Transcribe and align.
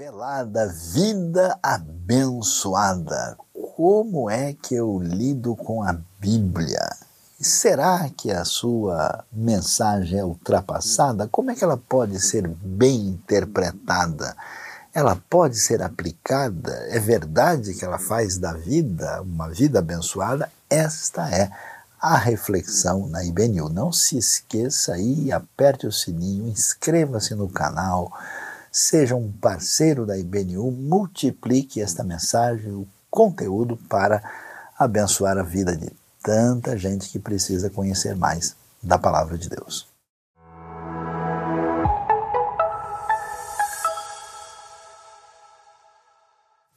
revelada, 0.00 0.66
vida 0.66 1.58
abençoada. 1.62 3.36
Como 3.76 4.30
é 4.30 4.54
que 4.54 4.74
eu 4.74 4.98
lido 4.98 5.54
com 5.54 5.82
a 5.82 5.94
Bíblia? 6.18 6.80
Será 7.38 8.08
que 8.08 8.30
a 8.30 8.42
sua 8.46 9.22
mensagem 9.30 10.18
é 10.18 10.24
ultrapassada? 10.24 11.28
Como 11.28 11.50
é 11.50 11.54
que 11.54 11.62
ela 11.62 11.76
pode 11.76 12.18
ser 12.18 12.48
bem 12.48 13.08
interpretada? 13.08 14.34
Ela 14.94 15.20
pode 15.28 15.60
ser 15.60 15.82
aplicada? 15.82 16.72
É 16.88 16.98
verdade 16.98 17.74
que 17.74 17.84
ela 17.84 17.98
faz 17.98 18.38
da 18.38 18.54
vida 18.54 19.20
uma 19.20 19.50
vida 19.50 19.80
abençoada? 19.80 20.50
Esta 20.70 21.28
é 21.28 21.50
a 22.00 22.16
reflexão 22.16 23.06
na 23.06 23.22
IBNU. 23.22 23.68
Não 23.68 23.92
se 23.92 24.16
esqueça 24.16 24.94
aí, 24.94 25.30
aperte 25.30 25.86
o 25.86 25.92
sininho, 25.92 26.48
inscreva-se 26.48 27.34
no 27.34 27.50
canal 27.50 28.10
seja 28.70 29.16
um 29.16 29.32
parceiro 29.32 30.06
da 30.06 30.16
IBNU, 30.16 30.70
multiplique 30.70 31.80
esta 31.80 32.04
mensagem, 32.04 32.72
o 32.72 32.86
conteúdo 33.10 33.76
para 33.88 34.22
abençoar 34.78 35.36
a 35.36 35.42
vida 35.42 35.76
de 35.76 35.90
tanta 36.22 36.76
gente 36.76 37.08
que 37.08 37.18
precisa 37.18 37.68
conhecer 37.68 38.14
mais 38.14 38.54
da 38.82 38.98
palavra 38.98 39.36
de 39.36 39.48
Deus. 39.48 39.88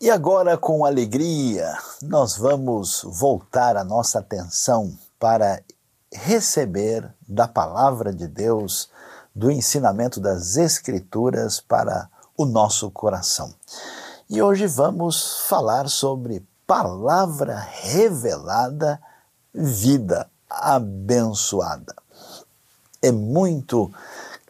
E 0.01 0.09
agora, 0.09 0.57
com 0.57 0.83
alegria, 0.83 1.77
nós 2.01 2.35
vamos 2.35 3.03
voltar 3.05 3.77
a 3.77 3.85
nossa 3.85 4.19
atenção 4.19 4.97
para 5.17 5.63
receber 6.11 7.09
da 7.25 7.47
palavra 7.47 8.13
de 8.13 8.27
Deus 8.27 8.89
do 9.35 9.49
ensinamento 9.49 10.19
das 10.19 10.57
Escrituras 10.57 11.59
para 11.59 12.09
o 12.37 12.45
nosso 12.45 12.91
coração. 12.91 13.53
E 14.29 14.41
hoje 14.41 14.67
vamos 14.67 15.45
falar 15.47 15.89
sobre 15.89 16.45
palavra 16.65 17.57
revelada, 17.59 19.01
vida 19.53 20.29
abençoada. 20.49 21.95
É 23.01 23.11
muito 23.11 23.91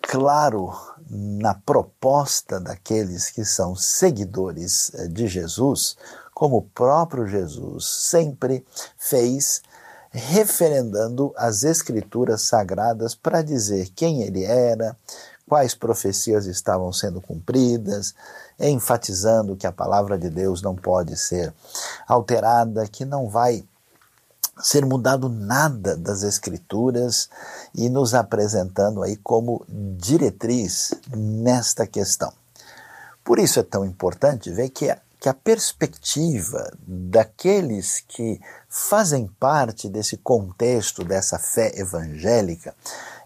claro 0.02 0.74
na 1.10 1.54
proposta 1.54 2.60
daqueles 2.60 3.30
que 3.30 3.46
são 3.46 3.76
seguidores 3.76 4.92
de 5.10 5.28
Jesus, 5.28 5.98
como 6.34 6.58
o 6.58 6.62
próprio 6.62 7.28
Jesus 7.28 7.86
sempre 7.86 8.66
fez 8.98 9.62
referendando 10.14 11.34
as 11.36 11.64
escrituras 11.64 12.44
sagradas 12.44 13.16
para 13.16 13.42
dizer 13.42 13.90
quem 13.96 14.22
ele 14.22 14.44
era, 14.44 14.96
quais 15.50 15.74
profecias 15.74 16.46
estavam 16.46 16.94
sendo 16.94 17.20
cumpridas, 17.20 18.14
enfatizando 18.60 19.56
que 19.56 19.66
a 19.66 19.72
palavra 19.72 20.18
de 20.18 20.30
Deus 20.30 20.62
não 20.62 20.76
pode 20.76 21.18
ser 21.18 21.52
alterada, 22.08 22.88
que 22.88 23.04
não 23.04 23.28
vai 23.28 23.66
ser 24.62 24.86
mudado 24.86 25.28
nada 25.28 25.98
das 25.98 26.22
escrituras 26.22 27.28
e 27.74 27.90
nos 27.90 28.14
apresentando 28.14 29.02
aí 29.02 29.18
como 29.18 29.66
diretriz 29.68 30.94
nesta 31.16 31.88
questão. 31.88 32.32
Por 33.24 33.40
isso 33.40 33.60
é 33.60 33.64
tão 33.64 33.84
importante 33.84 34.52
ver 34.52 34.70
que 34.70 34.96
que 35.24 35.30
a 35.30 35.34
perspectiva 35.34 36.70
daqueles 36.86 38.04
que 38.06 38.42
fazem 38.68 39.26
parte 39.40 39.88
desse 39.88 40.18
contexto 40.18 41.02
dessa 41.02 41.40
fé 41.40 41.72
evangélica 41.80 42.76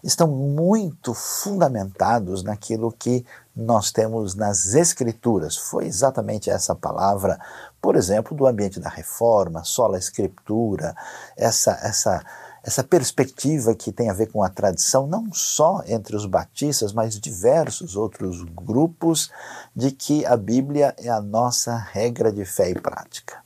estão 0.00 0.28
muito 0.28 1.12
fundamentados 1.12 2.44
naquilo 2.44 2.92
que 2.92 3.26
nós 3.56 3.90
temos 3.90 4.36
nas 4.36 4.74
Escrituras. 4.74 5.56
Foi 5.56 5.86
exatamente 5.86 6.48
essa 6.48 6.72
palavra, 6.72 7.36
por 7.82 7.96
exemplo, 7.96 8.36
do 8.36 8.46
ambiente 8.46 8.78
da 8.78 8.88
reforma, 8.88 9.64
sola 9.64 9.98
escritura, 9.98 10.94
essa, 11.36 11.72
essa 11.82 12.24
essa 12.62 12.82
perspectiva 12.82 13.74
que 13.74 13.92
tem 13.92 14.10
a 14.10 14.14
ver 14.14 14.26
com 14.26 14.42
a 14.42 14.48
tradição, 14.48 15.06
não 15.06 15.32
só 15.32 15.82
entre 15.86 16.16
os 16.16 16.26
batistas, 16.26 16.92
mas 16.92 17.18
diversos 17.18 17.96
outros 17.96 18.42
grupos, 18.42 19.30
de 19.74 19.90
que 19.90 20.26
a 20.26 20.36
Bíblia 20.36 20.94
é 20.98 21.08
a 21.08 21.20
nossa 21.20 21.76
regra 21.76 22.32
de 22.32 22.44
fé 22.44 22.70
e 22.70 22.74
prática. 22.74 23.42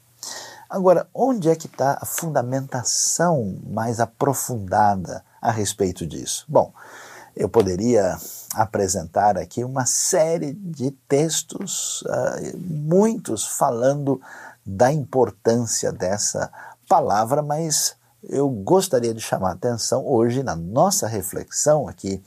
Agora, 0.69 1.07
onde 1.13 1.51
é 1.51 1.55
que 1.55 1.67
está 1.67 1.99
a 2.01 2.07
fundamentação 2.07 3.59
mais 3.67 4.01
aprofundada 4.01 5.23
a 5.41 5.51
respeito 5.51 6.07
disso? 6.07 6.47
Bom, 6.49 6.73
eu 7.37 7.49
poderia 7.49 8.19
apresentar 8.55 9.37
aqui 9.37 9.65
uma 9.65 9.85
série 9.85 10.53
de 10.55 10.91
textos, 11.07 12.03
uh, 12.03 12.57
muitos 12.59 13.47
falando 13.47 14.21
da 14.65 14.93
importância 14.93 15.93
dessa 15.93 16.51
palavra, 16.89 17.43
mas 17.43 17.97
eu 18.29 18.49
gostaria 18.49 19.13
de 19.13 19.21
chamar 19.21 19.51
a 19.51 19.55
atenção 19.55 20.07
hoje 20.07 20.43
na 20.43 20.55
nossa 20.55 21.07
reflexão 21.07 21.89
aqui 21.89 22.23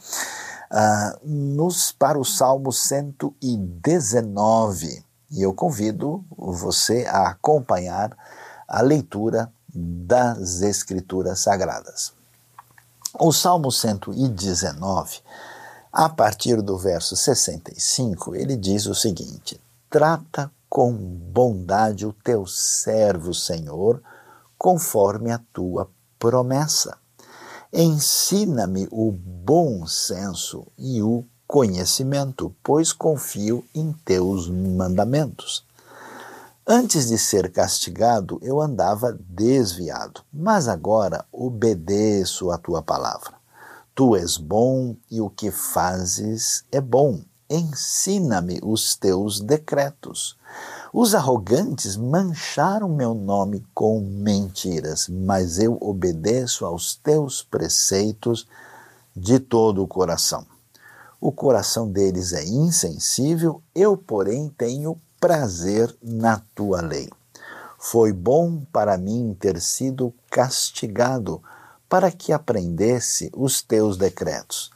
uh, 0.71 1.19
nos, 1.23 1.91
para 1.91 2.19
o 2.19 2.25
Salmo 2.25 2.71
119. 2.71 5.03
E 5.31 5.41
eu 5.41 5.53
convido 5.53 6.23
você 6.37 7.05
a 7.07 7.29
acompanhar 7.29 8.15
a 8.67 8.81
leitura 8.81 9.51
das 9.73 10.61
Escrituras 10.61 11.39
Sagradas. 11.39 12.13
O 13.19 13.31
Salmo 13.31 13.71
119, 13.71 15.21
a 15.91 16.09
partir 16.09 16.61
do 16.61 16.77
verso 16.77 17.15
65, 17.15 18.35
ele 18.35 18.57
diz 18.57 18.85
o 18.85 18.93
seguinte: 18.93 19.59
Trata 19.89 20.51
com 20.69 20.93
bondade 20.93 22.05
o 22.05 22.11
teu 22.11 22.45
servo, 22.45 23.33
Senhor, 23.33 24.01
conforme 24.65 25.31
a 25.31 25.39
tua 25.53 25.87
promessa. 26.17 26.97
Ensina-me 27.71 28.87
o 28.89 29.11
bom 29.11 29.85
senso 29.85 30.65
e 30.75 31.03
o 31.03 31.23
conhecimento, 31.45 32.51
pois 32.63 32.91
confio 32.91 33.63
em 33.75 33.93
teus 33.93 34.49
mandamentos. 34.49 35.63
Antes 36.65 37.09
de 37.09 37.15
ser 37.19 37.51
castigado, 37.51 38.39
eu 38.41 38.59
andava 38.59 39.15
desviado, 39.29 40.23
mas 40.33 40.67
agora 40.67 41.23
obedeço 41.31 42.49
a 42.49 42.57
tua 42.57 42.81
palavra. 42.81 43.35
Tu 43.93 44.15
és 44.15 44.35
bom 44.35 44.95
e 45.11 45.21
o 45.21 45.29
que 45.29 45.51
fazes 45.51 46.63
é 46.71 46.81
bom. 46.81 47.21
Ensina-me 47.47 48.59
os 48.63 48.95
teus 48.95 49.39
decretos. 49.39 50.35
Os 50.97 51.13
arrogantes 51.13 51.97
mancharam 51.97 52.87
meu 52.87 53.13
nome 53.13 53.65
com 53.73 53.99
mentiras, 53.99 55.09
mas 55.09 55.59
eu 55.59 55.77
obedeço 55.81 56.65
aos 56.65 56.95
teus 56.95 57.43
preceitos 57.43 58.47
de 59.13 59.37
todo 59.37 59.83
o 59.83 59.87
coração. 59.89 60.45
O 61.19 61.33
coração 61.33 61.91
deles 61.91 62.31
é 62.31 62.45
insensível, 62.45 63.61
eu, 63.75 63.97
porém, 63.97 64.47
tenho 64.57 64.97
prazer 65.19 65.93
na 66.01 66.41
tua 66.55 66.79
lei. 66.79 67.09
Foi 67.77 68.13
bom 68.13 68.61
para 68.71 68.97
mim 68.97 69.35
ter 69.37 69.59
sido 69.59 70.13
castigado, 70.31 71.43
para 71.89 72.09
que 72.09 72.31
aprendesse 72.31 73.29
os 73.35 73.61
teus 73.61 73.97
decretos. 73.97 74.71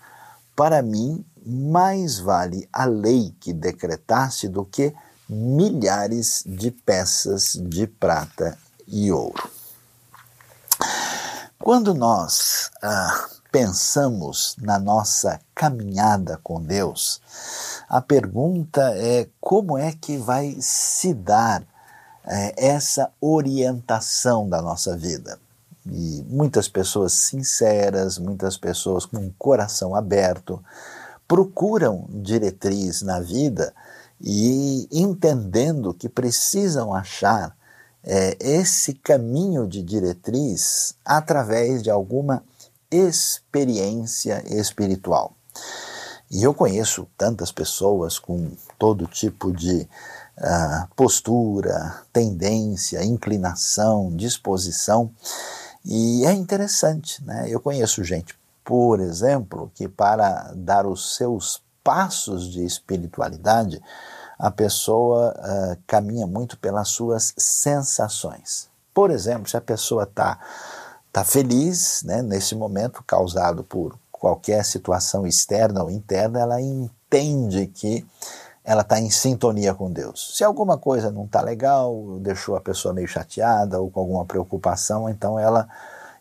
Para 0.54 0.82
mim, 0.82 1.24
mais 1.46 2.20
vale 2.20 2.68
a 2.74 2.84
lei 2.84 3.34
que 3.40 3.54
decretaste 3.54 4.50
do 4.50 4.66
que 4.66 4.94
milhares 5.30 6.44
de 6.46 6.72
peças 6.72 7.54
de 7.54 7.86
prata 7.86 8.58
e 8.88 9.12
ouro. 9.12 9.50
Quando 11.60 11.94
nós 11.94 12.72
ah, 12.82 13.28
pensamos 13.52 14.56
na 14.60 14.80
nossa 14.80 15.40
caminhada 15.54 16.40
com 16.44 16.62
Deus, 16.62 17.22
a 17.88 18.02
pergunta 18.02 18.82
é 18.96 19.28
como 19.40 19.78
é 19.78 19.92
que 19.92 20.18
vai 20.18 20.58
se 20.60 21.14
dar 21.14 21.64
eh, 22.26 22.54
essa 22.58 23.12
orientação 23.20 24.48
da 24.48 24.62
nossa 24.62 24.96
vida. 24.96 25.40
E 25.86 26.24
muitas 26.30 26.68
pessoas 26.68 27.14
sinceras, 27.14 28.18
muitas 28.18 28.58
pessoas 28.58 29.06
com 29.06 29.32
coração 29.38 29.96
aberto, 29.96 30.64
procuram 31.28 32.06
diretriz 32.10 33.02
na 33.02 33.20
vida 33.20 33.74
e 34.22 34.88
entendendo 34.92 35.94
que 35.94 36.10
precisam 36.10 36.94
achar 36.94 37.56
é, 38.04 38.38
esse 38.40 38.94
caminho 38.94 39.68
de 39.68 39.82
diretriz 39.82 40.96
através 41.06 41.84
de 41.84 41.90
alguma 41.90 42.44
experiência 42.92 44.44
espiritual. 44.48 45.34
E 46.32 46.44
eu 46.44 46.54
conheço 46.54 47.08
tantas 47.18 47.52
pessoas 47.52 48.20
com 48.20 48.52
todo 48.78 49.08
tipo 49.08 49.52
de 49.52 49.88
uh, 50.38 50.96
postura, 50.96 52.04
tendência, 52.14 53.04
inclinação, 53.04 54.16
disposição, 54.16 55.12
e 55.84 56.26
é 56.26 56.34
interessante, 56.34 57.24
né? 57.24 57.46
Eu 57.50 57.60
conheço 57.60 58.04
gente, 58.04 58.38
por 58.64 59.00
exemplo, 59.00 59.72
que 59.74 59.88
para 59.88 60.52
dar 60.56 60.86
os 60.86 61.16
seus 61.16 61.64
passos 61.90 62.52
de 62.52 62.64
espiritualidade, 62.64 63.82
a 64.38 64.52
pessoa 64.52 65.34
uh, 65.36 65.78
caminha 65.88 66.28
muito 66.28 66.56
pelas 66.60 66.90
suas 66.90 67.34
sensações. 67.36 68.70
Por 68.94 69.10
exemplo, 69.10 69.50
se 69.50 69.58
a 69.58 69.62
pessoa 69.62 70.04
está 70.04 70.38
tá 71.12 71.24
feliz 71.24 72.04
né, 72.04 72.22
nesse 72.22 72.54
momento 72.54 73.04
causado 73.08 73.64
por 73.64 73.98
qualquer 74.12 74.64
situação 74.64 75.26
externa 75.26 75.82
ou 75.82 75.90
interna, 75.90 76.40
ela 76.40 76.62
entende 76.62 77.66
que 77.66 78.06
ela 78.64 78.84
está 78.84 79.00
em 79.00 79.10
sintonia 79.10 79.74
com 79.74 79.92
Deus. 79.92 80.36
Se 80.38 80.44
alguma 80.44 80.78
coisa 80.78 81.10
não 81.10 81.26
está 81.26 81.42
legal, 81.42 82.20
deixou 82.20 82.56
a 82.56 82.62
pessoa 82.62 82.94
meio 82.94 83.08
chateada 83.08 83.80
ou 83.80 83.90
com 83.90 84.00
alguma 84.00 84.26
preocupação, 84.26 85.10
então 85.10 85.40
ela 85.40 85.68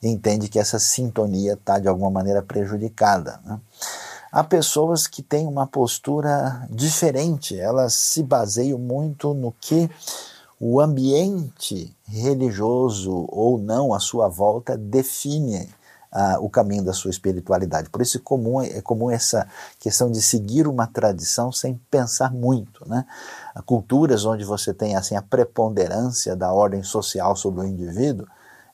entende 0.03 0.49
que 0.49 0.59
essa 0.59 0.79
sintonia 0.79 1.53
está 1.53 1.79
de 1.79 1.88
alguma 1.88 2.11
maneira 2.11 2.41
prejudicada. 2.41 3.38
Né? 3.44 3.61
Há 4.30 4.44
pessoas 4.44 5.06
que 5.06 5.22
têm 5.22 5.46
uma 5.46 5.66
postura 5.66 6.66
diferente, 6.70 7.58
elas 7.58 7.94
se 7.94 8.22
baseiam 8.22 8.78
muito 8.78 9.32
no 9.32 9.52
que 9.52 9.90
o 10.60 10.80
ambiente 10.80 11.96
religioso 12.06 13.26
ou 13.28 13.58
não 13.58 13.94
à 13.94 14.00
sua 14.00 14.28
volta 14.28 14.76
define 14.76 15.69
uh, 16.12 16.44
o 16.44 16.50
caminho 16.50 16.84
da 16.84 16.92
sua 16.92 17.10
espiritualidade. 17.10 17.88
Por 17.88 18.02
isso 18.02 18.19
é 18.19 18.20
comum, 18.20 18.60
é 18.60 18.80
comum 18.82 19.10
essa 19.10 19.48
questão 19.78 20.10
de 20.10 20.20
seguir 20.20 20.66
uma 20.66 20.86
tradição 20.86 21.52
sem 21.52 21.80
pensar 21.90 22.32
muito. 22.32 22.86
Né? 22.88 23.06
Culturas 23.64 24.25
onde 24.25 24.44
você 24.44 24.75
tem 24.75 24.96
assim 24.96 25.16
a 25.16 25.22
preponderância 25.22 26.34
da 26.34 26.52
ordem 26.52 26.82
social 26.82 27.36
sobre 27.36 27.60
o 27.60 27.66
indivíduo, 27.66 28.26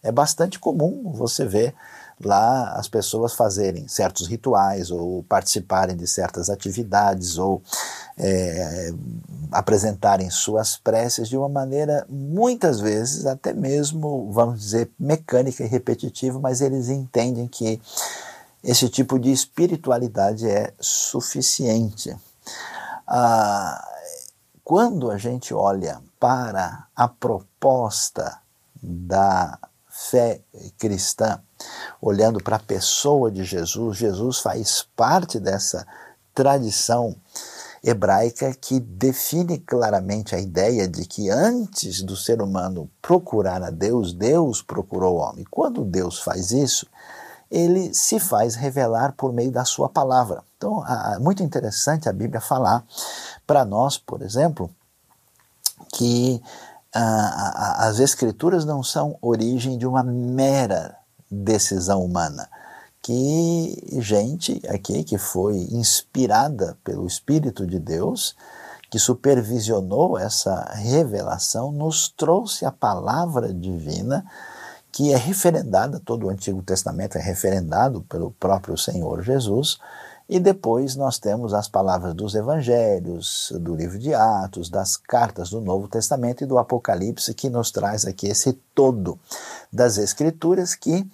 é 0.03 0.13
bastante 0.13 0.59
comum 0.59 1.13
você 1.15 1.47
ver 1.47 1.75
lá 2.23 2.73
as 2.73 2.89
pessoas 2.89 3.35
fazerem 3.35 3.89
certos 3.89 4.27
rituais 4.27 4.91
ou 4.91 5.23
participarem 5.25 5.97
de 5.97 6.07
certas 6.07 6.49
atividades 6.51 7.39
ou 7.39 7.63
é, 8.17 8.93
apresentarem 9.51 10.31
suas 10.31 10.77
preces 10.77 11.29
de 11.29 11.37
uma 11.37 11.49
maneira 11.49 12.07
muitas 12.09 12.81
vezes 12.81 13.27
até 13.27 13.53
mesmo 13.53 14.31
vamos 14.33 14.61
dizer 14.61 14.91
mecânica 14.99 15.65
e 15.65 15.69
repetitiva, 15.69 16.39
mas 16.39 16.61
eles 16.61 16.89
entendem 16.89 17.49
que 17.49 17.81
esse 18.63 18.89
tipo 18.89 19.19
de 19.19 19.31
espiritualidade 19.31 20.49
é 20.49 20.73
suficiente. 20.81 22.17
Ah, 23.07 23.87
quando 24.65 25.11
a 25.11 25.19
gente 25.19 25.53
olha 25.53 26.01
para 26.19 26.87
a 26.97 27.07
proposta 27.07 28.39
da 28.83 29.59
fé 29.97 30.41
cristã, 30.77 31.41
olhando 32.03 32.43
para 32.43 32.57
a 32.57 32.61
pessoa 32.61 33.31
de 33.31 33.45
Jesus, 33.45 33.97
Jesus 33.97 34.41
faz 34.41 34.85
parte 34.97 35.39
dessa 35.39 35.87
tradição 36.35 37.15
hebraica 37.83 38.53
que 38.55 38.81
define 38.81 39.59
claramente 39.59 40.35
a 40.35 40.41
ideia 40.41 40.89
de 40.89 41.07
que 41.07 41.31
antes 41.31 42.03
do 42.03 42.17
ser 42.17 42.43
humano 42.43 42.91
procurar 43.01 43.63
a 43.63 43.71
Deus, 43.71 44.13
Deus 44.13 44.61
procurou 44.61 45.17
o 45.17 45.21
homem. 45.21 45.45
Quando 45.49 45.85
Deus 45.85 46.19
faz 46.19 46.51
isso, 46.51 46.89
ele 47.49 47.95
se 47.95 48.19
faz 48.19 48.57
revelar 48.57 49.13
por 49.13 49.33
meio 49.33 49.53
da 49.53 49.65
sua 49.65 49.89
palavra. 49.89 50.43
Então, 50.57 50.85
é 51.15 51.19
muito 51.21 51.43
interessante 51.43 52.09
a 52.09 52.13
Bíblia 52.13 52.41
falar 52.41 52.85
para 53.47 53.65
nós, 53.65 53.97
por 53.97 54.23
exemplo, 54.23 54.69
que 55.93 56.43
as 56.95 57.99
Escrituras 57.99 58.65
não 58.65 58.83
são 58.83 59.19
origem 59.21 59.77
de 59.77 59.87
uma 59.87 60.03
mera 60.03 60.97
decisão 61.31 62.05
humana, 62.05 62.49
que 63.03 64.01
gente 64.01 64.63
aqui 64.69 65.03
que 65.03 65.19
foi 65.19 65.57
inspirada 65.73 66.79
pelo 66.85 67.07
Espírito 67.07 67.67
de 67.67 67.79
Deus, 67.79 68.37
que 68.91 68.99
supervisionou 68.99 70.17
essa 70.17 70.73
revelação, 70.75 71.73
nos 71.73 72.09
trouxe 72.09 72.65
a 72.65 72.71
palavra 72.71 73.53
divina 73.53 74.25
que 74.93 75.13
é 75.13 75.17
referendada, 75.17 75.99
todo 75.99 76.27
o 76.27 76.31
Antigo 76.31 76.63
Testamento 76.63 77.19
é 77.19 77.21
referendado 77.21 78.03
pelo 78.03 78.31
próprio 78.31 78.79
Senhor 78.79 79.23
Jesus, 79.23 79.81
e 80.29 80.41
depois 80.41 80.97
nós 80.97 81.19
temos 81.19 81.53
as 81.53 81.69
palavras 81.69 82.15
dos 82.15 82.35
evangelhos, 82.35 83.53
do 83.61 83.75
livro 83.75 83.99
de 83.99 84.15
Atos, 84.15 84.71
das 84.71 84.97
cartas 84.97 85.51
do 85.51 85.61
Novo 85.61 85.87
Testamento 85.87 86.43
e 86.43 86.47
do 86.47 86.59
Apocalipse, 86.59 87.35
que 87.35 87.51
nos 87.51 87.71
traz 87.71 88.07
aqui 88.07 88.29
esse 88.29 88.55
todo 88.75 89.19
das 89.73 89.99
Escrituras 89.99 90.75
que 90.75 91.07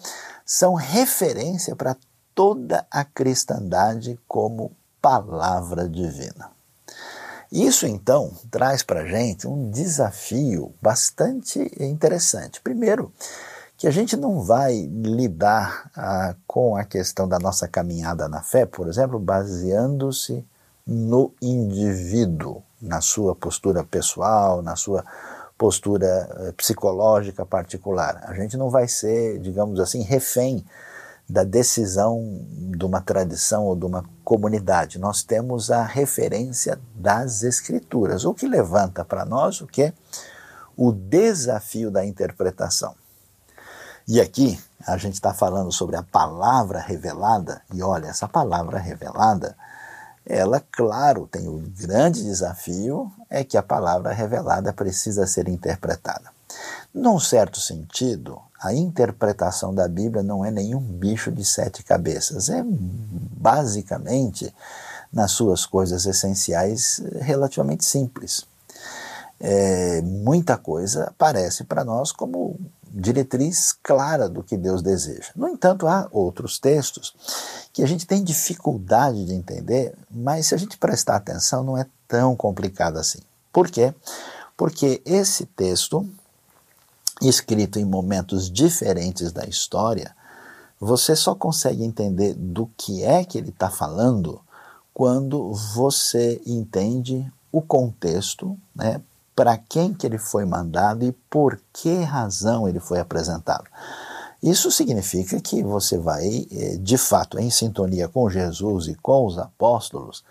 são 0.45 0.75
referência 0.75 1.75
para 1.75 1.97
toda 2.35 2.87
a 2.91 3.05
cristandade 3.05 4.19
como 4.29 4.73
palavra 5.03 5.89
divina. 5.89 6.51
Isso 7.51 7.87
então 7.87 8.33
traz 8.49 8.85
para 8.85 9.01
a 9.01 9.07
gente 9.07 9.49
um 9.49 9.71
desafio 9.71 10.73
bastante 10.81 11.59
interessante. 11.81 12.61
Primeiro, 12.61 13.13
que 13.81 13.89
a 13.89 13.91
gente 13.91 14.15
não 14.15 14.43
vai 14.43 14.75
lidar 14.93 15.91
ah, 15.97 16.35
com 16.47 16.77
a 16.77 16.85
questão 16.85 17.27
da 17.27 17.39
nossa 17.39 17.67
caminhada 17.67 18.29
na 18.29 18.43
fé, 18.43 18.67
por 18.67 18.87
exemplo, 18.87 19.19
baseando-se 19.19 20.45
no 20.87 21.33
indivíduo, 21.41 22.63
na 22.79 23.01
sua 23.01 23.35
postura 23.35 23.83
pessoal, 23.83 24.61
na 24.61 24.77
sua 24.77 25.03
postura 25.57 26.07
eh, 26.07 26.53
psicológica 26.53 27.47
particular. 27.47 28.23
A 28.27 28.35
gente 28.35 28.55
não 28.55 28.69
vai 28.69 28.87
ser, 28.87 29.39
digamos 29.39 29.81
assim, 29.81 30.03
refém 30.03 30.63
da 31.27 31.43
decisão 31.43 32.23
de 32.77 32.85
uma 32.85 33.01
tradição 33.01 33.65
ou 33.65 33.75
de 33.75 33.87
uma 33.87 34.05
comunidade. 34.23 34.99
Nós 34.99 35.23
temos 35.23 35.71
a 35.71 35.85
referência 35.85 36.79
das 36.95 37.43
escrituras, 37.43 38.27
o 38.27 38.35
que 38.35 38.47
levanta 38.47 39.07
para 39.07 39.25
nós 39.25 39.63
o 39.63 39.67
que 39.67 39.91
o 40.77 40.93
desafio 40.93 41.91
da 41.91 42.05
interpretação. 42.05 43.00
E 44.11 44.21
aqui 44.21 44.59
a 44.85 44.97
gente 44.97 45.15
está 45.15 45.33
falando 45.33 45.71
sobre 45.71 45.95
a 45.95 46.03
palavra 46.03 46.81
revelada, 46.81 47.63
e 47.73 47.81
olha, 47.81 48.09
essa 48.09 48.27
palavra 48.27 48.77
revelada, 48.77 49.57
ela, 50.27 50.61
claro, 50.73 51.29
tem 51.31 51.47
o 51.47 51.59
um 51.59 51.73
grande 51.79 52.21
desafio 52.25 53.09
é 53.31 53.45
que 53.45 53.57
a 53.57 53.63
palavra 53.63 54.13
revelada 54.13 54.73
precisa 54.73 55.29
ser 55.29 55.47
interpretada. 55.47 56.25
Num 56.93 57.21
certo 57.21 57.61
sentido, 57.61 58.41
a 58.61 58.75
interpretação 58.75 59.73
da 59.73 59.87
Bíblia 59.87 60.25
não 60.25 60.45
é 60.45 60.51
nenhum 60.51 60.81
bicho 60.81 61.31
de 61.31 61.45
sete 61.45 61.85
cabeças, 61.85 62.51
é 62.51 62.65
basicamente, 62.67 64.53
nas 65.13 65.31
suas 65.31 65.65
coisas 65.65 66.05
essenciais, 66.05 67.01
relativamente 67.21 67.85
simples. 67.85 68.45
É, 69.39 70.03
muita 70.03 70.59
coisa 70.59 71.15
parece 71.17 71.63
para 71.63 71.85
nós 71.85 72.11
como 72.11 72.59
diretriz 72.91 73.73
clara 73.83 74.29
do 74.29 74.43
que 74.43 74.57
Deus 74.57 74.83
deseja. 74.83 75.31
No 75.37 75.49
entanto, 75.49 75.87
há 75.87 76.09
outros 76.11 76.59
textos 76.59 77.15
que 77.73 77.83
a 77.83 77.87
gente 77.87 78.07
tem 78.07 78.23
dificuldade 78.23 79.25
de 79.25 79.33
entender, 79.33 79.95
mas 80.11 80.47
se 80.47 80.55
a 80.55 80.59
gente 80.59 80.77
prestar 80.77 81.17
atenção, 81.17 81.63
não 81.63 81.79
é 81.79 81.87
tão 82.09 82.35
complicado 82.35 82.99
assim. 82.99 83.21
Por 83.53 83.71
quê? 83.71 83.95
Porque 84.57 85.01
esse 85.05 85.47
texto, 85.47 86.09
escrito 87.23 87.79
em 87.79 87.85
momentos 87.85 88.51
diferentes 88.51 89.33
da 89.33 89.45
história, 89.45 90.15
você 90.79 91.15
só 91.15 91.35
consegue 91.35 91.85
entender 91.85 92.35
do 92.35 92.71
que 92.77 93.05
é 93.05 93.25
que 93.25 93.39
ele 93.39 93.51
está 93.51 93.71
falando 93.71 94.41
quando 94.93 95.53
você 95.53 96.41
entende 96.45 97.31
o 97.53 97.63
contexto, 97.63 98.59
né, 98.75 99.01
para 99.41 99.57
quem 99.57 99.95
que 99.95 100.07
ele 100.07 100.19
foi 100.19 100.45
mandado 100.45 101.03
e 101.03 101.13
por 101.13 101.59
que 101.73 102.03
razão 102.03 102.69
ele 102.69 102.79
foi 102.79 103.01
apresentado. 103.01 103.65
Isso 104.43 104.71
significa 104.71 105.41
que 105.41 105.63
você 105.63 105.97
vai, 105.97 106.47
eh, 106.53 106.77
de 106.79 106.99
fato, 106.99 107.39
em 107.39 107.49
sintonia 107.49 108.07
com 108.07 108.29
Jesus 108.29 108.89
e 108.89 108.95
com 108.97 109.25
os 109.25 109.39
apóstolos, 109.39 110.23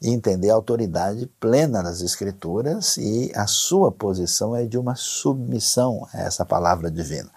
entender 0.00 0.48
a 0.48 0.54
autoridade 0.54 1.30
plena 1.38 1.82
das 1.82 2.00
Escrituras 2.00 2.96
e 2.96 3.30
a 3.34 3.46
sua 3.46 3.92
posição 3.92 4.56
é 4.56 4.64
de 4.64 4.78
uma 4.78 4.94
submissão 4.94 6.08
a 6.14 6.22
essa 6.22 6.46
palavra 6.46 6.90
divina. 6.90 7.28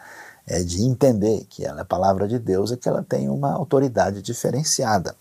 É 0.47 0.63
de 0.63 0.85
entender 0.85 1.45
que 1.49 1.65
ela 1.65 1.81
é 1.81 1.83
palavra 1.83 2.29
de 2.29 2.39
Deus 2.39 2.71
e 2.71 2.77
que 2.77 2.87
ela 2.87 3.03
tem 3.03 3.27
uma 3.27 3.51
autoridade 3.51 4.21
diferenciada. 4.21 5.17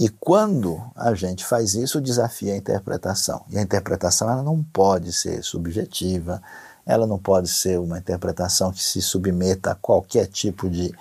E 0.00 0.08
quando 0.08 0.80
a 0.94 1.12
gente 1.12 1.44
faz 1.44 1.74
isso, 1.74 2.00
desafia 2.00 2.54
a 2.54 2.56
interpretação. 2.56 3.44
E 3.50 3.58
a 3.58 3.62
interpretação 3.62 4.30
ela 4.30 4.44
não 4.44 4.62
pode 4.62 5.12
ser 5.12 5.42
subjetiva, 5.42 6.40
ela 6.86 7.04
não 7.04 7.18
pode 7.18 7.48
ser 7.48 7.80
uma 7.80 7.98
interpretação 7.98 8.70
que 8.70 8.80
se 8.80 9.02
submeta 9.02 9.72
a 9.72 9.74
qualquer 9.74 10.28
tipo 10.28 10.70
de 10.70 10.94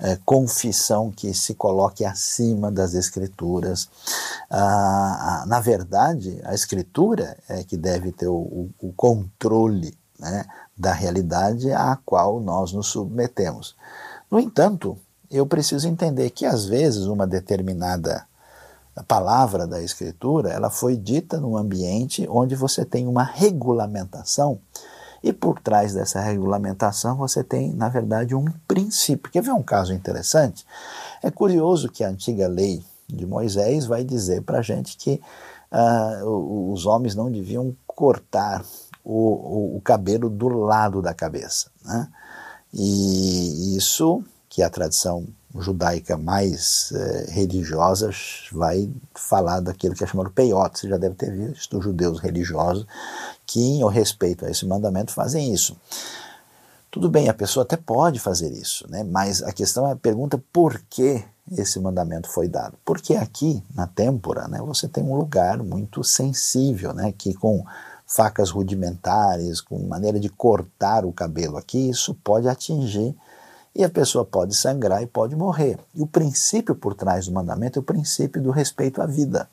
é, 0.00 0.18
confissão 0.24 1.10
que 1.10 1.34
se 1.34 1.56
coloque 1.56 2.06
acima 2.06 2.72
das 2.72 2.94
escrituras. 2.94 3.86
Ah, 4.48 5.44
na 5.46 5.60
verdade, 5.60 6.40
a 6.42 6.54
escritura 6.54 7.36
é 7.50 7.62
que 7.62 7.76
deve 7.76 8.12
ter 8.12 8.28
o, 8.28 8.70
o 8.80 8.94
controle 8.96 9.94
né, 10.18 10.46
da 10.74 10.94
realidade 10.94 11.70
à 11.70 11.98
qual 12.02 12.40
nós 12.40 12.72
nos 12.72 12.86
submetemos. 12.86 13.76
No 14.30 14.40
entanto, 14.40 14.96
eu 15.30 15.46
preciso 15.46 15.86
entender 15.86 16.30
que 16.30 16.46
às 16.46 16.64
vezes 16.64 17.04
uma 17.04 17.26
determinada 17.26 18.26
a 18.98 19.02
palavra 19.04 19.64
da 19.64 19.80
Escritura, 19.80 20.50
ela 20.50 20.70
foi 20.70 20.96
dita 20.96 21.38
num 21.38 21.56
ambiente 21.56 22.26
onde 22.28 22.56
você 22.56 22.84
tem 22.84 23.06
uma 23.06 23.22
regulamentação 23.22 24.58
e 25.22 25.32
por 25.32 25.60
trás 25.60 25.94
dessa 25.94 26.20
regulamentação 26.20 27.16
você 27.16 27.44
tem, 27.44 27.72
na 27.72 27.88
verdade, 27.88 28.34
um 28.34 28.44
princípio. 28.66 29.30
Quer 29.30 29.42
ver 29.42 29.52
um 29.52 29.62
caso 29.62 29.92
interessante? 29.92 30.66
É 31.22 31.30
curioso 31.30 31.88
que 31.88 32.02
a 32.02 32.08
antiga 32.08 32.48
lei 32.48 32.84
de 33.08 33.24
Moisés 33.24 33.86
vai 33.86 34.02
dizer 34.02 34.42
para 34.42 34.58
a 34.58 34.62
gente 34.62 34.96
que 34.96 35.20
uh, 35.72 36.72
os 36.72 36.84
homens 36.84 37.14
não 37.14 37.30
deviam 37.30 37.74
cortar 37.86 38.64
o, 39.04 39.74
o, 39.74 39.76
o 39.76 39.80
cabelo 39.80 40.28
do 40.28 40.48
lado 40.48 41.00
da 41.00 41.14
cabeça. 41.14 41.70
Né? 41.84 42.08
E 42.74 43.76
isso, 43.76 44.24
que 44.48 44.60
é 44.60 44.64
a 44.64 44.70
tradição 44.70 45.24
judaica 45.56 46.16
mais 46.16 46.92
eh, 46.94 47.26
religiosa, 47.30 48.10
vai 48.52 48.90
falar 49.14 49.60
daquilo 49.60 49.94
que 49.94 50.04
é 50.04 50.06
chamado 50.06 50.30
peiot. 50.30 50.78
Você 50.78 50.88
já 50.88 50.96
deve 50.96 51.14
ter 51.14 51.34
visto 51.34 51.78
os 51.78 51.84
judeus 51.84 52.20
religiosos 52.20 52.86
que, 53.46 53.60
em 53.60 53.90
respeito 53.90 54.44
a 54.44 54.50
esse 54.50 54.66
mandamento, 54.66 55.12
fazem 55.12 55.52
isso. 55.52 55.76
Tudo 56.90 57.08
bem, 57.08 57.28
a 57.28 57.34
pessoa 57.34 57.64
até 57.64 57.76
pode 57.76 58.18
fazer 58.18 58.50
isso, 58.50 58.86
né? 58.90 59.02
mas 59.04 59.42
a 59.42 59.52
questão 59.52 59.86
é 59.86 59.92
a 59.92 59.96
pergunta 59.96 60.42
por 60.52 60.80
que 60.88 61.22
esse 61.52 61.78
mandamento 61.80 62.28
foi 62.28 62.48
dado. 62.48 62.76
Porque 62.84 63.14
aqui, 63.14 63.62
na 63.74 63.86
têmpora, 63.86 64.48
né, 64.48 64.58
você 64.60 64.88
tem 64.88 65.04
um 65.04 65.16
lugar 65.16 65.58
muito 65.58 66.02
sensível, 66.04 66.92
né, 66.92 67.12
que 67.16 67.34
com 67.34 67.64
facas 68.06 68.50
rudimentares, 68.50 69.60
com 69.60 69.78
maneira 69.80 70.18
de 70.18 70.28
cortar 70.28 71.04
o 71.04 71.12
cabelo 71.12 71.56
aqui, 71.56 71.90
isso 71.90 72.14
pode 72.14 72.48
atingir 72.48 73.14
e 73.78 73.84
a 73.84 73.88
pessoa 73.88 74.24
pode 74.24 74.56
sangrar 74.56 75.00
e 75.04 75.06
pode 75.06 75.36
morrer. 75.36 75.78
E 75.94 76.02
o 76.02 76.06
princípio 76.06 76.74
por 76.74 76.94
trás 76.94 77.26
do 77.26 77.32
mandamento 77.32 77.78
é 77.78 77.80
o 77.80 77.84
princípio 77.84 78.42
do 78.42 78.50
respeito 78.50 79.00
à 79.00 79.06
vida. 79.06 79.48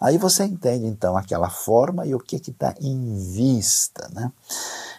Aí 0.00 0.18
você 0.18 0.42
entende 0.42 0.84
então 0.84 1.16
aquela 1.16 1.48
forma 1.48 2.04
e 2.04 2.12
o 2.12 2.18
que 2.18 2.34
está 2.34 2.74
em 2.80 3.16
vista. 3.32 4.10
Né? 4.12 4.32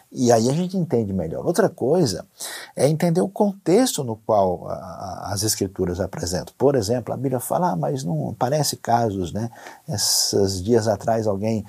E 0.10 0.32
aí 0.32 0.50
a 0.50 0.54
gente 0.54 0.78
entende 0.78 1.12
melhor. 1.12 1.46
Outra 1.46 1.68
coisa 1.68 2.26
é 2.74 2.88
entender 2.88 3.20
o 3.20 3.28
contexto 3.28 4.02
no 4.02 4.16
qual 4.16 4.70
a, 4.70 4.76
a, 4.76 5.34
as 5.34 5.44
escrituras 5.44 6.00
apresentam. 6.00 6.54
Por 6.58 6.76
exemplo, 6.76 7.14
a 7.14 7.18
Bíblia 7.18 7.42
fala, 7.42 7.72
ah, 7.72 7.76
mas 7.76 8.06
não 8.06 8.34
parece 8.40 8.78
casos, 8.78 9.34
né? 9.34 9.52
Esses 9.90 10.64
dias 10.64 10.88
atrás 10.88 11.28
alguém 11.28 11.66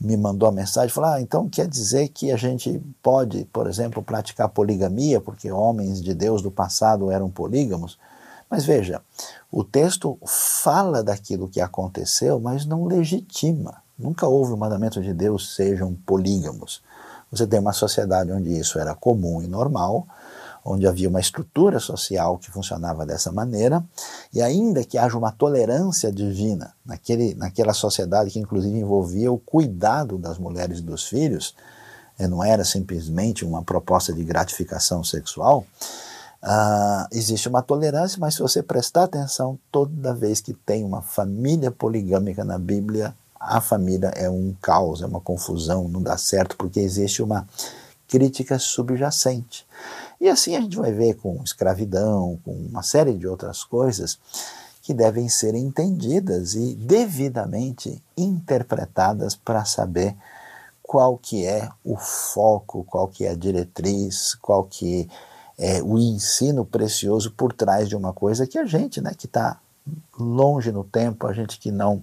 me 0.00 0.16
mandou 0.16 0.48
a 0.48 0.52
mensagem 0.52 0.88
falou: 0.88 1.10
ah, 1.10 1.20
então 1.20 1.48
quer 1.48 1.68
dizer 1.68 2.08
que 2.08 2.32
a 2.32 2.36
gente 2.36 2.80
pode, 3.02 3.44
por 3.52 3.66
exemplo, 3.66 4.02
praticar 4.02 4.48
poligamia, 4.48 5.20
porque 5.20 5.52
homens 5.52 6.00
de 6.00 6.14
Deus 6.14 6.40
do 6.40 6.50
passado 6.50 7.10
eram 7.10 7.28
polígamos. 7.28 7.98
Mas 8.48 8.64
veja, 8.64 9.00
o 9.52 9.62
texto 9.62 10.18
fala 10.26 11.04
daquilo 11.04 11.48
que 11.48 11.60
aconteceu, 11.60 12.40
mas 12.40 12.64
não 12.64 12.84
legitima. 12.84 13.82
Nunca 13.96 14.26
houve 14.26 14.52
o 14.52 14.56
mandamento 14.56 15.00
de 15.02 15.12
Deus 15.12 15.54
sejam 15.54 15.94
polígamos. 16.06 16.82
Você 17.30 17.46
tem 17.46 17.60
uma 17.60 17.72
sociedade 17.72 18.32
onde 18.32 18.50
isso 18.58 18.78
era 18.78 18.94
comum 18.94 19.40
e 19.40 19.46
normal, 19.46 20.06
onde 20.64 20.86
havia 20.86 21.08
uma 21.08 21.20
estrutura 21.20 21.80
social 21.80 22.38
que 22.38 22.50
funcionava 22.50 23.06
dessa 23.06 23.32
maneira, 23.32 23.82
e 24.32 24.42
ainda 24.42 24.84
que 24.84 24.98
haja 24.98 25.16
uma 25.16 25.32
tolerância 25.32 26.12
divina 26.12 26.72
naquele, 26.84 27.34
naquela 27.34 27.72
sociedade 27.72 28.30
que 28.30 28.38
inclusive 28.38 28.78
envolvia 28.78 29.32
o 29.32 29.38
cuidado 29.38 30.18
das 30.18 30.38
mulheres 30.38 30.78
e 30.78 30.82
dos 30.82 31.04
filhos, 31.04 31.54
eh, 32.18 32.28
não 32.28 32.44
era 32.44 32.64
simplesmente 32.64 33.44
uma 33.44 33.62
proposta 33.62 34.12
de 34.12 34.22
gratificação 34.22 35.02
sexual, 35.02 35.64
uh, 36.42 37.06
existe 37.12 37.48
uma 37.48 37.62
tolerância, 37.62 38.18
mas 38.20 38.34
se 38.34 38.42
você 38.42 38.62
prestar 38.62 39.04
atenção, 39.04 39.58
toda 39.70 40.14
vez 40.14 40.40
que 40.40 40.52
tem 40.52 40.84
uma 40.84 41.02
família 41.02 41.70
poligâmica 41.70 42.44
na 42.44 42.58
Bíblia, 42.58 43.14
a 43.38 43.60
família 43.60 44.08
é 44.08 44.28
um 44.28 44.54
caos, 44.60 45.00
é 45.00 45.06
uma 45.06 45.20
confusão, 45.20 45.88
não 45.88 46.02
dá 46.02 46.18
certo, 46.18 46.56
porque 46.56 46.78
existe 46.78 47.22
uma 47.22 47.46
crítica 48.10 48.58
subjacente. 48.58 49.64
E 50.20 50.28
assim 50.28 50.56
a 50.56 50.60
gente 50.60 50.76
vai 50.76 50.92
ver 50.92 51.14
com 51.14 51.40
escravidão, 51.44 52.38
com 52.44 52.50
uma 52.50 52.82
série 52.82 53.14
de 53.14 53.26
outras 53.26 53.62
coisas 53.62 54.18
que 54.82 54.92
devem 54.92 55.28
ser 55.28 55.54
entendidas 55.54 56.54
e 56.54 56.74
devidamente 56.74 58.02
interpretadas 58.16 59.36
para 59.36 59.64
saber 59.64 60.16
qual 60.82 61.16
que 61.16 61.46
é 61.46 61.68
o 61.84 61.96
foco, 61.96 62.82
qual 62.82 63.06
que 63.06 63.24
é 63.24 63.30
a 63.30 63.36
diretriz, 63.36 64.34
qual 64.34 64.64
que 64.64 65.08
é 65.56 65.80
o 65.80 65.96
ensino 65.96 66.64
precioso 66.64 67.30
por 67.30 67.52
trás 67.52 67.88
de 67.88 67.94
uma 67.94 68.12
coisa 68.12 68.46
que 68.46 68.58
a 68.58 68.64
gente, 68.64 69.00
né, 69.00 69.12
que 69.16 69.26
está 69.26 69.60
longe 70.18 70.70
no 70.70 70.84
tempo, 70.84 71.26
a 71.26 71.32
gente 71.32 71.58
que 71.58 71.70
não, 71.70 72.02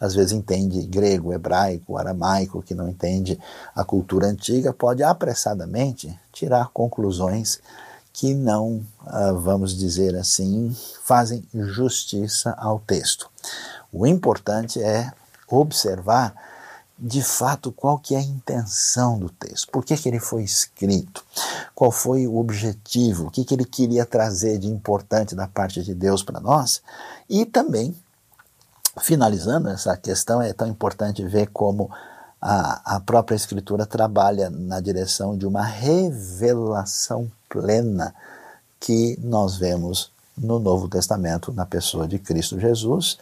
às 0.00 0.14
vezes, 0.14 0.32
entende 0.32 0.82
grego, 0.86 1.32
hebraico, 1.32 1.96
aramaico, 1.96 2.62
que 2.62 2.74
não 2.74 2.88
entende 2.88 3.38
a 3.74 3.84
cultura 3.84 4.26
antiga, 4.26 4.72
pode 4.72 5.02
apressadamente 5.02 6.18
tirar 6.32 6.70
conclusões 6.72 7.60
que 8.12 8.34
não, 8.34 8.84
ah, 9.06 9.32
vamos 9.32 9.76
dizer 9.76 10.16
assim, 10.16 10.74
fazem 11.04 11.46
justiça 11.54 12.54
ao 12.58 12.80
texto. 12.80 13.30
O 13.92 14.06
importante 14.06 14.82
é 14.82 15.12
observar 15.48 16.34
de 16.98 17.22
fato 17.22 17.70
qual 17.70 17.98
que 17.98 18.14
é 18.14 18.18
a 18.18 18.22
intenção 18.22 19.18
do 19.18 19.30
texto, 19.30 19.70
por 19.70 19.84
que, 19.84 19.96
que 19.96 20.08
ele 20.08 20.18
foi 20.18 20.42
escrito, 20.42 21.24
qual 21.74 21.92
foi 21.92 22.26
o 22.26 22.36
objetivo, 22.36 23.26
o 23.26 23.30
que, 23.30 23.44
que 23.44 23.54
ele 23.54 23.64
queria 23.64 24.04
trazer 24.04 24.58
de 24.58 24.66
importante 24.66 25.34
da 25.34 25.46
parte 25.46 25.82
de 25.82 25.94
Deus 25.94 26.24
para 26.24 26.40
nós, 26.40 26.82
e 27.30 27.46
também, 27.46 27.94
finalizando 29.00 29.68
essa 29.68 29.96
questão, 29.96 30.42
é 30.42 30.52
tão 30.52 30.66
importante 30.66 31.24
ver 31.24 31.50
como 31.52 31.88
a, 32.40 32.96
a 32.96 33.00
própria 33.00 33.36
Escritura 33.36 33.86
trabalha 33.86 34.50
na 34.50 34.80
direção 34.80 35.36
de 35.36 35.46
uma 35.46 35.62
revelação 35.62 37.30
plena 37.48 38.12
que 38.80 39.18
nós 39.22 39.56
vemos 39.56 40.10
no 40.36 40.58
Novo 40.58 40.88
Testamento, 40.88 41.52
na 41.52 41.66
pessoa 41.66 42.06
de 42.06 42.18
Cristo 42.18 42.58
Jesus, 42.58 43.18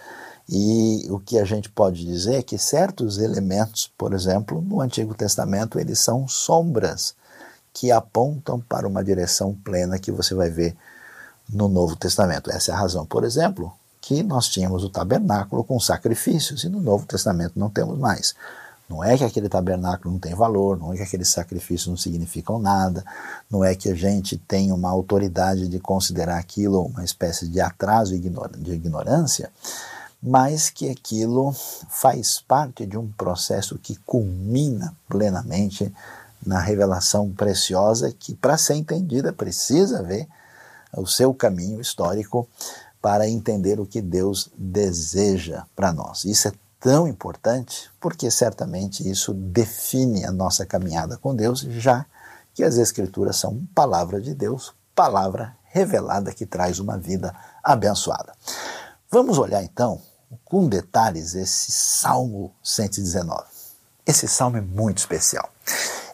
e 0.49 1.07
o 1.11 1.19
que 1.19 1.39
a 1.39 1.45
gente 1.45 1.69
pode 1.69 2.05
dizer 2.05 2.37
é 2.37 2.43
que 2.43 2.57
certos 2.57 3.19
elementos, 3.19 3.91
por 3.99 4.13
exemplo, 4.13 4.63
no 4.63 4.81
Antigo 4.81 5.15
Testamento, 5.15 5.79
eles 5.79 5.99
são 5.99 6.29
sombras 6.29 7.15
que 7.73 7.91
apontam 7.91 8.61
para 8.61 8.87
uma 8.87 9.05
direção 9.05 9.55
plena 9.65 9.99
que 9.99 10.13
você 10.13 10.35
vai 10.35 10.49
ver 10.49 10.77
no 11.49 11.69
Novo 11.69 11.97
Testamento. 11.97 12.51
Essa 12.51 12.71
é 12.71 12.75
a 12.75 12.79
razão, 12.79 13.05
por 13.05 13.25
exemplo, 13.25 13.73
que 14.01 14.23
nós 14.23 14.49
tínhamos 14.49 14.85
o 14.85 14.89
tabernáculo 14.89 15.65
com 15.65 15.81
sacrifícios 15.81 16.63
e 16.63 16.69
no 16.69 16.81
Novo 16.81 17.07
Testamento 17.07 17.59
não 17.59 17.69
temos 17.69 17.99
mais. 17.99 18.35
Não 18.89 19.03
é 19.03 19.19
que 19.19 19.25
aquele 19.25 19.49
tabernáculo 19.49 20.13
não 20.13 20.21
tem 20.21 20.33
valor, 20.33 20.79
não 20.79 20.93
é 20.93 20.97
que 20.97 21.03
aqueles 21.03 21.29
sacrifícios 21.29 21.89
não 21.89 21.97
significam 21.97 22.61
nada, 22.61 23.05
não 23.51 23.65
é 23.65 23.75
que 23.75 23.89
a 23.89 23.95
gente 23.97 24.37
tem 24.37 24.71
uma 24.71 24.91
autoridade 24.91 25.67
de 25.67 25.81
considerar 25.81 26.39
aquilo 26.39 26.87
uma 26.87 27.05
espécie 27.05 27.49
de 27.49 27.61
atraso 27.61 28.17
de 28.17 28.73
ignorância, 28.73 29.51
mas 30.27 30.71
que 30.71 30.91
aquilo 30.91 31.55
faz 31.89 32.41
parte 32.41 32.85
de 32.85 32.99
um 32.99 33.07
processo 33.13 33.79
que 33.79 33.95
culmina 33.95 34.93
plenamente 35.09 35.95
na 36.45 36.59
revelação 36.59 37.31
preciosa 37.31 38.13
que, 38.13 38.35
para 38.35 38.59
ser 38.59 38.75
entendida, 38.75 39.33
precisa 39.33 40.03
ver 40.03 40.27
o 40.97 41.07
seu 41.07 41.33
caminho 41.33 41.81
histórico 41.81 42.49
para 43.01 43.29
entender 43.29 43.79
o 43.79 43.87
que 43.87 44.03
Deus 44.03 44.51
deseja 44.59 45.63
para 45.77 45.93
nós. 45.93 46.25
Isso 46.25 46.49
é 46.49 46.53
tão 46.81 47.07
importante 47.07 47.89
porque 48.01 48.29
certamente 48.29 49.09
isso 49.09 49.33
define 49.33 50.25
a 50.25 50.33
nossa 50.33 50.67
caminhada 50.67 51.17
com 51.17 51.37
Deus, 51.37 51.61
já 51.61 52.05
que 52.53 52.65
as 52.65 52.79
Escrituras 52.79 53.37
são 53.37 53.65
palavra 53.73 54.21
de 54.21 54.35
Deus, 54.35 54.75
palavra 54.93 55.57
revelada 55.67 56.33
que 56.33 56.45
traz 56.45 56.81
uma 56.81 56.99
vida 56.99 57.33
abençoada. 57.63 58.33
Vamos 59.09 59.39
olhar 59.39 59.63
então 59.63 60.01
com 60.45 60.69
detalhes 60.69 61.35
esse 61.35 61.73
Salmo 61.73 62.55
119. 62.63 63.57
Esse 64.07 64.29
salmo 64.29 64.57
é 64.57 64.61
muito 64.61 64.99
especial. 64.99 65.51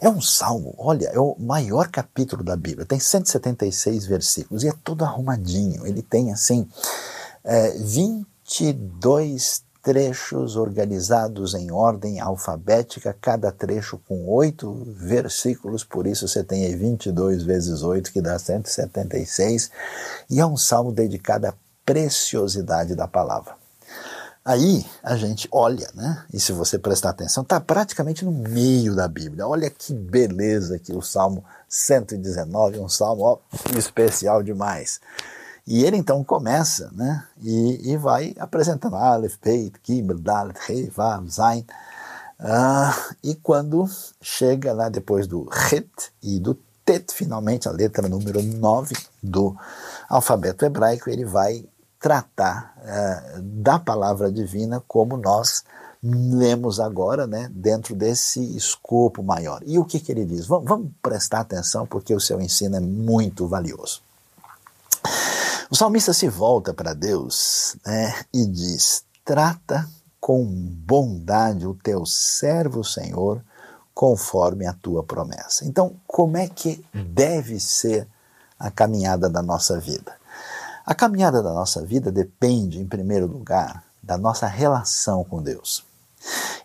É 0.01 0.09
um 0.09 0.19
salmo, 0.19 0.73
olha, 0.79 1.07
é 1.09 1.19
o 1.19 1.35
maior 1.39 1.87
capítulo 1.89 2.43
da 2.43 2.57
Bíblia, 2.57 2.87
tem 2.87 2.99
176 2.99 4.07
versículos 4.07 4.63
e 4.63 4.67
é 4.67 4.73
todo 4.83 5.05
arrumadinho. 5.05 5.85
Ele 5.85 6.01
tem, 6.01 6.33
assim, 6.33 6.67
é, 7.43 7.77
22 7.77 9.63
trechos 9.83 10.55
organizados 10.55 11.53
em 11.53 11.69
ordem 11.69 12.19
alfabética, 12.19 13.15
cada 13.19 13.51
trecho 13.51 13.99
com 14.07 14.27
oito 14.29 14.73
versículos, 14.95 15.83
por 15.83 16.07
isso 16.07 16.27
você 16.27 16.43
tem 16.43 16.65
aí 16.65 16.75
22 16.75 17.43
vezes 17.43 17.83
8, 17.83 18.11
que 18.11 18.21
dá 18.21 18.39
176, 18.39 19.69
e 20.29 20.39
é 20.39 20.45
um 20.45 20.57
salmo 20.57 20.91
dedicado 20.91 21.47
à 21.47 21.53
preciosidade 21.85 22.95
da 22.95 23.07
palavra. 23.07 23.62
Aí 24.45 24.85
a 25.01 25.15
gente 25.15 25.47
olha, 25.49 25.89
né? 25.93 26.25
E 26.33 26.37
se 26.37 26.51
você 26.51 26.77
prestar 26.77 27.11
atenção, 27.11 27.43
está 27.43 27.61
praticamente 27.61 28.25
no 28.25 28.31
meio 28.31 28.93
da 28.93 29.07
Bíblia. 29.07 29.47
Olha 29.47 29.69
que 29.69 29.93
beleza 29.93 30.77
que 30.77 30.93
o 30.93 31.01
Salmo 31.01 31.45
119, 31.69 32.79
um 32.79 32.89
salmo 32.89 33.23
ó, 33.23 33.37
especial 33.77 34.43
demais. 34.43 34.99
E 35.65 35.85
ele 35.85 35.95
então 35.95 36.21
começa, 36.25 36.91
né? 36.91 37.25
E, 37.41 37.93
e 37.93 37.97
vai 37.97 38.35
apresentando 38.37 38.97
Aleph, 38.97 39.37
Beit, 39.41 39.79
Gimel, 39.81 40.19
Dalet, 40.19 40.89
Vav, 40.89 41.25
Zain. 41.29 41.65
Uh, 42.37 43.15
e 43.23 43.35
quando 43.35 43.89
chega 44.21 44.73
lá 44.73 44.89
depois 44.89 45.25
do 45.25 45.47
Het 45.71 46.11
e 46.21 46.37
do 46.37 46.59
Tet, 46.83 47.13
finalmente 47.13 47.69
a 47.69 47.71
letra 47.71 48.09
número 48.09 48.43
9 48.43 48.93
do 49.21 49.55
alfabeto 50.09 50.65
hebraico, 50.65 51.09
ele 51.09 51.23
vai 51.23 51.65
tratar 52.03 52.75
uh, 52.79 53.41
da 53.41 53.79
palavra 53.79 54.29
divina 54.29 54.83
como 54.85 55.15
nós 55.15 55.63
lemos 56.03 56.81
agora, 56.81 57.25
né, 57.25 57.49
dentro 57.49 57.95
desse 57.95 58.43
escopo 58.57 59.23
maior. 59.23 59.63
E 59.65 59.79
o 59.79 59.85
que, 59.85 60.01
que 60.01 60.11
ele 60.11 60.25
diz? 60.25 60.45
Vamos, 60.45 60.67
vamos 60.67 60.91
prestar 61.01 61.39
atenção 61.39 61.87
porque 61.87 62.13
o 62.13 62.19
seu 62.19 62.41
ensino 62.41 62.75
é 62.75 62.81
muito 62.81 63.47
valioso. 63.47 64.01
O 65.71 65.75
salmista 65.77 66.11
se 66.11 66.27
volta 66.27 66.73
para 66.73 66.93
Deus 66.93 67.77
né, 67.85 68.13
e 68.33 68.45
diz: 68.47 69.05
Trata 69.23 69.87
com 70.19 70.43
bondade 70.45 71.65
o 71.65 71.73
teu 71.73 72.05
servo, 72.05 72.83
Senhor, 72.83 73.41
conforme 73.93 74.67
a 74.67 74.73
tua 74.73 75.03
promessa. 75.03 75.65
Então, 75.65 75.95
como 76.05 76.35
é 76.35 76.49
que 76.49 76.85
deve 76.93 77.61
ser 77.61 78.05
a 78.59 78.69
caminhada 78.69 79.29
da 79.29 79.41
nossa 79.41 79.79
vida? 79.79 80.21
A 80.85 80.93
caminhada 80.93 81.41
da 81.41 81.53
nossa 81.53 81.81
vida 81.85 82.11
depende, 82.11 82.79
em 82.79 82.85
primeiro 82.85 83.25
lugar, 83.25 83.85
da 84.01 84.17
nossa 84.17 84.47
relação 84.47 85.23
com 85.23 85.41
Deus. 85.41 85.85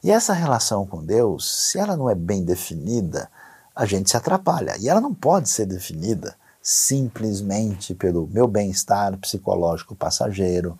E 0.02 0.10
essa 0.10 0.32
relação 0.32 0.84
com 0.84 1.04
Deus, 1.04 1.70
se 1.70 1.78
ela 1.78 1.96
não 1.96 2.10
é 2.10 2.14
bem 2.16 2.44
definida, 2.44 3.30
a 3.74 3.86
gente 3.86 4.10
se 4.10 4.16
atrapalha. 4.16 4.76
E 4.80 4.88
ela 4.88 5.00
não 5.00 5.14
pode 5.14 5.48
ser 5.48 5.66
definida 5.66 6.34
simplesmente 6.60 7.94
pelo 7.94 8.26
meu 8.26 8.48
bem-estar 8.48 9.16
psicológico 9.18 9.94
passageiro, 9.94 10.78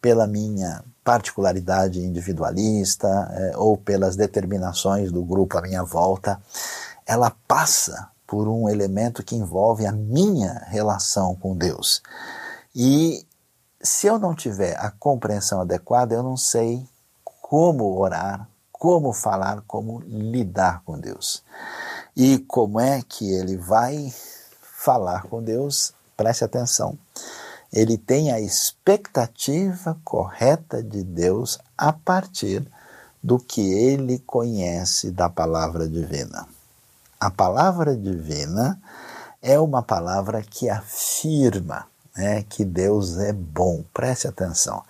pela 0.00 0.26
minha 0.26 0.82
particularidade 1.04 2.00
individualista 2.00 3.06
é, 3.32 3.56
ou 3.58 3.76
pelas 3.76 4.16
determinações 4.16 5.12
do 5.12 5.22
grupo 5.22 5.58
à 5.58 5.60
minha 5.60 5.84
volta. 5.84 6.40
Ela 7.04 7.30
passa 7.46 8.08
por 8.26 8.48
um 8.48 8.70
elemento 8.70 9.22
que 9.22 9.36
envolve 9.36 9.84
a 9.84 9.92
minha 9.92 10.64
relação 10.68 11.34
com 11.34 11.54
Deus. 11.54 12.02
E 12.74 13.26
se 13.82 14.06
eu 14.06 14.18
não 14.18 14.34
tiver 14.34 14.76
a 14.78 14.90
compreensão 14.90 15.60
adequada, 15.60 16.14
eu 16.14 16.22
não 16.22 16.36
sei 16.36 16.86
como 17.24 17.98
orar, 17.98 18.48
como 18.70 19.12
falar, 19.12 19.62
como 19.66 20.00
lidar 20.00 20.82
com 20.84 20.98
Deus. 20.98 21.42
E 22.16 22.38
como 22.38 22.78
é 22.78 23.02
que 23.02 23.32
ele 23.32 23.56
vai 23.56 24.12
falar 24.62 25.24
com 25.24 25.42
Deus? 25.42 25.92
Preste 26.16 26.44
atenção. 26.44 26.98
Ele 27.72 27.96
tem 27.96 28.32
a 28.32 28.40
expectativa 28.40 29.98
correta 30.04 30.82
de 30.82 31.02
Deus 31.02 31.58
a 31.76 31.92
partir 31.92 32.66
do 33.22 33.38
que 33.38 33.60
ele 33.60 34.18
conhece 34.20 35.10
da 35.10 35.28
palavra 35.28 35.88
divina. 35.88 36.46
A 37.18 37.30
palavra 37.30 37.96
divina 37.96 38.80
é 39.42 39.58
uma 39.58 39.82
palavra 39.82 40.42
que 40.42 40.68
afirma 40.68 41.89
né, 42.20 42.44
que 42.46 42.66
Deus 42.66 43.16
é 43.18 43.32
bom. 43.32 43.82
Preste 43.94 44.28
atenção. 44.28 44.82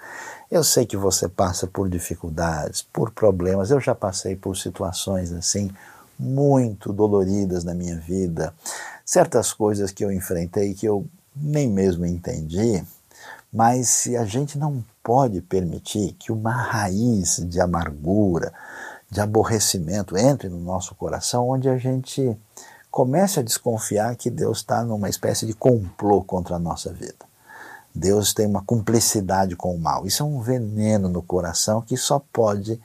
Eu 0.51 0.65
sei 0.65 0.85
que 0.85 0.97
você 0.97 1.29
passa 1.29 1.69
por 1.69 1.89
dificuldades, 1.89 2.83
por 2.83 3.13
problemas. 3.13 3.71
Eu 3.71 3.79
já 3.81 3.95
passei 3.95 4.35
por 4.35 4.57
situações 4.57 5.33
assim 5.33 5.71
muito 6.19 6.93
doloridas 6.93 7.63
na 7.63 7.73
minha 7.73 7.97
vida, 7.97 8.53
certas 9.07 9.53
coisas 9.53 9.93
que 9.93 10.05
eu 10.05 10.13
enfrentei 10.13 10.75
que 10.75 10.87
eu 10.87 11.07
nem 11.35 11.67
mesmo 11.67 12.05
entendi, 12.05 12.85
mas 13.51 13.89
se 13.89 14.17
a 14.17 14.25
gente 14.25 14.59
não 14.59 14.85
pode 15.03 15.41
permitir 15.41 16.13
que 16.19 16.31
uma 16.31 16.53
raiz 16.53 17.37
de 17.49 17.59
amargura, 17.61 18.53
de 19.11 19.21
aborrecimento 19.21 20.19
entre 20.19 20.49
no 20.49 20.59
nosso 20.59 20.95
coração, 20.95 21.49
onde 21.49 21.69
a 21.69 21.79
gente 21.79 22.37
comece 22.91 23.41
a 23.41 23.43
desconfiar 23.43 24.15
que 24.17 24.29
Deus 24.29 24.59
está 24.59 24.85
numa 24.85 25.09
espécie 25.09 25.47
de 25.47 25.55
complô 25.55 26.23
contra 26.23 26.57
a 26.57 26.59
nossa 26.59 26.93
vida. 26.93 27.30
Deus 27.95 28.33
tem 28.33 28.47
uma 28.47 28.63
cumplicidade 28.63 29.57
com 29.57 29.75
o 29.75 29.79
mal. 29.79 30.07
Isso 30.07 30.23
é 30.23 30.27
um 30.27 30.41
veneno 30.41 31.09
no 31.09 31.23
coração 31.23 31.83
que 31.83 31.97
só 31.97 32.21
pode 32.33 32.81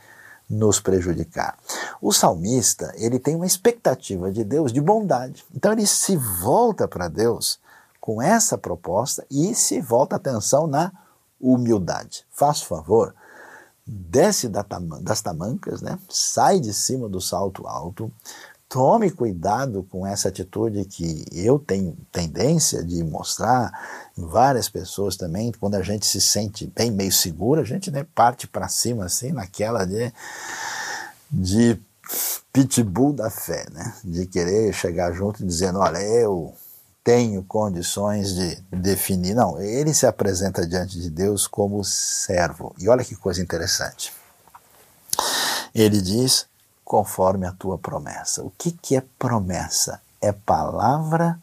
nos 0.50 0.80
prejudicar. 0.80 1.58
O 2.02 2.12
salmista, 2.12 2.94
ele 2.96 3.20
tem 3.20 3.36
uma 3.36 3.46
expectativa 3.46 4.32
de 4.32 4.44
Deus 4.44 4.72
de 4.72 4.82
bondade. 4.82 5.44
Então 5.56 5.72
ele 5.72 5.86
se 5.86 6.16
volta 6.16 6.88
para 6.88 7.08
Deus 7.08 7.60
com 8.00 8.22
essa 8.22 8.58
proposta 8.58 9.26
e 9.30 9.56
se 9.56 9.82
volta 9.82 10.16
atenção 10.16 10.68
na 10.68 10.92
humildade. 11.40 12.26
Faça 12.32 12.66
favor, 12.66 13.14
desce 13.86 14.48
das 14.48 15.22
tamancas, 15.22 15.82
né? 15.82 15.98
sai 16.10 16.60
de 16.60 16.74
cima 16.74 17.10
do 17.10 17.20
salto 17.20 17.68
alto, 17.68 18.12
tome 18.68 19.12
cuidado 19.12 19.84
com 19.90 20.06
essa 20.06 20.30
atitude 20.30 20.86
que 20.86 21.26
eu 21.32 21.60
tenho 21.60 21.96
tendência 22.12 22.84
de 22.84 23.04
mostrar 23.04 23.72
em 24.18 24.26
várias 24.26 24.68
pessoas 24.68 25.16
também, 25.16 25.52
quando 25.52 25.76
a 25.76 25.82
gente 25.82 26.06
se 26.06 26.20
sente 26.20 26.68
bem 26.76 26.92
meio 26.92 27.12
seguro, 27.12 27.62
a 27.62 27.66
gente 27.66 27.92
né, 27.92 28.06
parte 28.16 28.48
para 28.48 28.68
cima 28.68 29.06
assim, 29.06 29.32
naquela 29.32 29.86
de, 29.86 30.12
de 31.32 31.80
pitbull 32.52 33.14
da 33.14 33.30
fé, 33.30 33.66
né? 33.72 33.94
de 34.04 34.26
querer 34.26 34.74
chegar 34.74 35.12
junto 35.12 35.44
e 35.44 35.46
dizendo, 35.46 35.80
olha, 35.80 36.00
eu 36.00 36.54
tenho 37.06 37.44
condições 37.44 38.34
de 38.34 38.56
definir. 38.72 39.36
Não, 39.36 39.62
ele 39.62 39.94
se 39.94 40.08
apresenta 40.08 40.66
diante 40.66 41.00
de 41.00 41.10
Deus 41.10 41.48
como 41.48 41.84
servo. 41.84 42.76
E 42.80 42.90
olha 42.90 43.06
que 43.06 43.16
coisa 43.16 43.42
interessante. 43.42 44.12
Ele 45.74 46.02
diz: 46.02 46.48
conforme 46.86 47.48
a 47.48 47.52
tua 47.52 47.78
promessa. 47.78 48.44
O 48.44 48.52
que, 48.52 48.72
que 48.72 48.96
é 48.96 49.02
promessa? 49.20 50.00
É 50.22 50.32
palavra 50.32 51.38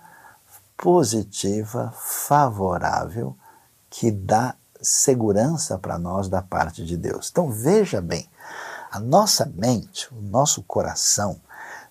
positiva, 0.77 1.93
favorável, 1.97 3.37
que 3.91 4.11
dá 4.11 4.55
segurança 4.81 5.77
para 5.79 5.99
nós 5.99 6.29
da 6.29 6.41
parte 6.41 6.85
de 6.85 6.97
Deus. 6.97 7.29
Então 7.31 7.51
veja 7.51 8.01
bem, 8.01 8.29
a 8.91 8.99
nossa 8.99 9.51
mente, 9.55 10.09
o 10.15 10.21
nosso 10.21 10.63
coração, 10.63 11.41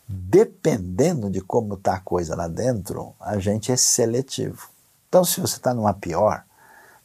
dependendo 0.08 1.30
de 1.30 1.42
como 1.42 1.76
está 1.76 1.96
a 1.96 2.00
coisa 2.00 2.36
lá 2.36 2.48
dentro, 2.48 3.14
a 3.20 3.38
gente 3.40 3.72
é 3.72 3.76
seletivo. 3.76 4.70
Então, 5.08 5.26
se 5.26 5.42
você 5.42 5.58
está 5.58 5.74
numa 5.74 5.94
pior, 5.94 6.44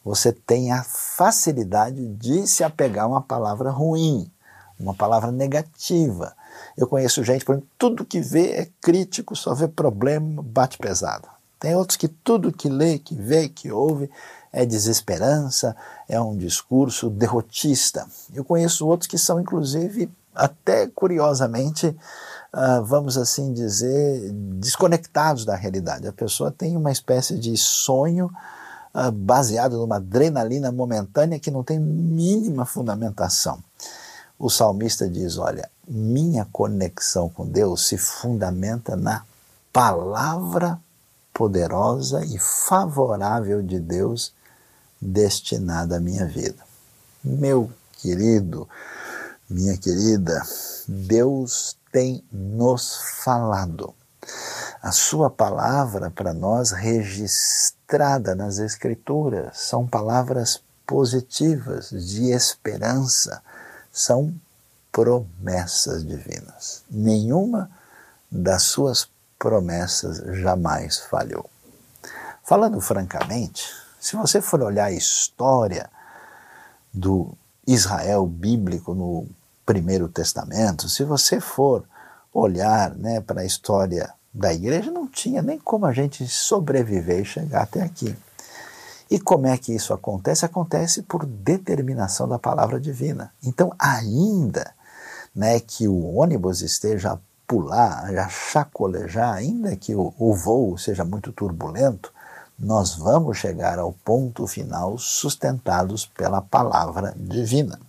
você 0.03 0.31
tem 0.31 0.71
a 0.71 0.83
facilidade 0.83 2.07
de 2.15 2.47
se 2.47 2.63
apegar 2.63 3.05
a 3.05 3.07
uma 3.09 3.21
palavra 3.21 3.69
ruim, 3.69 4.31
uma 4.79 4.93
palavra 4.93 5.31
negativa. 5.31 6.36
Eu 6.77 6.87
conheço 6.87 7.23
gente, 7.23 7.43
por 7.43 7.53
exemplo, 7.53 7.69
tudo 7.77 8.05
que 8.05 8.21
vê 8.21 8.51
é 8.51 8.67
crítico, 8.79 9.35
só 9.35 9.53
vê 9.55 9.67
problema, 9.67 10.43
bate 10.43 10.77
pesado. 10.77 11.27
Tem 11.59 11.75
outros 11.75 11.97
que 11.97 12.07
tudo 12.07 12.51
que 12.51 12.69
lê, 12.69 12.99
que 12.99 13.15
vê, 13.15 13.49
que 13.49 13.71
ouve 13.71 14.11
é 14.53 14.63
desesperança, 14.65 15.75
é 16.07 16.21
um 16.21 16.37
discurso 16.37 17.09
derrotista. 17.09 18.05
Eu 18.33 18.45
conheço 18.45 18.87
outros 18.87 19.07
que 19.07 19.17
são, 19.17 19.39
inclusive, 19.41 20.09
até 20.35 20.85
curiosamente, 20.87 21.87
uh, 21.87 22.83
vamos 22.83 23.17
assim 23.17 23.53
dizer, 23.53 24.31
desconectados 24.59 25.45
da 25.45 25.55
realidade. 25.55 26.07
A 26.07 26.13
pessoa 26.13 26.51
tem 26.51 26.77
uma 26.77 26.91
espécie 26.91 27.39
de 27.39 27.57
sonho 27.57 28.31
uh, 28.93 29.11
baseado 29.11 29.77
numa 29.77 29.95
adrenalina 29.95 30.71
momentânea 30.71 31.39
que 31.39 31.49
não 31.49 31.63
tem 31.63 31.79
mínima 31.79 32.65
fundamentação. 32.65 33.59
O 34.39 34.49
salmista 34.49 35.09
diz: 35.09 35.37
Olha, 35.37 35.69
minha 35.87 36.47
conexão 36.51 37.29
com 37.29 37.47
Deus 37.47 37.87
se 37.87 37.97
fundamenta 37.97 38.95
na 38.95 39.23
palavra 39.73 40.79
poderosa 41.33 42.25
e 42.25 42.37
favorável 42.39 43.61
de 43.61 43.79
Deus 43.79 44.33
destinada 45.01 45.97
à 45.97 45.99
minha 45.99 46.25
vida. 46.25 46.63
Meu 47.23 47.71
querido, 47.93 48.67
minha 49.49 49.77
querida, 49.77 50.41
Deus 50.87 51.77
tem 51.91 52.23
nos 52.31 52.95
falado. 53.23 53.93
A 54.81 54.91
sua 54.91 55.29
palavra 55.29 56.11
para 56.11 56.33
nós 56.33 56.71
registrada 56.71 58.35
nas 58.35 58.59
Escrituras 58.59 59.59
são 59.59 59.87
palavras 59.87 60.61
positivas, 60.85 61.89
de 61.89 62.31
esperança, 62.31 63.41
são 63.97 64.33
promessas 64.91 66.05
divinas. 66.05 66.83
Nenhuma 66.89 67.69
das 68.31 68.63
suas 68.63 69.09
promessas 69.39 70.17
jamais 70.39 70.99
falhou. 70.99 71.49
Falando 72.43 72.79
francamente, 72.79 73.63
se 73.99 74.15
você 74.15 74.39
for 74.39 74.61
olhar 74.61 74.85
a 74.85 74.91
história 74.91 75.89
do 76.93 77.33
Israel 77.65 78.25
bíblico 78.25 78.93
no 78.93 79.27
Primeiro 79.65 80.07
Testamento, 80.07 80.87
se 80.87 81.03
você 81.03 81.39
for 81.39 81.83
olhar 82.31 82.95
né, 82.95 83.19
para 83.19 83.41
a 83.41 83.45
história 83.45 84.13
da 84.31 84.53
igreja, 84.53 84.91
não 84.91 85.07
tinha 85.07 85.41
nem 85.41 85.57
como 85.57 85.87
a 85.87 85.91
gente 85.91 86.27
sobreviver 86.27 87.21
e 87.21 87.25
chegar 87.25 87.63
até 87.63 87.81
aqui. 87.81 88.15
E 89.09 89.19
como 89.19 89.47
é 89.47 89.57
que 89.57 89.73
isso 89.73 89.93
acontece? 89.93 90.45
Acontece 90.45 91.01
por 91.03 91.25
determinação 91.25 92.27
da 92.27 92.37
palavra 92.37 92.79
divina. 92.79 93.31
Então, 93.43 93.71
ainda 93.79 94.73
né, 95.35 95.59
que 95.59 95.87
o 95.87 96.15
ônibus 96.15 96.61
esteja 96.61 97.13
a 97.13 97.19
pular, 97.47 98.17
a 98.17 98.27
chacolejar, 98.27 99.35
ainda 99.35 99.75
que 99.75 99.95
o, 99.95 100.13
o 100.17 100.35
voo 100.35 100.77
seja 100.77 101.05
muito 101.05 101.31
turbulento, 101.31 102.11
nós 102.59 102.95
vamos 102.95 103.37
chegar 103.37 103.79
ao 103.79 103.93
ponto 103.93 104.45
final 104.47 104.97
sustentados 104.97 106.05
pela 106.05 106.41
palavra 106.41 107.13
divina. 107.15 107.79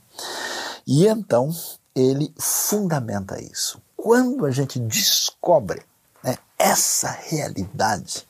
E 0.87 1.07
então 1.07 1.51
ele 1.95 2.33
fundamenta 2.39 3.43
isso. 3.43 3.81
Quando 3.97 4.47
a 4.47 4.51
gente 4.51 4.79
descobre 4.79 5.83
né, 6.23 6.37
essa 6.59 7.11
realidade 7.11 8.27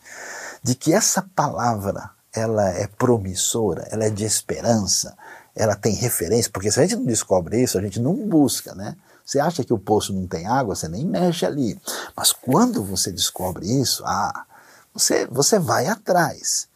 de 0.63 0.75
que 0.75 0.93
essa 0.95 1.23
palavra 1.35 2.11
ela 2.35 2.69
é 2.71 2.87
promissora, 2.87 3.87
ela 3.91 4.05
é 4.05 4.11
de 4.11 4.25
esperança, 4.25 5.17
ela 5.55 5.75
tem 5.75 5.95
referência, 5.95 6.51
porque 6.53 6.71
se 6.71 6.79
a 6.79 6.83
gente 6.83 6.97
não 6.97 7.05
descobre 7.05 7.63
isso, 7.63 7.79
a 7.79 7.83
gente 7.83 8.01
não 8.01 8.15
busca, 8.15 8.75
né? 8.75 8.97
Você 9.25 9.41
acha 9.41 9.63
que 9.63 9.75
o 9.75 9.79
poço 9.79 10.13
não 10.13 10.27
tem 10.27 10.47
água, 10.47 10.75
você 10.75 10.89
nem 10.89 11.05
mexe 11.05 11.45
ali. 11.45 11.79
Mas 12.17 12.33
quando 12.33 12.83
você 12.83 13.13
descobre 13.13 13.67
isso, 13.67 14.03
ah, 14.07 14.47
você, 14.95 15.27
você 15.27 15.59
vai 15.59 15.87
atrás. 15.87 16.67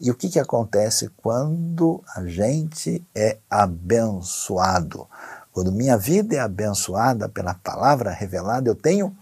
E 0.00 0.10
o 0.10 0.14
que, 0.14 0.28
que 0.28 0.38
acontece 0.40 1.08
quando 1.18 2.02
a 2.16 2.24
gente 2.26 3.06
é 3.14 3.38
abençoado? 3.48 5.06
Quando 5.52 5.70
minha 5.70 5.96
vida 5.96 6.36
é 6.36 6.40
abençoada 6.40 7.28
pela 7.28 7.54
palavra 7.54 8.10
revelada, 8.10 8.68
eu 8.68 8.74
tenho 8.74 9.16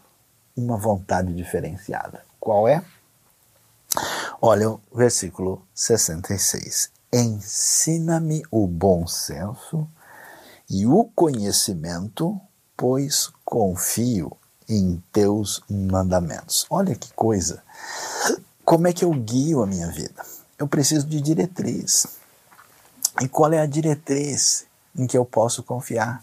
uma 0.57 0.77
vontade 0.77 1.35
diferenciada. 1.35 2.22
Qual 2.40 2.66
é? 2.66 2.83
Olha 4.40 4.70
o 4.70 4.81
versículo 4.94 5.66
66. 5.74 6.90
Ensina-me 7.12 8.44
o 8.53 8.68
bom 8.68 9.05
senso 9.05 9.88
e 10.70 10.87
o 10.87 11.07
conhecimento, 11.12 12.40
pois 12.77 13.33
confio 13.44 14.31
em 14.68 15.03
teus 15.12 15.61
mandamentos. 15.68 16.64
Olha 16.70 16.94
que 16.94 17.12
coisa. 17.14 17.64
Como 18.64 18.87
é 18.87 18.92
que 18.92 19.05
eu 19.05 19.11
guio 19.11 19.61
a 19.61 19.66
minha 19.66 19.88
vida? 19.88 20.24
Eu 20.57 20.68
preciso 20.68 21.05
de 21.05 21.20
diretriz. 21.20 22.07
E 23.20 23.27
qual 23.27 23.53
é 23.53 23.59
a 23.59 23.66
diretriz 23.66 24.66
em 24.96 25.09
que 25.09 25.18
eu 25.18 25.24
posso 25.24 25.64
confiar? 25.64 26.22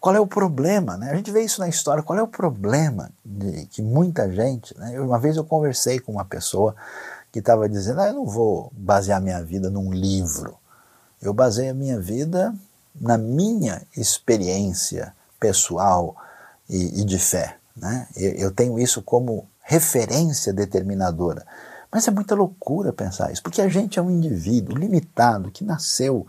Qual 0.00 0.14
é 0.14 0.20
o 0.20 0.28
problema? 0.28 0.96
Né? 0.96 1.10
A 1.10 1.16
gente 1.16 1.32
vê 1.32 1.42
isso 1.42 1.60
na 1.60 1.68
história. 1.68 2.04
Qual 2.04 2.16
é 2.16 2.22
o 2.22 2.28
problema 2.28 3.10
de 3.24 3.66
que 3.66 3.82
muita 3.82 4.30
gente. 4.30 4.76
Né? 4.78 5.00
Uma 5.00 5.18
vez 5.18 5.36
eu 5.36 5.44
conversei 5.44 5.98
com 5.98 6.12
uma 6.12 6.24
pessoa 6.24 6.76
que 7.32 7.38
estava 7.38 7.68
dizendo: 7.68 8.00
ah, 8.02 8.08
eu 8.08 8.14
não 8.14 8.26
vou 8.26 8.70
basear 8.76 9.20
minha 9.20 9.42
vida 9.42 9.70
num 9.70 9.92
livro. 9.92 10.56
Eu 11.20 11.32
baseio 11.32 11.70
a 11.70 11.74
minha 11.74 11.98
vida 11.98 12.54
na 12.94 13.16
minha 13.16 13.82
experiência 13.96 15.14
pessoal 15.40 16.14
e, 16.68 17.00
e 17.00 17.04
de 17.04 17.18
fé. 17.18 17.56
Né? 17.74 18.06
Eu, 18.14 18.32
eu 18.32 18.50
tenho 18.50 18.78
isso 18.78 19.00
como 19.02 19.48
referência 19.62 20.52
determinadora. 20.52 21.46
Mas 21.90 22.08
é 22.08 22.10
muita 22.10 22.34
loucura 22.34 22.90
pensar 22.90 23.30
isso, 23.30 23.42
porque 23.42 23.60
a 23.60 23.68
gente 23.68 23.98
é 23.98 24.02
um 24.02 24.10
indivíduo 24.10 24.76
limitado 24.76 25.50
que 25.50 25.62
nasceu 25.62 26.26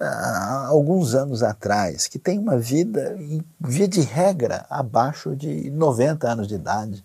ah, 0.00 0.04
há 0.04 0.66
alguns 0.66 1.14
anos 1.14 1.44
atrás, 1.44 2.08
que 2.08 2.18
tem 2.18 2.38
uma 2.38 2.58
vida, 2.58 3.16
via 3.60 3.86
de 3.86 4.00
regra, 4.00 4.66
abaixo 4.68 5.36
de 5.36 5.70
90 5.70 6.28
anos 6.28 6.48
de 6.48 6.56
idade 6.56 7.04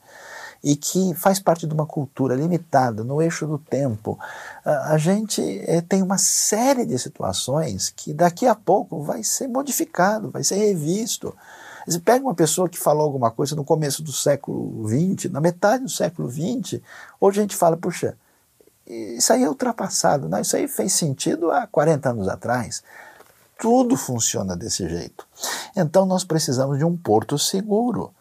e 0.63 0.75
que 0.75 1.13
faz 1.15 1.39
parte 1.39 1.65
de 1.65 1.73
uma 1.73 1.85
cultura 1.85 2.35
limitada, 2.35 3.03
no 3.03 3.21
eixo 3.21 3.47
do 3.47 3.57
tempo. 3.57 4.19
A 4.63 4.97
gente 4.97 5.41
é, 5.65 5.81
tem 5.81 6.03
uma 6.03 6.17
série 6.17 6.85
de 6.85 6.97
situações 6.99 7.89
que 7.89 8.13
daqui 8.13 8.45
a 8.45 8.53
pouco 8.53 9.01
vai 9.01 9.23
ser 9.23 9.47
modificado, 9.47 10.29
vai 10.29 10.43
ser 10.43 10.55
revisto. 10.55 11.35
Você 11.87 11.99
pega 11.99 12.23
uma 12.23 12.35
pessoa 12.35 12.69
que 12.69 12.77
falou 12.77 13.03
alguma 13.03 13.31
coisa 13.31 13.55
no 13.55 13.63
começo 13.63 14.03
do 14.03 14.11
século 14.11 14.87
XX, 14.87 15.31
na 15.31 15.41
metade 15.41 15.83
do 15.83 15.89
século 15.89 16.29
XX, 16.29 16.79
hoje 17.19 17.39
a 17.39 17.41
gente 17.41 17.55
fala, 17.55 17.75
puxa, 17.75 18.15
isso 18.85 19.33
aí 19.33 19.43
é 19.43 19.49
ultrapassado, 19.49 20.29
não, 20.29 20.39
isso 20.39 20.55
aí 20.55 20.67
fez 20.67 20.93
sentido 20.93 21.49
há 21.49 21.65
40 21.65 22.09
anos 22.09 22.27
atrás. 22.27 22.83
Tudo 23.57 23.95
funciona 23.95 24.55
desse 24.55 24.87
jeito. 24.87 25.25
Então 25.75 26.05
nós 26.05 26.23
precisamos 26.23 26.77
de 26.77 26.83
um 26.83 26.97
porto 26.97 27.37
seguro. 27.37 28.13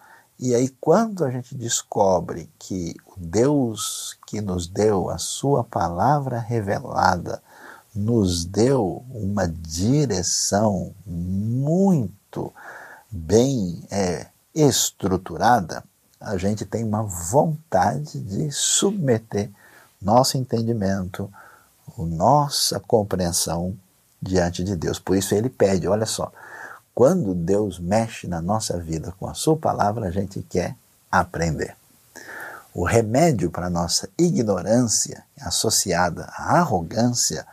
E 0.42 0.54
aí, 0.54 0.70
quando 0.80 1.22
a 1.22 1.30
gente 1.30 1.54
descobre 1.54 2.48
que 2.58 2.96
o 3.04 3.12
Deus 3.18 4.16
que 4.26 4.40
nos 4.40 4.66
deu 4.66 5.10
a 5.10 5.18
Sua 5.18 5.62
palavra 5.62 6.38
revelada 6.38 7.42
nos 7.94 8.46
deu 8.46 9.04
uma 9.10 9.46
direção 9.46 10.94
muito 11.04 12.50
bem 13.10 13.84
é, 13.90 14.28
estruturada, 14.54 15.84
a 16.18 16.38
gente 16.38 16.64
tem 16.64 16.84
uma 16.84 17.02
vontade 17.02 18.18
de 18.18 18.50
submeter 18.50 19.50
nosso 20.00 20.38
entendimento, 20.38 21.30
nossa 21.98 22.80
compreensão 22.80 23.76
diante 24.22 24.64
de 24.64 24.74
Deus. 24.74 24.98
Por 24.98 25.18
isso 25.18 25.34
ele 25.34 25.50
pede, 25.50 25.86
olha 25.86 26.06
só, 26.06 26.32
quando 26.94 27.34
Deus 27.34 27.78
mexe 27.78 28.26
na 28.26 28.40
nossa 28.40 28.78
vida 28.78 29.12
com 29.18 29.26
a 29.26 29.34
sua 29.34 29.56
palavra, 29.56 30.08
a 30.08 30.10
gente 30.10 30.42
quer 30.42 30.76
aprender. 31.10 31.76
O 32.74 32.84
remédio 32.84 33.50
para 33.50 33.66
a 33.66 33.70
nossa 33.70 34.08
ignorância 34.18 35.24
associada 35.40 36.24
à 36.36 36.58
arrogância 36.58 37.46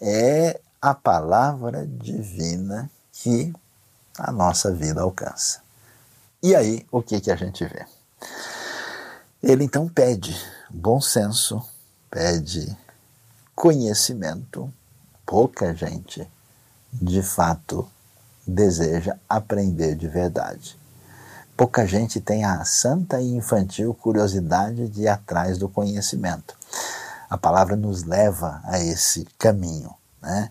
é 0.00 0.60
a 0.80 0.94
palavra 0.94 1.86
divina 1.86 2.90
que 3.12 3.52
a 4.18 4.30
nossa 4.30 4.72
vida 4.72 5.02
alcança. 5.02 5.60
E 6.42 6.54
aí, 6.54 6.86
o 6.90 7.02
que, 7.02 7.20
que 7.20 7.30
a 7.30 7.36
gente 7.36 7.64
vê? 7.64 7.84
Ele 9.42 9.64
então 9.64 9.88
pede 9.88 10.36
bom 10.70 11.00
senso, 11.00 11.62
pede 12.10 12.76
conhecimento. 13.54 14.72
Pouca 15.26 15.74
gente, 15.74 16.28
de 16.92 17.22
fato, 17.22 17.88
deseja 18.46 19.16
aprender 19.28 19.94
de 19.94 20.08
verdade. 20.08 20.78
Pouca 21.56 21.86
gente 21.86 22.20
tem 22.20 22.44
a 22.44 22.64
santa 22.64 23.20
e 23.20 23.34
infantil 23.34 23.92
curiosidade 23.94 24.88
de 24.88 25.02
ir 25.02 25.08
atrás 25.08 25.58
do 25.58 25.68
conhecimento. 25.68 26.54
A 27.28 27.36
palavra 27.36 27.76
nos 27.76 28.02
leva 28.02 28.60
a 28.64 28.80
esse 28.80 29.26
caminho, 29.38 29.94
né? 30.22 30.50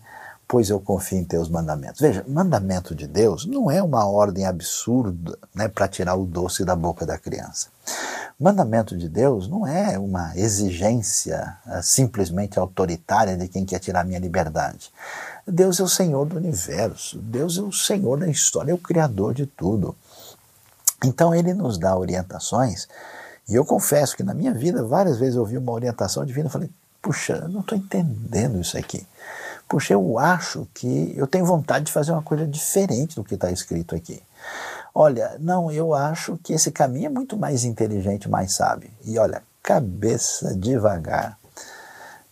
pois 0.50 0.68
eu 0.68 0.80
confio 0.80 1.18
em 1.18 1.24
teus 1.24 1.48
mandamentos. 1.48 2.00
Veja, 2.00 2.24
mandamento 2.26 2.92
de 2.92 3.06
Deus 3.06 3.46
não 3.46 3.70
é 3.70 3.80
uma 3.80 4.04
ordem 4.04 4.46
absurda 4.46 5.38
né, 5.54 5.68
para 5.68 5.86
tirar 5.86 6.16
o 6.16 6.26
doce 6.26 6.64
da 6.64 6.74
boca 6.74 7.06
da 7.06 7.16
criança. 7.16 7.68
Mandamento 8.40 8.96
de 8.96 9.06
Deus 9.06 9.46
não 9.46 9.66
é 9.66 9.98
uma 9.98 10.34
exigência 10.34 11.58
uh, 11.66 11.82
simplesmente 11.82 12.58
autoritária 12.58 13.36
de 13.36 13.46
quem 13.46 13.66
quer 13.66 13.78
tirar 13.78 14.02
minha 14.02 14.18
liberdade. 14.18 14.90
Deus 15.46 15.78
é 15.78 15.82
o 15.82 15.88
Senhor 15.88 16.24
do 16.24 16.38
universo, 16.38 17.18
Deus 17.18 17.58
é 17.58 17.60
o 17.60 17.70
Senhor 17.70 18.18
da 18.18 18.28
história, 18.28 18.70
é 18.70 18.74
o 18.74 18.78
Criador 18.78 19.34
de 19.34 19.44
tudo. 19.44 19.94
Então 21.04 21.34
ele 21.34 21.52
nos 21.52 21.76
dá 21.76 21.94
orientações, 21.94 22.88
e 23.46 23.54
eu 23.54 23.64
confesso 23.64 24.16
que 24.16 24.22
na 24.22 24.32
minha 24.32 24.54
vida 24.54 24.82
várias 24.82 25.18
vezes 25.18 25.34
eu 25.34 25.42
ouvi 25.42 25.58
uma 25.58 25.72
orientação 25.72 26.24
divina 26.24 26.48
e 26.48 26.52
falei, 26.52 26.70
puxa, 27.02 27.34
eu 27.34 27.48
não 27.50 27.60
estou 27.60 27.76
entendendo 27.76 28.58
isso 28.58 28.78
aqui 28.78 29.06
puxa, 29.70 29.94
eu 29.94 30.18
acho 30.18 30.66
que 30.74 31.14
eu 31.16 31.28
tenho 31.28 31.46
vontade 31.46 31.84
de 31.84 31.92
fazer 31.92 32.10
uma 32.10 32.22
coisa 32.22 32.44
diferente 32.44 33.14
do 33.14 33.22
que 33.22 33.36
está 33.36 33.52
escrito 33.52 33.94
aqui. 33.94 34.20
Olha, 34.94 35.36
não, 35.38 35.70
eu 35.70 35.94
acho 35.94 36.38
que 36.42 36.52
esse 36.52 36.70
caminho 36.72 37.06
é 37.06 37.10
muito 37.10 37.36
mais 37.36 37.64
inteligente, 37.64 38.28
mais 38.28 38.52
sábio. 38.52 38.90
E 39.04 39.18
olha, 39.18 39.42
cabeça 39.62 40.54
devagar, 40.54 41.38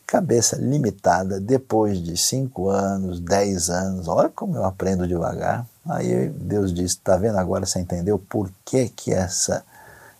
cabeça 0.07 0.57
limitada, 0.57 1.39
depois 1.39 2.03
de 2.03 2.17
cinco 2.17 2.69
anos, 2.69 3.21
dez 3.21 3.71
anos, 3.71 4.09
olha 4.09 4.29
como 4.29 4.57
eu 4.57 4.65
aprendo 4.65 5.07
devagar. 5.07 5.67
Aí 5.89 6.29
Deus 6.31 6.73
diz: 6.73 6.93
está 6.93 7.17
vendo 7.17 7.39
agora? 7.39 7.65
Você 7.65 7.79
entendeu 7.79 8.19
por 8.19 8.51
que, 8.65 8.89
que 8.89 9.13
essa 9.13 9.65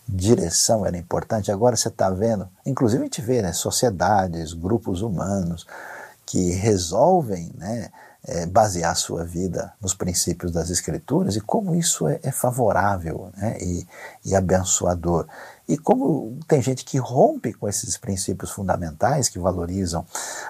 direção 0.07 0.85
era 0.85 0.97
importante? 0.97 1.51
Agora 1.51 1.75
você 1.75 1.89
está 1.89 2.09
vendo, 2.09 2.47
inclusive 2.65 3.01
a 3.01 3.05
gente 3.05 3.21
vê, 3.21 3.41
né, 3.41 3.51
sociedades, 3.51 4.53
grupos 4.53 5.01
humanos, 5.01 5.67
que 6.25 6.51
resolvem 6.51 7.51
né, 7.57 7.89
é, 8.25 8.45
basear 8.45 8.95
sua 8.95 9.23
vida 9.23 9.73
nos 9.81 9.93
princípios 9.93 10.51
das 10.51 10.69
Escrituras 10.69 11.35
e 11.35 11.41
como 11.41 11.73
isso 11.73 12.07
é, 12.07 12.19
é 12.21 12.31
favorável 12.31 13.31
né, 13.37 13.57
e, 13.61 13.87
e 14.25 14.35
abençoador. 14.35 15.25
E 15.67 15.77
como 15.77 16.37
tem 16.47 16.61
gente 16.61 16.83
que 16.83 16.97
rompe 16.97 17.53
com 17.53 17.67
esses 17.69 17.97
princípios 17.97 18.51
fundamentais 18.51 19.29
que 19.29 19.39
valorizam 19.39 20.05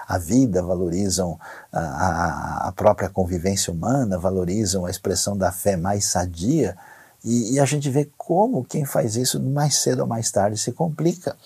a 0.08 0.18
vida, 0.18 0.62
valorizam 0.62 1.38
a, 1.72 2.68
a, 2.68 2.72
própria 2.72 3.08
convivência 3.08 3.72
humana, 3.72 4.18
valorizam 4.18 4.86
a 4.86 4.90
expressão 4.90 5.36
da 5.36 5.52
fé 5.52 5.76
mais 5.76 6.06
sadia, 6.06 6.76
e, 7.22 7.54
e, 7.54 7.60
a 7.60 7.66
gente 7.66 7.90
vê 7.90 8.10
como 8.16 8.64
quem 8.64 8.86
faz 8.86 9.14
isso 9.14 9.38
mais 9.38 9.76
cedo 9.76 10.00
ou 10.00 10.06
mais 10.06 10.30
tarde 10.30 10.56
se 10.56 10.72
complica. 10.72 11.36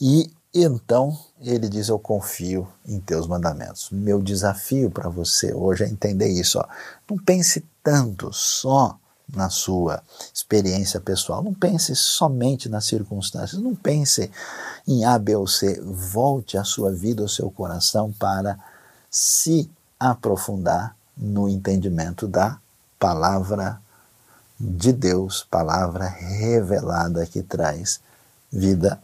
E 0.00 0.28
então 0.54 1.18
ele 1.40 1.68
diz: 1.68 1.88
Eu 1.88 1.98
confio 1.98 2.68
em 2.86 3.00
teus 3.00 3.26
mandamentos. 3.26 3.88
Meu 3.90 4.20
desafio 4.20 4.90
para 4.90 5.08
você 5.08 5.52
hoje 5.52 5.84
é 5.84 5.88
entender 5.88 6.28
isso. 6.28 6.58
Ó. 6.58 6.66
Não 7.08 7.16
pense 7.16 7.64
tanto 7.82 8.32
só 8.32 8.98
na 9.34 9.48
sua 9.48 10.02
experiência 10.32 11.00
pessoal, 11.00 11.42
não 11.42 11.54
pense 11.54 11.96
somente 11.96 12.68
nas 12.68 12.84
circunstâncias, 12.84 13.62
não 13.62 13.74
pense 13.74 14.30
em 14.86 15.04
A, 15.04 15.18
B 15.18 15.34
ou 15.36 15.46
C. 15.46 15.80
Volte 15.80 16.58
a 16.58 16.64
sua 16.64 16.92
vida, 16.92 17.22
o 17.22 17.28
seu 17.28 17.50
coração 17.50 18.12
para 18.12 18.58
se 19.10 19.70
aprofundar 19.98 20.94
no 21.16 21.48
entendimento 21.48 22.26
da 22.26 22.58
palavra 22.98 23.80
de 24.60 24.92
Deus, 24.92 25.46
palavra 25.50 26.06
revelada 26.06 27.26
que 27.26 27.42
traz 27.42 28.00
vida 28.50 29.00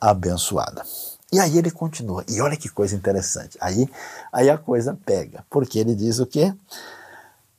abençoada. 0.00 0.84
E 1.30 1.38
aí 1.38 1.58
ele 1.58 1.70
continua, 1.70 2.24
e 2.26 2.40
olha 2.40 2.56
que 2.56 2.68
coisa 2.68 2.96
interessante. 2.96 3.58
Aí, 3.60 3.88
aí 4.32 4.48
a 4.48 4.56
coisa 4.56 4.98
pega, 5.04 5.44
porque 5.50 5.78
ele 5.78 5.94
diz 5.94 6.18
o 6.18 6.26
quê? 6.26 6.54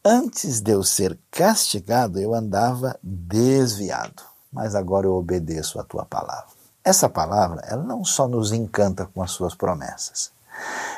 Antes 0.03 0.59
de 0.59 0.71
eu 0.71 0.83
ser 0.83 1.17
castigado, 1.29 2.19
eu 2.19 2.33
andava 2.33 2.97
desviado, 3.03 4.23
mas 4.51 4.73
agora 4.73 5.05
eu 5.05 5.13
obedeço 5.13 5.79
a 5.79 5.83
tua 5.83 6.03
palavra. 6.03 6.49
Essa 6.83 7.07
palavra, 7.07 7.61
ela 7.67 7.83
não 7.83 8.03
só 8.03 8.27
nos 8.27 8.51
encanta 8.51 9.05
com 9.13 9.21
as 9.21 9.31
suas 9.31 9.53
promessas, 9.53 10.31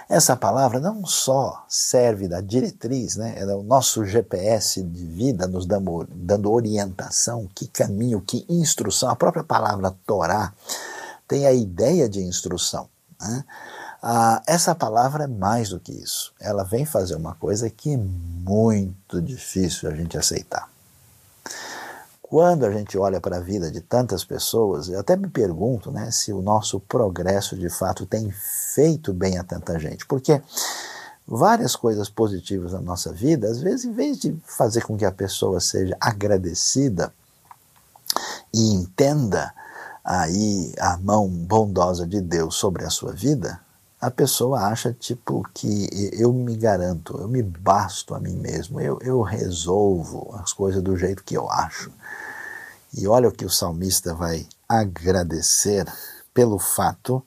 essa 0.09 0.35
palavra 0.35 0.79
não 0.79 1.05
só 1.05 1.63
serve 1.67 2.27
da 2.27 2.41
diretriz, 2.41 3.15
né, 3.15 3.35
é 3.37 3.45
o 3.45 3.63
nosso 3.63 4.05
GPS 4.05 4.81
de 4.81 5.05
vida, 5.05 5.47
nos 5.47 5.65
dando, 5.65 6.07
dando 6.09 6.51
orientação, 6.51 7.47
que 7.55 7.67
caminho, 7.67 8.21
que 8.21 8.45
instrução. 8.49 9.09
A 9.09 9.15
própria 9.15 9.43
palavra 9.43 9.95
Torá 10.05 10.51
tem 11.31 11.47
a 11.47 11.53
ideia 11.53 12.09
de 12.09 12.19
instrução. 12.19 12.89
Né? 13.21 13.45
Ah, 14.03 14.43
essa 14.45 14.75
palavra 14.75 15.23
é 15.23 15.27
mais 15.27 15.69
do 15.69 15.79
que 15.79 15.93
isso. 15.93 16.33
Ela 16.41 16.65
vem 16.65 16.85
fazer 16.85 17.15
uma 17.15 17.35
coisa 17.35 17.69
que 17.69 17.93
é 17.93 17.97
muito 17.97 19.21
difícil 19.21 19.89
a 19.89 19.95
gente 19.95 20.17
aceitar. 20.17 20.67
Quando 22.21 22.65
a 22.65 22.71
gente 22.71 22.97
olha 22.97 23.21
para 23.21 23.37
a 23.37 23.39
vida 23.39 23.71
de 23.71 23.79
tantas 23.79 24.25
pessoas, 24.25 24.89
eu 24.89 24.99
até 24.99 25.15
me 25.15 25.29
pergunto 25.29 25.89
né, 25.89 26.11
se 26.11 26.33
o 26.33 26.41
nosso 26.41 26.81
progresso 26.81 27.57
de 27.57 27.69
fato 27.69 28.05
tem 28.05 28.29
feito 28.75 29.13
bem 29.13 29.37
a 29.37 29.43
tanta 29.43 29.79
gente. 29.79 30.05
Porque 30.05 30.41
várias 31.25 31.77
coisas 31.77 32.09
positivas 32.09 32.73
na 32.73 32.81
nossa 32.81 33.13
vida, 33.13 33.47
às 33.47 33.61
vezes, 33.61 33.85
em 33.85 33.93
vez 33.93 34.17
de 34.17 34.35
fazer 34.45 34.83
com 34.83 34.97
que 34.97 35.05
a 35.05 35.11
pessoa 35.13 35.61
seja 35.61 35.95
agradecida 35.97 37.13
e 38.53 38.73
entenda 38.73 39.53
aí 40.19 40.73
a 40.77 40.97
mão 40.97 41.29
bondosa 41.29 42.05
de 42.05 42.19
Deus 42.19 42.55
sobre 42.55 42.83
a 42.83 42.89
sua 42.89 43.13
vida, 43.13 43.61
a 43.99 44.11
pessoa 44.11 44.61
acha 44.61 44.91
tipo 44.91 45.47
que 45.53 45.87
eu 46.11 46.33
me 46.33 46.57
garanto, 46.57 47.17
eu 47.17 47.27
me 47.27 47.41
basto 47.41 48.13
a 48.13 48.19
mim 48.19 48.35
mesmo, 48.35 48.81
eu, 48.81 48.99
eu 49.01 49.21
resolvo 49.21 50.35
as 50.41 50.51
coisas 50.51 50.81
do 50.81 50.97
jeito 50.97 51.23
que 51.23 51.37
eu 51.37 51.49
acho. 51.49 51.91
E 52.93 53.07
olha 53.07 53.29
o 53.29 53.31
que 53.31 53.45
o 53.45 53.49
salmista 53.49 54.13
vai 54.13 54.45
agradecer 54.67 55.85
pelo 56.33 56.59
fato 56.59 57.23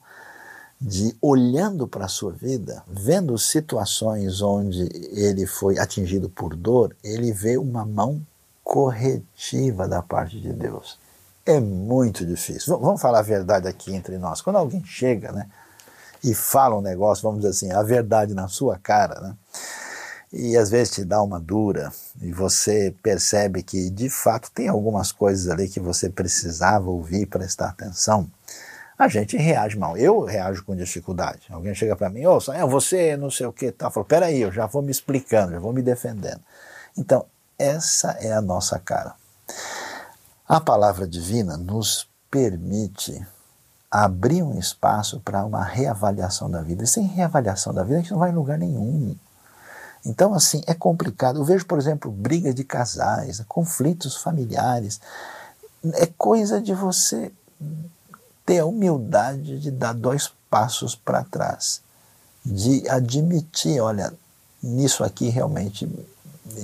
de, 0.79 1.15
olhando 1.19 1.87
para 1.87 2.05
a 2.05 2.09
sua 2.09 2.33
vida, 2.33 2.83
vendo 2.87 3.35
situações 3.37 4.41
onde 4.41 4.87
ele 5.11 5.47
foi 5.47 5.79
atingido 5.79 6.29
por 6.29 6.55
dor, 6.55 6.95
ele 7.03 7.31
vê 7.31 7.57
uma 7.57 7.83
mão 7.83 8.21
corretiva 8.63 9.87
da 9.87 10.03
parte 10.03 10.39
de 10.39 10.53
Deus. 10.53 10.99
É 11.45 11.59
muito 11.59 12.25
difícil. 12.25 12.77
Vamos 12.79 13.01
falar 13.01 13.19
a 13.19 13.23
verdade 13.23 13.67
aqui 13.67 13.93
entre 13.93 14.17
nós. 14.17 14.41
Quando 14.41 14.57
alguém 14.57 14.83
chega 14.83 15.31
né, 15.31 15.47
e 16.23 16.33
fala 16.33 16.75
um 16.75 16.81
negócio, 16.81 17.21
vamos 17.21 17.41
dizer 17.41 17.51
assim, 17.51 17.71
a 17.71 17.83
verdade 17.83 18.33
na 18.33 18.47
sua 18.47 18.79
cara, 18.79 19.19
né? 19.21 19.35
e 20.33 20.57
às 20.57 20.69
vezes 20.69 20.93
te 20.93 21.05
dá 21.05 21.21
uma 21.21 21.39
dura 21.39 21.93
e 22.21 22.31
você 22.31 22.93
percebe 23.01 23.63
que 23.63 23.89
de 23.89 24.09
fato 24.09 24.51
tem 24.51 24.67
algumas 24.67 25.11
coisas 25.11 25.49
ali 25.49 25.69
que 25.69 25.79
você 25.79 26.09
precisava 26.09 26.89
ouvir, 26.89 27.25
prestar 27.25 27.69
atenção, 27.69 28.29
a 28.97 29.07
gente 29.07 29.37
reage 29.37 29.77
mal. 29.77 29.97
Eu 29.97 30.23
reajo 30.23 30.63
com 30.65 30.75
dificuldade. 30.75 31.41
Alguém 31.49 31.73
chega 31.73 31.95
para 31.95 32.09
mim, 32.09 32.25
ô, 32.25 32.37
oh, 32.37 32.67
você 32.67 33.15
não 33.15 33.29
sei 33.29 33.45
o 33.45 33.53
que, 33.53 33.71
tá? 33.71 33.89
Falo, 33.89 34.05
peraí, 34.05 34.41
eu 34.41 34.51
já 34.51 34.65
vou 34.65 34.81
me 34.81 34.91
explicando, 34.91 35.51
já 35.51 35.59
vou 35.59 35.73
me 35.73 35.81
defendendo. 35.81 36.41
Então, 36.97 37.25
essa 37.57 38.11
é 38.19 38.33
a 38.33 38.41
nossa 38.41 38.79
cara. 38.79 39.13
A 40.47 40.61
palavra 40.61 41.07
divina 41.07 41.57
nos 41.57 42.07
permite 42.29 43.25
abrir 43.89 44.43
um 44.43 44.59
espaço 44.59 45.19
para 45.21 45.43
uma 45.43 45.63
reavaliação 45.63 46.51
da 46.51 46.61
vida. 46.61 46.83
E 46.83 46.87
sem 46.87 47.03
reavaliação 47.07 47.73
da 47.73 47.81
vida, 47.81 47.95
a 47.95 48.01
gente 48.01 48.11
não 48.11 48.19
vai 48.19 48.29
em 48.29 48.35
lugar 48.35 48.59
nenhum. 48.59 49.15
Então, 50.05 50.35
assim, 50.35 50.61
é 50.67 50.75
complicado. 50.75 51.39
Eu 51.39 51.43
vejo, 51.43 51.65
por 51.65 51.79
exemplo, 51.79 52.11
brigas 52.11 52.53
de 52.53 52.63
casais, 52.63 53.43
conflitos 53.47 54.17
familiares. 54.17 55.01
É 55.93 56.05
coisa 56.05 56.61
de 56.61 56.75
você 56.75 57.31
ter 58.45 58.59
a 58.59 58.65
humildade 58.67 59.59
de 59.59 59.71
dar 59.71 59.93
dois 59.93 60.31
passos 60.47 60.95
para 60.95 61.23
trás, 61.23 61.81
de 62.45 62.87
admitir: 62.87 63.81
olha, 63.81 64.13
nisso 64.61 65.03
aqui 65.03 65.29
realmente 65.29 65.89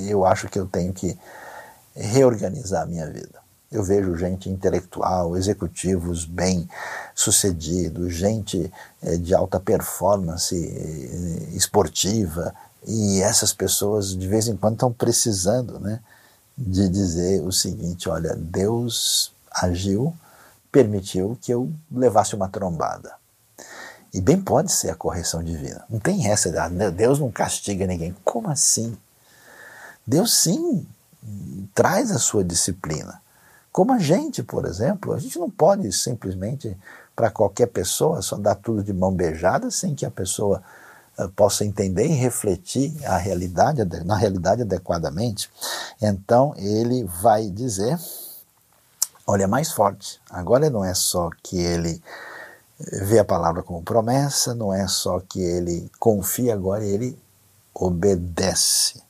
eu 0.08 0.24
acho 0.24 0.48
que 0.50 0.60
eu 0.60 0.68
tenho 0.68 0.94
que 0.94 1.18
reorganizar 1.96 2.84
a 2.84 2.86
minha 2.86 3.10
vida. 3.10 3.41
Eu 3.72 3.84
vejo 3.84 4.18
gente 4.18 4.50
intelectual, 4.50 5.38
executivos 5.38 6.26
bem 6.26 6.70
sucedidos, 7.16 8.14
gente 8.14 8.72
eh, 9.02 9.16
de 9.16 9.34
alta 9.34 9.60
performance 9.60 10.54
eh, 10.54 11.56
esportiva, 11.56 12.54
e 12.86 13.22
essas 13.22 13.54
pessoas 13.54 14.16
de 14.18 14.28
vez 14.28 14.48
em 14.48 14.58
quando 14.58 14.74
estão 14.74 14.92
precisando 14.92 15.80
né, 15.80 16.00
de 16.58 16.90
dizer 16.90 17.42
o 17.42 17.52
seguinte: 17.52 18.10
olha, 18.10 18.36
Deus 18.36 19.32
agiu, 19.52 20.14
permitiu 20.72 21.38
que 21.42 21.54
eu 21.54 21.72
levasse 21.92 22.36
uma 22.36 22.50
trombada. 22.50 23.14
E 24.14 24.20
bem 24.20 24.42
pode 24.42 24.72
ser 24.72 24.90
a 24.90 24.96
correção 24.96 25.42
divina. 25.42 25.86
Não 25.90 26.00
tem 26.00 26.28
essa, 26.30 26.50
ah, 26.62 26.90
Deus 26.90 27.20
não 27.20 27.32
castiga 27.32 27.88
ninguém. 27.88 28.14
Como 28.26 28.50
assim? 28.50 28.98
Deus 30.06 30.34
sim 30.34 30.86
traz 31.74 32.12
a 32.12 32.20
sua 32.20 32.44
disciplina. 32.44 33.22
Como 33.72 33.94
a 33.94 34.00
gente, 34.00 34.44
por 34.44 34.66
exemplo, 34.66 35.14
a 35.14 35.20
gente 35.20 35.40
não 35.40 35.50
pode 35.50 35.92
simplesmente 35.92 36.78
para 37.16 37.30
qualquer 37.30 37.68
pessoa 37.68 38.22
só 38.22 38.38
dar 38.38 38.56
tudo 38.56 38.84
de 38.84 38.92
mão 38.92 39.14
beijada 39.14 39.72
sem 39.72 39.96
que 39.96 40.06
a 40.06 40.12
pessoa 40.12 40.62
eh, 41.18 41.28
possa 41.36 41.64
entender 41.64 42.06
e 42.06 42.14
refletir 42.14 42.94
a 43.06 43.18
realidade, 43.18 43.84
na 44.04 44.16
realidade 44.16 44.64
adequadamente, 44.64 45.50
então 46.02 46.54
ele 46.58 47.04
vai 47.04 47.50
dizer: 47.50 47.98
olha, 49.28 49.44
é 49.44 49.48
mais 49.48 49.72
forte. 49.72 50.20
Agora 50.30 50.70
não 50.70 50.84
é 50.84 50.94
só 50.94 51.30
que 51.44 51.58
ele 51.58 52.02
vê 53.04 53.20
a 53.20 53.26
palavra 53.26 53.62
como 53.62 53.84
promessa, 53.84 54.56
não 54.56 54.74
é 54.74 54.88
só 54.88 55.20
que 55.20 55.40
ele 55.40 55.92
confia, 56.00 56.54
agora 56.54 56.84
ele 56.84 57.18
obedece 57.74 59.02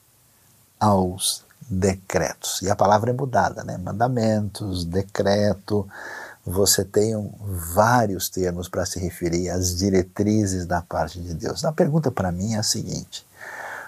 aos 0.80 1.44
decretos. 1.72 2.62
E 2.62 2.70
a 2.70 2.76
palavra 2.76 3.12
é 3.12 3.14
mudada, 3.14 3.64
né? 3.64 3.78
Mandamentos, 3.78 4.84
decreto, 4.84 5.88
você 6.46 6.84
tem 6.84 7.16
um, 7.16 7.32
vários 7.74 8.28
termos 8.28 8.68
para 8.68 8.86
se 8.86 9.00
referir 9.00 9.50
às 9.50 9.78
diretrizes 9.78 10.66
da 10.66 10.82
parte 10.82 11.22
de 11.22 11.34
Deus. 11.34 11.64
A 11.64 11.72
pergunta 11.72 12.12
para 12.12 12.32
mim 12.32 12.56
é 12.56 12.58
a 12.58 12.64
seguinte: 12.64 13.26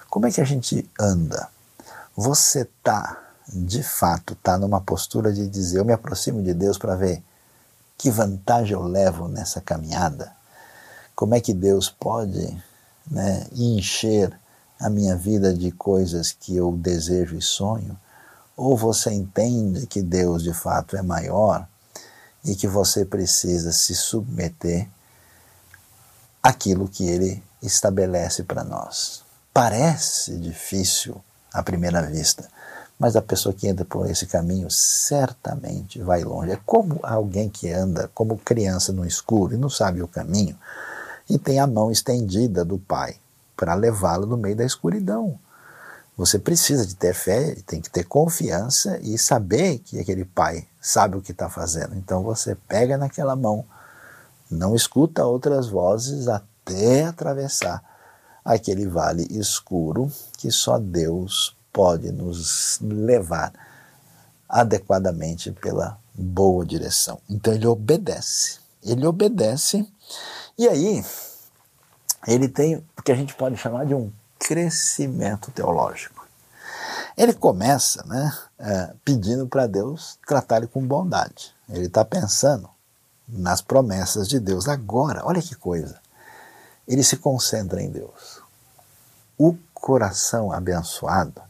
como 0.09 0.27
é 0.27 0.31
que 0.31 0.39
a 0.39 0.45
gente 0.45 0.89
anda? 0.97 1.49
Você 2.15 2.61
está, 2.61 3.21
de 3.51 3.83
fato, 3.83 4.33
está 4.33 4.57
numa 4.57 4.79
postura 4.79 5.33
de 5.33 5.47
dizer: 5.47 5.79
eu 5.79 5.85
me 5.85 5.93
aproximo 5.93 6.41
de 6.41 6.53
Deus 6.53 6.77
para 6.77 6.95
ver 6.95 7.21
que 7.97 8.09
vantagem 8.09 8.73
eu 8.73 8.83
levo 8.83 9.27
nessa 9.27 9.59
caminhada? 9.59 10.31
Como 11.15 11.35
é 11.35 11.41
que 11.41 11.53
Deus 11.53 11.89
pode 11.89 12.57
né, 13.09 13.45
encher 13.53 14.39
a 14.83 14.89
minha 14.89 15.15
vida 15.15 15.53
de 15.53 15.71
coisas 15.71 16.33
que 16.33 16.57
eu 16.57 16.73
desejo 16.73 17.37
e 17.37 17.41
sonho? 17.41 17.97
Ou 18.55 18.75
você 18.75 19.11
entende 19.11 19.87
que 19.87 20.01
Deus 20.01 20.43
de 20.43 20.53
fato 20.53 20.97
é 20.97 21.01
maior 21.01 21.65
e 22.43 22.53
que 22.53 22.67
você 22.67 23.05
precisa 23.05 23.71
se 23.71 23.95
submeter 23.95 24.89
àquilo 26.43 26.89
que 26.89 27.07
ele 27.07 27.41
estabelece 27.61 28.43
para 28.43 28.65
nós. 28.65 29.23
Parece 29.53 30.37
difícil 30.37 31.15
à 31.53 31.63
primeira 31.63 32.01
vista, 32.01 32.49
mas 32.99 33.15
a 33.15 33.21
pessoa 33.21 33.55
que 33.55 33.67
entra 33.69 33.85
por 33.85 34.09
esse 34.09 34.25
caminho 34.25 34.69
certamente 34.69 36.01
vai 36.01 36.25
longe. 36.25 36.51
É 36.51 36.59
como 36.65 36.99
alguém 37.01 37.49
que 37.49 37.71
anda 37.71 38.11
como 38.13 38.37
criança 38.37 38.91
no 38.91 39.05
escuro 39.05 39.53
e 39.53 39.57
não 39.57 39.69
sabe 39.69 40.01
o 40.01 40.07
caminho 40.09 40.57
e 41.29 41.39
tem 41.39 41.57
a 41.57 41.65
mão 41.65 41.89
estendida 41.89 42.65
do 42.65 42.77
pai 42.77 43.15
para 43.55 43.73
levá-lo 43.73 44.25
no 44.25 44.37
meio 44.37 44.55
da 44.55 44.65
escuridão. 44.65 45.39
Você 46.15 46.37
precisa 46.37 46.85
de 46.85 46.95
ter 46.95 47.13
fé, 47.13 47.55
tem 47.65 47.81
que 47.81 47.89
ter 47.89 48.03
confiança 48.03 48.99
e 49.01 49.17
saber 49.17 49.79
que 49.79 49.99
aquele 49.99 50.25
pai 50.25 50.67
sabe 50.79 51.17
o 51.17 51.21
que 51.21 51.31
está 51.31 51.49
fazendo. 51.49 51.95
Então 51.95 52.21
você 52.21 52.55
pega 52.67 52.97
naquela 52.97 53.35
mão 53.35 53.65
não 54.53 54.75
escuta 54.75 55.25
outras 55.25 55.67
vozes 55.67 56.27
até 56.27 57.05
atravessar 57.05 57.83
aquele 58.45 58.87
vale 58.87 59.25
escuro 59.31 60.11
que 60.37 60.51
só 60.51 60.77
Deus 60.77 61.55
pode 61.71 62.11
nos 62.11 62.77
levar 62.81 63.51
adequadamente 64.47 65.51
pela 65.51 65.97
boa 66.13 66.65
direção. 66.65 67.19
Então 67.29 67.53
ele 67.53 67.65
obedece. 67.65 68.59
Ele 68.83 69.05
obedece 69.07 69.87
e 70.57 70.67
aí 70.67 71.03
ele 72.27 72.47
tem 72.47 72.75
o 72.97 73.01
que 73.01 73.11
a 73.11 73.15
gente 73.15 73.33
pode 73.35 73.57
chamar 73.57 73.85
de 73.85 73.93
um 73.93 74.11
crescimento 74.39 75.51
teológico. 75.51 76.27
Ele 77.15 77.33
começa 77.33 78.03
né, 78.05 78.33
é, 78.59 78.93
pedindo 79.05 79.47
para 79.47 79.67
Deus 79.67 80.17
tratar 80.25 80.57
ele 80.57 80.67
com 80.67 80.85
bondade. 80.85 81.53
Ele 81.69 81.85
está 81.85 82.03
pensando 82.03 82.69
nas 83.27 83.61
promessas 83.61 84.27
de 84.27 84.39
Deus. 84.39 84.67
Agora, 84.67 85.21
olha 85.25 85.41
que 85.41 85.55
coisa. 85.55 85.99
Ele 86.87 87.03
se 87.03 87.17
concentra 87.17 87.81
em 87.81 87.89
Deus. 87.89 88.41
O 89.37 89.55
coração 89.73 90.51
abençoado, 90.51 91.41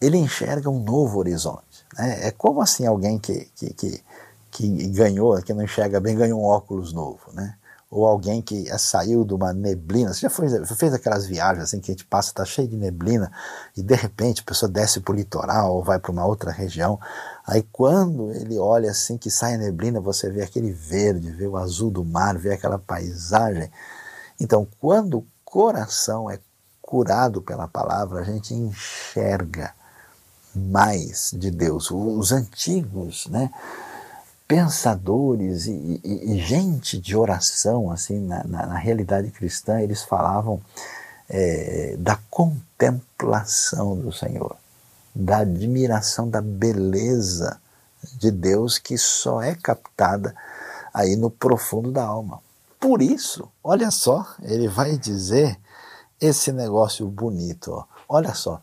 ele 0.00 0.16
enxerga 0.16 0.68
um 0.68 0.82
novo 0.82 1.18
horizonte. 1.18 1.84
Né? 1.96 2.28
É 2.28 2.30
como 2.30 2.60
assim 2.60 2.86
alguém 2.86 3.18
que, 3.18 3.46
que, 3.54 3.72
que, 3.72 4.04
que 4.50 4.88
ganhou, 4.88 5.40
que 5.42 5.54
não 5.54 5.62
enxerga 5.62 6.00
bem, 6.00 6.16
ganhou 6.16 6.40
um 6.40 6.44
óculos 6.44 6.92
novo. 6.92 7.20
Né? 7.32 7.56
Ou 7.94 8.08
alguém 8.08 8.42
que 8.42 8.68
eh, 8.68 8.76
saiu 8.76 9.24
de 9.24 9.32
uma 9.32 9.52
neblina. 9.52 10.12
Você 10.12 10.22
já 10.22 10.30
foi, 10.30 10.48
fez 10.66 10.92
aquelas 10.92 11.26
viagens 11.26 11.62
assim 11.62 11.78
que 11.78 11.92
a 11.92 11.94
gente 11.94 12.04
passa, 12.04 12.30
está 12.30 12.44
cheio 12.44 12.66
de 12.66 12.76
neblina, 12.76 13.30
e 13.76 13.82
de 13.82 13.94
repente 13.94 14.42
a 14.42 14.44
pessoa 14.44 14.68
desce 14.68 14.98
para 14.98 15.12
o 15.12 15.16
litoral 15.16 15.76
ou 15.76 15.84
vai 15.84 16.00
para 16.00 16.10
uma 16.10 16.26
outra 16.26 16.50
região. 16.50 16.98
Aí 17.46 17.62
quando 17.70 18.32
ele 18.32 18.58
olha 18.58 18.90
assim 18.90 19.16
que 19.16 19.30
sai 19.30 19.54
a 19.54 19.58
neblina, 19.58 20.00
você 20.00 20.28
vê 20.28 20.42
aquele 20.42 20.72
verde, 20.72 21.30
vê 21.30 21.46
o 21.46 21.56
azul 21.56 21.88
do 21.88 22.04
mar, 22.04 22.36
vê 22.36 22.54
aquela 22.54 22.80
paisagem. 22.80 23.70
Então, 24.40 24.66
quando 24.80 25.18
o 25.18 25.26
coração 25.44 26.28
é 26.28 26.40
curado 26.82 27.40
pela 27.40 27.68
palavra, 27.68 28.22
a 28.22 28.24
gente 28.24 28.52
enxerga 28.52 29.72
mais 30.52 31.30
de 31.32 31.48
Deus. 31.48 31.92
Os 31.92 32.32
antigos, 32.32 33.28
né? 33.28 33.52
Pensadores 34.46 35.66
e, 35.66 36.00
e, 36.04 36.32
e, 36.32 36.38
gente 36.38 36.98
de 36.98 37.16
oração, 37.16 37.90
assim, 37.90 38.18
na, 38.20 38.44
na, 38.44 38.66
na 38.66 38.78
realidade 38.78 39.30
cristã, 39.30 39.80
eles 39.80 40.02
falavam 40.02 40.60
é, 41.28 41.96
da 41.98 42.18
contemplação 42.30 43.96
do 43.96 44.12
Senhor, 44.12 44.56
da 45.14 45.38
admiração 45.38 46.28
da 46.28 46.42
beleza 46.42 47.60
de 48.18 48.30
Deus 48.30 48.78
que 48.78 48.98
só 48.98 49.40
é 49.40 49.54
captada 49.54 50.34
aí 50.92 51.16
no 51.16 51.30
profundo 51.30 51.90
da 51.90 52.04
alma. 52.04 52.40
Por 52.78 53.00
isso, 53.00 53.50
olha 53.62 53.90
só, 53.90 54.26
ele 54.42 54.68
vai 54.68 54.98
dizer 54.98 55.58
esse 56.20 56.52
negócio 56.52 57.06
bonito, 57.08 57.72
ó. 57.72 57.84
olha 58.08 58.34
só, 58.34 58.60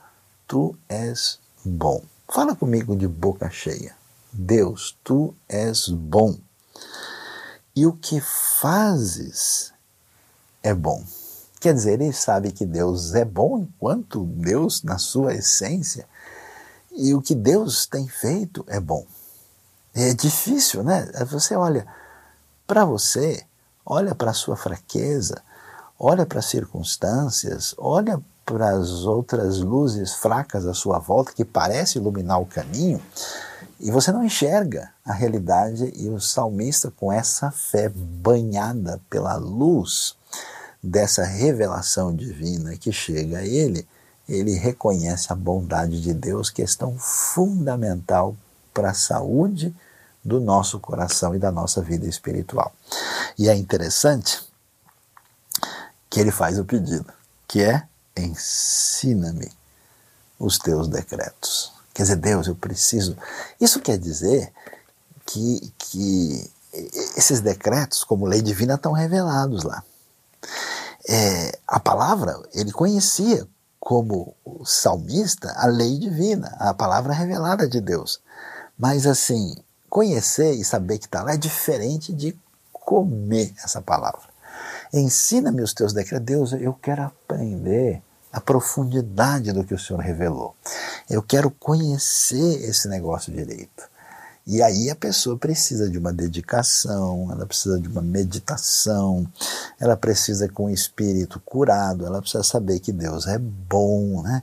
tu 0.47 0.75
és 0.87 1.39
bom. 1.65 2.03
Fala 2.29 2.55
comigo 2.55 2.95
de 2.95 3.07
boca 3.07 3.49
cheia. 3.49 3.95
Deus, 4.31 4.97
tu 5.03 5.33
és 5.47 5.87
bom. 5.89 6.37
E 7.75 7.85
o 7.85 7.93
que 7.93 8.21
fazes 8.59 9.73
é 10.63 10.73
bom. 10.73 11.03
Quer 11.59 11.73
dizer, 11.73 12.01
ele 12.01 12.11
sabe 12.11 12.51
que 12.51 12.65
Deus 12.65 13.13
é 13.13 13.23
bom 13.23 13.59
enquanto 13.59 14.25
Deus, 14.25 14.83
na 14.83 14.97
sua 14.97 15.33
essência, 15.33 16.07
e 16.91 17.13
o 17.13 17.21
que 17.21 17.35
Deus 17.35 17.85
tem 17.85 18.07
feito 18.07 18.65
é 18.67 18.79
bom. 18.79 19.05
É 19.93 20.13
difícil, 20.13 20.83
né? 20.83 21.09
Você 21.29 21.55
olha 21.55 21.85
para 22.65 22.85
você, 22.85 23.45
olha 23.85 24.15
para 24.15 24.31
a 24.31 24.33
sua 24.33 24.55
fraqueza, 24.55 25.41
olha 25.99 26.25
para 26.25 26.39
as 26.39 26.45
circunstâncias, 26.45 27.75
olha 27.77 28.19
para 28.45 28.71
as 28.71 28.89
outras 29.03 29.59
luzes 29.59 30.13
fracas 30.13 30.65
à 30.65 30.73
sua 30.73 30.99
volta 30.99 31.31
que 31.33 31.45
parece 31.45 31.99
iluminar 31.99 32.41
o 32.41 32.45
caminho 32.45 33.01
e 33.81 33.89
você 33.89 34.11
não 34.11 34.23
enxerga 34.23 34.91
a 35.03 35.11
realidade, 35.11 35.91
e 35.95 36.07
o 36.07 36.21
salmista, 36.21 36.91
com 36.91 37.11
essa 37.11 37.49
fé 37.49 37.89
banhada 37.89 39.01
pela 39.09 39.35
luz 39.35 40.15
dessa 40.83 41.23
revelação 41.23 42.15
divina 42.15 42.77
que 42.77 42.91
chega 42.91 43.39
a 43.39 43.45
ele, 43.45 43.87
ele 44.29 44.53
reconhece 44.53 45.33
a 45.33 45.35
bondade 45.35 45.99
de 45.99 46.13
Deus, 46.13 46.51
questão 46.51 46.95
fundamental 46.97 48.35
para 48.71 48.91
a 48.91 48.93
saúde 48.93 49.75
do 50.23 50.39
nosso 50.39 50.79
coração 50.79 51.33
e 51.33 51.39
da 51.39 51.51
nossa 51.51 51.81
vida 51.81 52.05
espiritual. 52.05 52.71
E 53.37 53.49
é 53.49 53.55
interessante 53.55 54.47
que 56.07 56.19
ele 56.19 56.31
faz 56.31 56.59
o 56.59 56.65
pedido, 56.65 57.11
que 57.47 57.61
é: 57.63 57.83
ensina-me 58.15 59.51
os 60.37 60.59
teus 60.59 60.87
decretos. 60.87 61.80
Quer 61.93 62.03
dizer, 62.03 62.15
Deus, 62.15 62.47
eu 62.47 62.55
preciso. 62.55 63.17
Isso 63.59 63.79
quer 63.79 63.97
dizer 63.97 64.51
que, 65.25 65.73
que 65.77 66.51
esses 67.17 67.41
decretos, 67.41 68.03
como 68.03 68.25
lei 68.25 68.41
divina, 68.41 68.75
estão 68.75 68.93
revelados 68.93 69.63
lá. 69.63 69.83
É, 71.07 71.57
a 71.67 71.79
palavra 71.79 72.39
ele 72.53 72.71
conhecia 72.71 73.47
como 73.79 74.35
salmista 74.63 75.51
a 75.57 75.65
lei 75.65 75.97
divina, 75.97 76.55
a 76.59 76.73
palavra 76.73 77.13
revelada 77.13 77.67
de 77.67 77.81
Deus. 77.81 78.21
Mas 78.77 79.05
assim, 79.05 79.55
conhecer 79.89 80.53
e 80.53 80.63
saber 80.63 80.99
que 80.99 81.05
está 81.05 81.23
lá 81.23 81.33
é 81.33 81.37
diferente 81.37 82.13
de 82.13 82.37
comer 82.71 83.53
essa 83.63 83.81
palavra. 83.81 84.31
Ensina-me 84.93 85.61
os 85.61 85.73
teus 85.73 85.93
decretos. 85.93 86.25
Deus, 86.25 86.53
eu 86.53 86.73
quero 86.73 87.03
aprender 87.03 88.01
a 88.31 88.39
profundidade 88.39 89.51
do 89.51 89.63
que 89.63 89.73
o 89.73 89.79
Senhor 89.79 89.99
revelou. 89.99 90.55
Eu 91.11 91.21
quero 91.21 91.51
conhecer 91.51 92.63
esse 92.63 92.87
negócio 92.87 93.33
direito. 93.33 93.83
E 94.47 94.63
aí 94.63 94.89
a 94.89 94.95
pessoa 94.95 95.37
precisa 95.37 95.89
de 95.89 95.97
uma 95.97 96.13
dedicação, 96.13 97.27
ela 97.29 97.45
precisa 97.45 97.77
de 97.77 97.89
uma 97.89 98.01
meditação, 98.01 99.27
ela 99.77 99.97
precisa 99.97 100.47
com 100.47 100.67
o 100.67 100.69
espírito 100.69 101.37
curado, 101.41 102.05
ela 102.05 102.21
precisa 102.21 102.43
saber 102.43 102.79
que 102.79 102.93
Deus 102.93 103.27
é 103.27 103.37
bom, 103.37 104.21
né? 104.21 104.41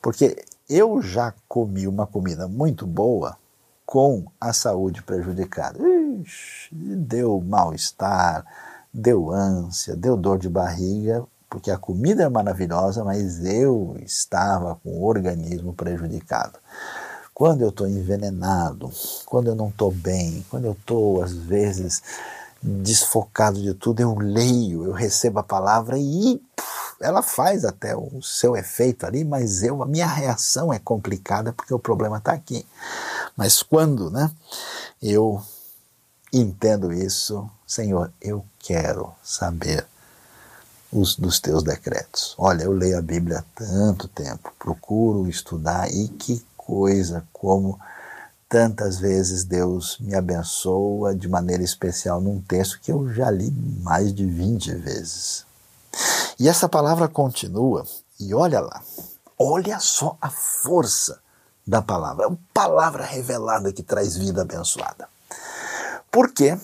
Porque 0.00 0.40
eu 0.70 1.02
já 1.02 1.34
comi 1.48 1.88
uma 1.88 2.06
comida 2.06 2.46
muito 2.46 2.86
boa 2.86 3.36
com 3.84 4.24
a 4.40 4.52
saúde 4.52 5.02
prejudicada. 5.02 5.80
Ixi, 5.80 6.72
deu 6.72 7.40
mal-estar, 7.40 8.46
deu 8.92 9.32
ânsia, 9.32 9.96
deu 9.96 10.16
dor 10.16 10.38
de 10.38 10.48
barriga 10.48 11.26
porque 11.54 11.70
a 11.70 11.78
comida 11.78 12.24
é 12.24 12.28
maravilhosa, 12.28 13.04
mas 13.04 13.44
eu 13.44 13.96
estava 14.04 14.74
com 14.82 14.90
o 14.90 15.04
organismo 15.04 15.72
prejudicado. 15.72 16.58
Quando 17.32 17.62
eu 17.62 17.68
estou 17.68 17.86
envenenado, 17.86 18.90
quando 19.24 19.46
eu 19.46 19.54
não 19.54 19.68
estou 19.68 19.92
bem, 19.92 20.44
quando 20.50 20.64
eu 20.64 20.72
estou, 20.72 21.22
às 21.22 21.32
vezes, 21.32 22.02
desfocado 22.60 23.62
de 23.62 23.72
tudo, 23.72 24.00
eu 24.00 24.16
leio, 24.18 24.84
eu 24.84 24.92
recebo 24.92 25.38
a 25.38 25.44
palavra 25.44 25.96
e 25.96 26.42
ela 27.00 27.22
faz 27.22 27.64
até 27.64 27.96
o 27.96 28.20
seu 28.20 28.56
efeito 28.56 29.06
ali, 29.06 29.24
mas 29.24 29.62
eu, 29.62 29.80
a 29.80 29.86
minha 29.86 30.08
reação 30.08 30.72
é 30.72 30.80
complicada 30.80 31.52
porque 31.52 31.72
o 31.72 31.78
problema 31.78 32.18
está 32.18 32.32
aqui. 32.32 32.66
Mas 33.36 33.62
quando 33.62 34.10
né, 34.10 34.28
eu 35.00 35.40
entendo 36.32 36.92
isso, 36.92 37.48
Senhor, 37.64 38.12
eu 38.20 38.44
quero 38.58 39.12
saber 39.22 39.86
os, 40.94 41.16
dos 41.16 41.40
teus 41.40 41.62
decretos. 41.62 42.34
Olha, 42.38 42.62
eu 42.62 42.72
leio 42.72 42.96
a 42.96 43.02
Bíblia 43.02 43.40
há 43.40 43.44
tanto 43.56 44.06
tempo, 44.06 44.54
procuro 44.58 45.28
estudar 45.28 45.92
e 45.92 46.08
que 46.08 46.42
coisa, 46.56 47.26
como 47.32 47.78
tantas 48.48 48.98
vezes 48.98 49.42
Deus 49.42 49.98
me 49.98 50.14
abençoa 50.14 51.14
de 51.14 51.28
maneira 51.28 51.64
especial 51.64 52.20
num 52.20 52.40
texto 52.40 52.80
que 52.80 52.92
eu 52.92 53.12
já 53.12 53.28
li 53.28 53.50
mais 53.82 54.14
de 54.14 54.24
20 54.24 54.72
vezes. 54.76 55.44
E 56.38 56.48
essa 56.48 56.68
palavra 56.68 57.08
continua, 57.08 57.84
e 58.18 58.32
olha 58.32 58.60
lá, 58.60 58.80
olha 59.38 59.80
só 59.80 60.16
a 60.20 60.30
força 60.30 61.20
da 61.66 61.82
palavra, 61.82 62.24
é 62.24 62.28
uma 62.28 62.38
palavra 62.52 63.04
revelada 63.04 63.72
que 63.72 63.82
traz 63.82 64.16
vida 64.16 64.42
abençoada. 64.42 65.08
Por 66.10 66.32
quê? 66.32 66.56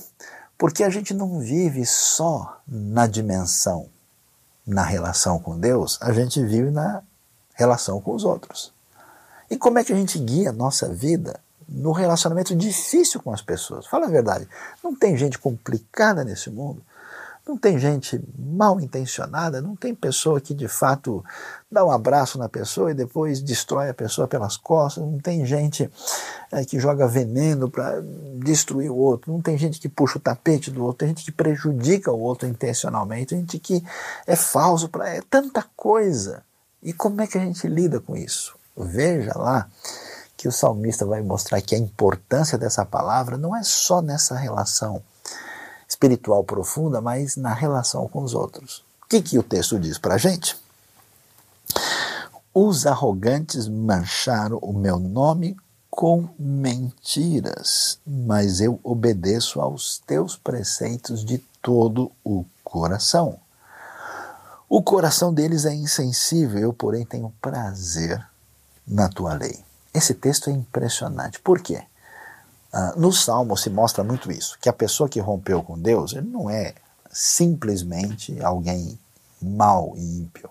Porque 0.57 0.85
a 0.85 0.91
gente 0.91 1.13
não 1.13 1.41
vive 1.41 1.85
só 1.85 2.61
na 2.69 3.07
dimensão 3.07 3.89
na 4.71 4.85
relação 4.85 5.39
com 5.39 5.59
Deus, 5.59 5.99
a 6.01 6.13
gente 6.13 6.43
vive 6.45 6.71
na 6.71 7.03
relação 7.55 8.01
com 8.01 8.15
os 8.15 8.25
outros. 8.25 8.73
E 9.51 9.57
como 9.57 9.79
é 9.79 9.85
que 9.85 9.93
a 9.93 9.97
gente 9.97 10.19
guia 10.19 10.51
a 10.51 10.53
nossa 10.53 10.89
vida 10.89 11.41
no 11.69 11.91
relacionamento 11.91 12.55
difícil 12.55 13.21
com 13.21 13.33
as 13.33 13.43
pessoas? 13.43 13.87
Fala 13.87 14.07
a 14.07 14.11
verdade, 14.11 14.49
não 14.83 14.95
tem 14.95 15.17
gente 15.17 15.39
complicada 15.39 16.25
nesse 16.25 16.51
mundo, 16.51 16.83
Não 17.47 17.57
tem 17.57 17.79
gente 17.79 18.23
mal 18.39 18.81
intencionada, 18.81 19.61
não 19.61 19.75
tem 19.75 19.95
pessoa 19.95 20.41
que 20.41 20.55
de 20.55 20.69
fato 20.69 21.25
dá 21.71 21.85
um 21.85 21.91
abraço 21.91 22.39
na 22.39 22.49
pessoa 22.49 22.91
e 22.91 22.95
depois 22.95 23.41
destrói 23.41 23.89
a 23.89 23.95
pessoa 23.95 24.29
pelas 24.29 24.57
costas, 24.57 25.05
não 25.05 25.19
tem 25.19 25.45
gente 25.45 25.91
é, 26.53 26.65
que 26.65 26.79
joga 26.79 27.07
veneno 27.07 27.71
para 27.71 28.03
destruir 28.37 28.91
o 28.91 28.97
outro, 28.97 29.33
não 29.33 29.41
tem 29.41 29.57
gente 29.57 29.81
que 29.81 29.89
puxa 29.89 30.19
o 30.19 30.21
tapete 30.21 30.71
do 30.71 30.85
outro, 30.85 30.99
tem 30.99 31.09
gente 31.09 31.25
que 31.25 31.33
prejudica 31.33 32.13
o 32.13 32.21
outro 32.21 32.47
intencionalmente, 32.47 33.27
tem 33.27 33.41
gente 33.41 33.59
que 33.59 33.83
é 34.27 34.37
falso 34.37 34.89
para. 34.89 35.09
É 35.09 35.23
tanta 35.29 35.65
coisa. 35.77 36.43
E 36.83 36.93
como 36.93 37.21
é 37.21 37.27
que 37.27 37.39
a 37.39 37.41
gente 37.41 37.67
lida 37.67 38.01
com 38.01 38.17
isso? 38.17 38.55
Veja 38.77 39.33
lá 39.37 39.69
que 40.37 40.49
o 40.49 40.53
salmista 40.53 41.05
vai 41.05 41.21
mostrar 41.21 41.61
que 41.61 41.75
a 41.75 41.79
importância 41.79 42.57
dessa 42.57 42.85
palavra 42.85 43.37
não 43.37 43.55
é 43.55 43.63
só 43.63 44.01
nessa 44.01 44.35
relação 44.35 45.03
espiritual 45.91 46.45
profunda, 46.45 47.01
mas 47.01 47.37
na 47.37 47.53
relação 47.53 48.09
com 48.09 48.23
os 48.23 48.33
outros. 48.33 48.85
O 49.03 49.09
que, 49.09 49.21
que 49.21 49.39
o 49.39 49.43
texto 49.43 49.79
diz 49.79 49.99
para 49.99 50.15
a 50.15 50.19
gente? 50.19 50.57
Os 52.55 52.87
arrogantes 52.87 53.69
mancharam 53.69 54.59
o 54.59 54.73
meu 54.73 54.99
nome 54.99 55.57
com 55.91 56.29
mentiras, 56.39 57.99
mas 58.07 58.61
eu 58.61 58.79
obedeço 58.85 59.61
aos 59.61 59.99
teus 59.99 60.37
preceitos 60.37 61.25
de 61.25 61.39
todo 61.61 62.13
o 62.25 62.45
coração. 62.63 63.39
O 64.69 64.83
coração 64.83 65.35
deles 65.35 65.65
é 65.65 65.75
insensível, 65.75 66.61
eu, 66.61 66.73
porém, 66.73 67.05
tenho 67.05 67.35
prazer 67.41 68.25
na 68.87 69.09
tua 69.09 69.35
lei. 69.35 69.65
Esse 69.93 70.15
texto 70.15 70.49
é 70.49 70.53
impressionante. 70.53 71.41
Por 71.41 71.61
quê? 71.61 71.83
Uh, 72.73 73.01
no 73.01 73.13
Salmo 73.13 73.57
se 73.57 73.69
mostra 73.69 74.05
muito 74.05 74.31
isso, 74.31 74.57
que 74.61 74.69
a 74.69 74.73
pessoa 74.73 75.09
que 75.09 75.19
rompeu 75.19 75.63
com 75.63 75.79
Deus, 75.79 76.13
ele 76.13 76.29
não 76.29 76.49
é 76.49 76.75
simplesmente 77.11 78.41
alguém 78.43 78.99
mau 79.43 79.95
e 79.97 80.19
ímpio. 80.19 80.51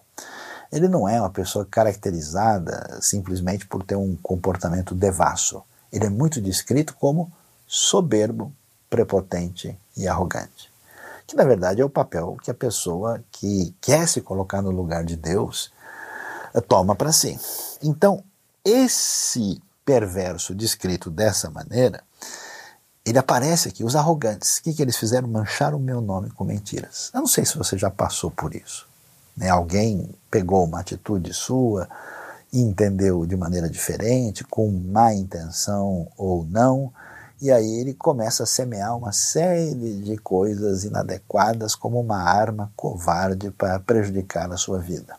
Ele 0.72 0.88
não 0.88 1.08
é 1.08 1.20
uma 1.20 1.30
pessoa 1.30 1.66
caracterizada 1.66 3.00
simplesmente 3.02 3.66
por 3.66 3.84
ter 3.84 3.96
um 3.96 4.16
comportamento 4.22 4.94
devasso. 4.94 5.64
Ele 5.92 6.06
é 6.06 6.10
muito 6.10 6.42
descrito 6.42 6.94
como 6.94 7.32
soberbo, 7.66 8.52
prepotente 8.90 9.78
e 9.96 10.08
arrogante. 10.08 10.72
Que 11.26 11.36
na 11.36 11.44
verdade 11.44 11.82
é 11.82 11.86
o 11.86 11.90
papel 11.90 12.38
que 12.44 12.52
a 12.52 12.56
pessoa 12.56 13.24
que 13.32 13.74
quer 13.82 14.08
se 14.08 14.22
colocar 14.22 14.62
no 14.62 14.72
lugar 14.72 15.04
de 15.04 15.16
Deus 15.16 15.72
eh, 16.54 16.62
toma 16.62 16.96
para 16.96 17.12
si. 17.12 17.40
Então, 17.82 18.24
esse 18.64 19.62
perverso 19.90 20.54
descrito 20.54 21.10
dessa 21.10 21.50
maneira, 21.50 22.04
ele 23.04 23.18
aparece 23.18 23.70
aqui, 23.70 23.84
os 23.84 23.96
arrogantes. 23.96 24.58
O 24.58 24.64
que, 24.64 24.72
que 24.72 24.84
eles 24.84 24.96
fizeram? 24.96 25.28
Mancharam 25.28 25.80
o 25.80 25.82
meu 25.82 26.00
nome 26.00 26.30
com 26.30 26.44
mentiras. 26.44 27.10
Eu 27.12 27.22
não 27.22 27.28
sei 27.28 27.44
se 27.44 27.58
você 27.58 27.76
já 27.76 27.90
passou 27.90 28.30
por 28.30 28.54
isso. 28.54 28.88
Né? 29.36 29.50
Alguém 29.50 30.08
pegou 30.30 30.64
uma 30.64 30.80
atitude 30.80 31.34
sua 31.34 31.90
e 32.54 32.62
entendeu 32.62 33.26
de 33.26 33.36
maneira 33.36 33.68
diferente, 33.68 34.44
com 34.44 34.70
má 34.70 35.12
intenção 35.12 36.08
ou 36.16 36.46
não, 36.46 36.94
e 37.42 37.52
aí 37.52 37.80
ele 37.80 37.96
começa 37.96 38.44
a 38.44 38.46
semear 38.46 38.96
uma 38.96 39.12
série 39.12 39.74
de 39.74 40.18
coisas 40.20 40.84
inadequadas 40.84 41.74
como 41.74 42.00
uma 42.00 42.22
arma 42.22 42.72
covarde 42.76 43.50
para 43.50 43.80
prejudicar 43.80 44.52
a 44.52 44.58
sua 44.58 44.78
vida. 44.78 45.16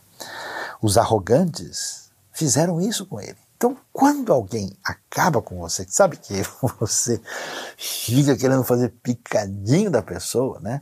Os 0.80 0.96
arrogantes 0.96 2.08
fizeram 2.32 2.80
isso 2.80 3.04
com 3.04 3.20
ele. 3.20 3.49
Então, 3.60 3.76
quando 3.92 4.32
alguém 4.32 4.74
acaba 4.82 5.42
com 5.42 5.58
você, 5.58 5.84
sabe 5.86 6.16
que 6.16 6.32
você 6.80 7.20
fica 7.76 8.34
querendo 8.34 8.64
fazer 8.64 8.88
picadinho 9.02 9.90
da 9.90 10.00
pessoa, 10.00 10.58
né? 10.60 10.80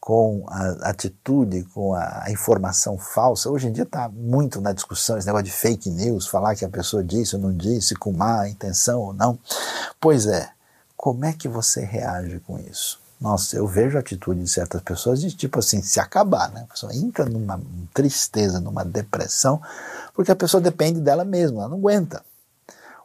Com 0.00 0.42
a 0.48 0.88
atitude, 0.88 1.64
com 1.64 1.92
a 1.92 2.24
informação 2.30 2.96
falsa. 2.96 3.50
Hoje 3.50 3.68
em 3.68 3.72
dia 3.72 3.84
está 3.84 4.08
muito 4.08 4.58
na 4.58 4.72
discussão 4.72 5.18
esse 5.18 5.26
negócio 5.26 5.44
de 5.44 5.52
fake 5.52 5.90
news, 5.90 6.26
falar 6.26 6.56
que 6.56 6.64
a 6.64 6.68
pessoa 6.70 7.04
disse 7.04 7.36
ou 7.36 7.42
não 7.42 7.54
disse, 7.54 7.94
com 7.94 8.10
má 8.10 8.48
intenção 8.48 9.02
ou 9.02 9.12
não. 9.12 9.38
Pois 10.00 10.24
é, 10.24 10.48
como 10.96 11.26
é 11.26 11.32
que 11.34 11.46
você 11.46 11.84
reage 11.84 12.40
com 12.40 12.58
isso? 12.58 13.03
Nossa, 13.24 13.56
eu 13.56 13.66
vejo 13.66 13.96
a 13.96 14.00
atitude 14.00 14.42
de 14.42 14.50
certas 14.50 14.82
pessoas 14.82 15.18
de 15.18 15.34
tipo 15.34 15.58
assim, 15.58 15.80
se 15.80 15.98
acabar, 15.98 16.52
né? 16.52 16.66
A 16.68 16.72
pessoa 16.74 16.94
entra 16.94 17.24
numa 17.24 17.58
tristeza, 17.94 18.60
numa 18.60 18.84
depressão, 18.84 19.62
porque 20.12 20.30
a 20.30 20.36
pessoa 20.36 20.60
depende 20.60 21.00
dela 21.00 21.24
mesma, 21.24 21.60
ela 21.60 21.70
não 21.70 21.78
aguenta. 21.78 22.22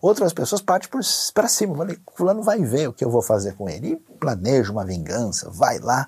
Outras 0.01 0.33
pessoas 0.33 0.61
partem 0.61 0.89
para 1.33 1.47
cima, 1.47 1.73
falei, 1.73 1.97
fulano 2.17 2.43
vai 2.43 2.61
ver 2.61 2.89
o 2.89 2.93
que 2.93 3.05
eu 3.05 3.09
vou 3.09 3.21
fazer 3.21 3.53
com 3.53 3.69
ele. 3.69 3.93
E 3.93 3.95
planeja 3.95 4.73
uma 4.73 4.83
vingança, 4.83 5.49
vai 5.49 5.79
lá. 5.79 6.05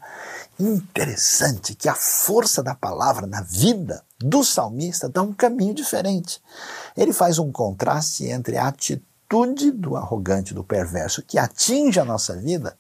Interessante 0.59 1.73
que 1.73 1.87
a 1.87 1.95
força 1.95 2.61
da 2.61 2.75
palavra 2.75 3.25
na 3.25 3.41
vida 3.41 4.03
do 4.19 4.43
salmista 4.43 5.07
dá 5.07 5.21
um 5.21 5.31
caminho 5.31 5.73
diferente. 5.73 6.41
Ele 6.97 7.13
faz 7.13 7.39
um 7.39 7.49
contraste 7.49 8.25
entre 8.25 8.57
a 8.57 8.67
atitude 8.67 9.71
do 9.71 9.95
arrogante, 9.95 10.53
do 10.53 10.65
perverso, 10.65 11.21
que 11.21 11.37
atinge 11.37 11.97
a 11.97 12.03
nossa 12.03 12.35
vida, 12.35 12.77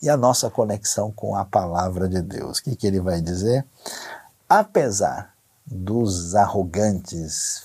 e 0.00 0.08
a 0.08 0.16
nossa 0.16 0.48
conexão 0.50 1.10
com 1.10 1.34
a 1.34 1.44
palavra 1.44 2.08
de 2.08 2.22
Deus. 2.22 2.58
O 2.58 2.62
que, 2.62 2.76
que 2.76 2.86
ele 2.86 3.00
vai 3.00 3.20
dizer? 3.20 3.64
Apesar 4.48 5.34
dos 5.66 6.34
arrogantes 6.34 7.64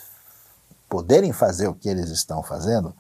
poderem 0.90 1.32
fazer 1.32 1.68
o 1.68 1.74
que 1.74 1.90
eles 1.90 2.10
estão 2.10 2.44
fazendo, 2.44 2.94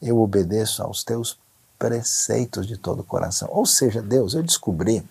eu 0.00 0.20
obedeço 0.20 0.82
aos 0.82 1.04
teus 1.04 1.38
preceitos 1.78 2.66
de 2.66 2.76
todo 2.76 3.00
o 3.00 3.04
coração. 3.04 3.48
Ou 3.50 3.64
seja, 3.64 4.02
Deus, 4.02 4.34
eu 4.34 4.42
descobri 4.42 5.02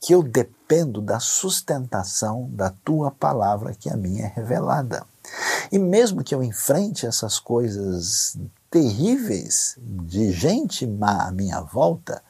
que 0.00 0.14
eu 0.14 0.22
dependo 0.22 1.00
da 1.00 1.18
sustentação 1.18 2.48
da 2.52 2.70
tua 2.84 3.10
palavra 3.10 3.74
que 3.74 3.90
a 3.90 3.96
mim 3.96 4.20
é 4.20 4.26
revelada. 4.26 5.04
E 5.72 5.78
mesmo 5.78 6.22
que 6.22 6.34
eu 6.34 6.42
enfrente 6.42 7.06
essas 7.06 7.38
coisas 7.38 8.36
terríveis 8.70 9.76
de 9.78 10.30
gente 10.30 10.86
má 10.86 11.26
à 11.26 11.32
minha 11.32 11.60
volta, 11.60 12.22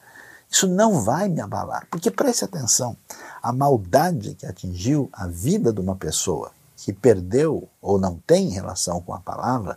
isso 0.50 0.66
não 0.66 1.00
vai 1.00 1.28
me 1.28 1.40
abalar, 1.40 1.86
porque 1.90 2.10
preste 2.10 2.44
atenção, 2.44 2.96
a 3.42 3.52
maldade 3.52 4.34
que 4.34 4.46
atingiu 4.46 5.08
a 5.12 5.26
vida 5.26 5.72
de 5.72 5.80
uma 5.80 5.96
pessoa 5.96 6.52
que 6.76 6.92
perdeu 6.92 7.68
ou 7.82 7.98
não 7.98 8.20
tem 8.26 8.48
relação 8.50 9.00
com 9.00 9.12
a 9.12 9.20
palavra, 9.20 9.76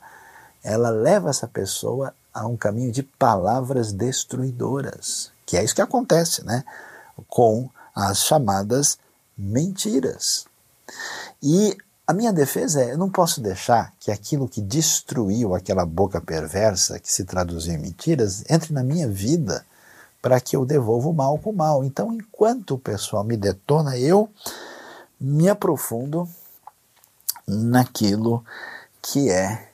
ela 0.63 0.89
leva 0.89 1.29
essa 1.29 1.47
pessoa 1.47 2.13
a 2.33 2.47
um 2.47 2.55
caminho 2.55 2.91
de 2.91 3.03
palavras 3.03 3.91
destruidoras, 3.91 5.31
que 5.45 5.57
é 5.57 5.63
isso 5.63 5.75
que 5.75 5.81
acontece, 5.81 6.45
né? 6.45 6.63
Com 7.27 7.69
as 7.93 8.19
chamadas 8.23 8.97
mentiras. 9.37 10.45
E 11.41 11.77
a 12.07 12.13
minha 12.13 12.31
defesa 12.31 12.81
é: 12.81 12.93
eu 12.93 12.97
não 12.97 13.09
posso 13.09 13.41
deixar 13.41 13.93
que 13.99 14.11
aquilo 14.11 14.47
que 14.47 14.61
destruiu 14.61 15.55
aquela 15.55 15.85
boca 15.85 16.21
perversa, 16.21 16.99
que 16.99 17.11
se 17.11 17.25
traduziu 17.25 17.73
em 17.73 17.77
mentiras, 17.77 18.43
entre 18.49 18.73
na 18.73 18.83
minha 18.83 19.07
vida 19.07 19.65
para 20.21 20.39
que 20.39 20.55
eu 20.55 20.65
devolva 20.65 21.09
o 21.09 21.13
mal 21.13 21.37
com 21.39 21.49
o 21.49 21.55
mal. 21.55 21.83
Então, 21.83 22.13
enquanto 22.13 22.75
o 22.75 22.79
pessoal 22.79 23.23
me 23.23 23.35
detona, 23.35 23.97
eu 23.97 24.29
me 25.19 25.49
aprofundo 25.49 26.29
naquilo 27.47 28.43
que 29.01 29.29
é 29.29 29.69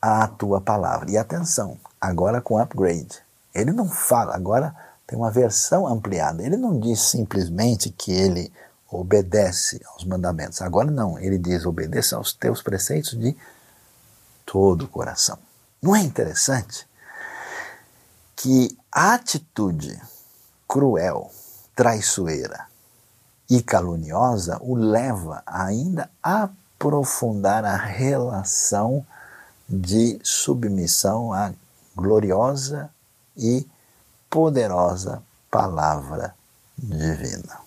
a 0.00 0.26
tua 0.28 0.60
palavra. 0.60 1.10
E 1.10 1.16
atenção, 1.16 1.78
agora 2.00 2.40
com 2.40 2.58
upgrade. 2.58 3.22
Ele 3.54 3.72
não 3.72 3.88
fala, 3.88 4.34
agora 4.34 4.74
tem 5.06 5.18
uma 5.18 5.30
versão 5.30 5.86
ampliada. 5.86 6.42
Ele 6.42 6.56
não 6.56 6.78
diz 6.78 7.00
simplesmente 7.00 7.90
que 7.90 8.12
ele 8.12 8.52
obedece 8.90 9.80
aos 9.86 10.04
mandamentos. 10.04 10.62
Agora 10.62 10.90
não, 10.90 11.18
ele 11.18 11.38
diz 11.38 11.66
obedeça 11.66 12.16
aos 12.16 12.32
teus 12.32 12.62
preceitos 12.62 13.18
de 13.18 13.36
todo 14.46 14.84
o 14.84 14.88
coração. 14.88 15.38
Não 15.82 15.94
é 15.94 16.00
interessante 16.00 16.86
que 18.36 18.77
a 18.90 19.14
atitude 19.14 20.00
cruel, 20.66 21.30
traiçoeira 21.74 22.66
e 23.48 23.62
caluniosa 23.62 24.58
o 24.60 24.74
leva 24.74 25.42
ainda 25.46 26.10
a 26.22 26.48
aprofundar 26.78 27.64
a 27.64 27.76
relação 27.76 29.04
de 29.68 30.18
submissão 30.22 31.32
à 31.32 31.52
gloriosa 31.94 32.90
e 33.36 33.66
poderosa 34.30 35.22
palavra 35.50 36.34
divina. 36.76 37.58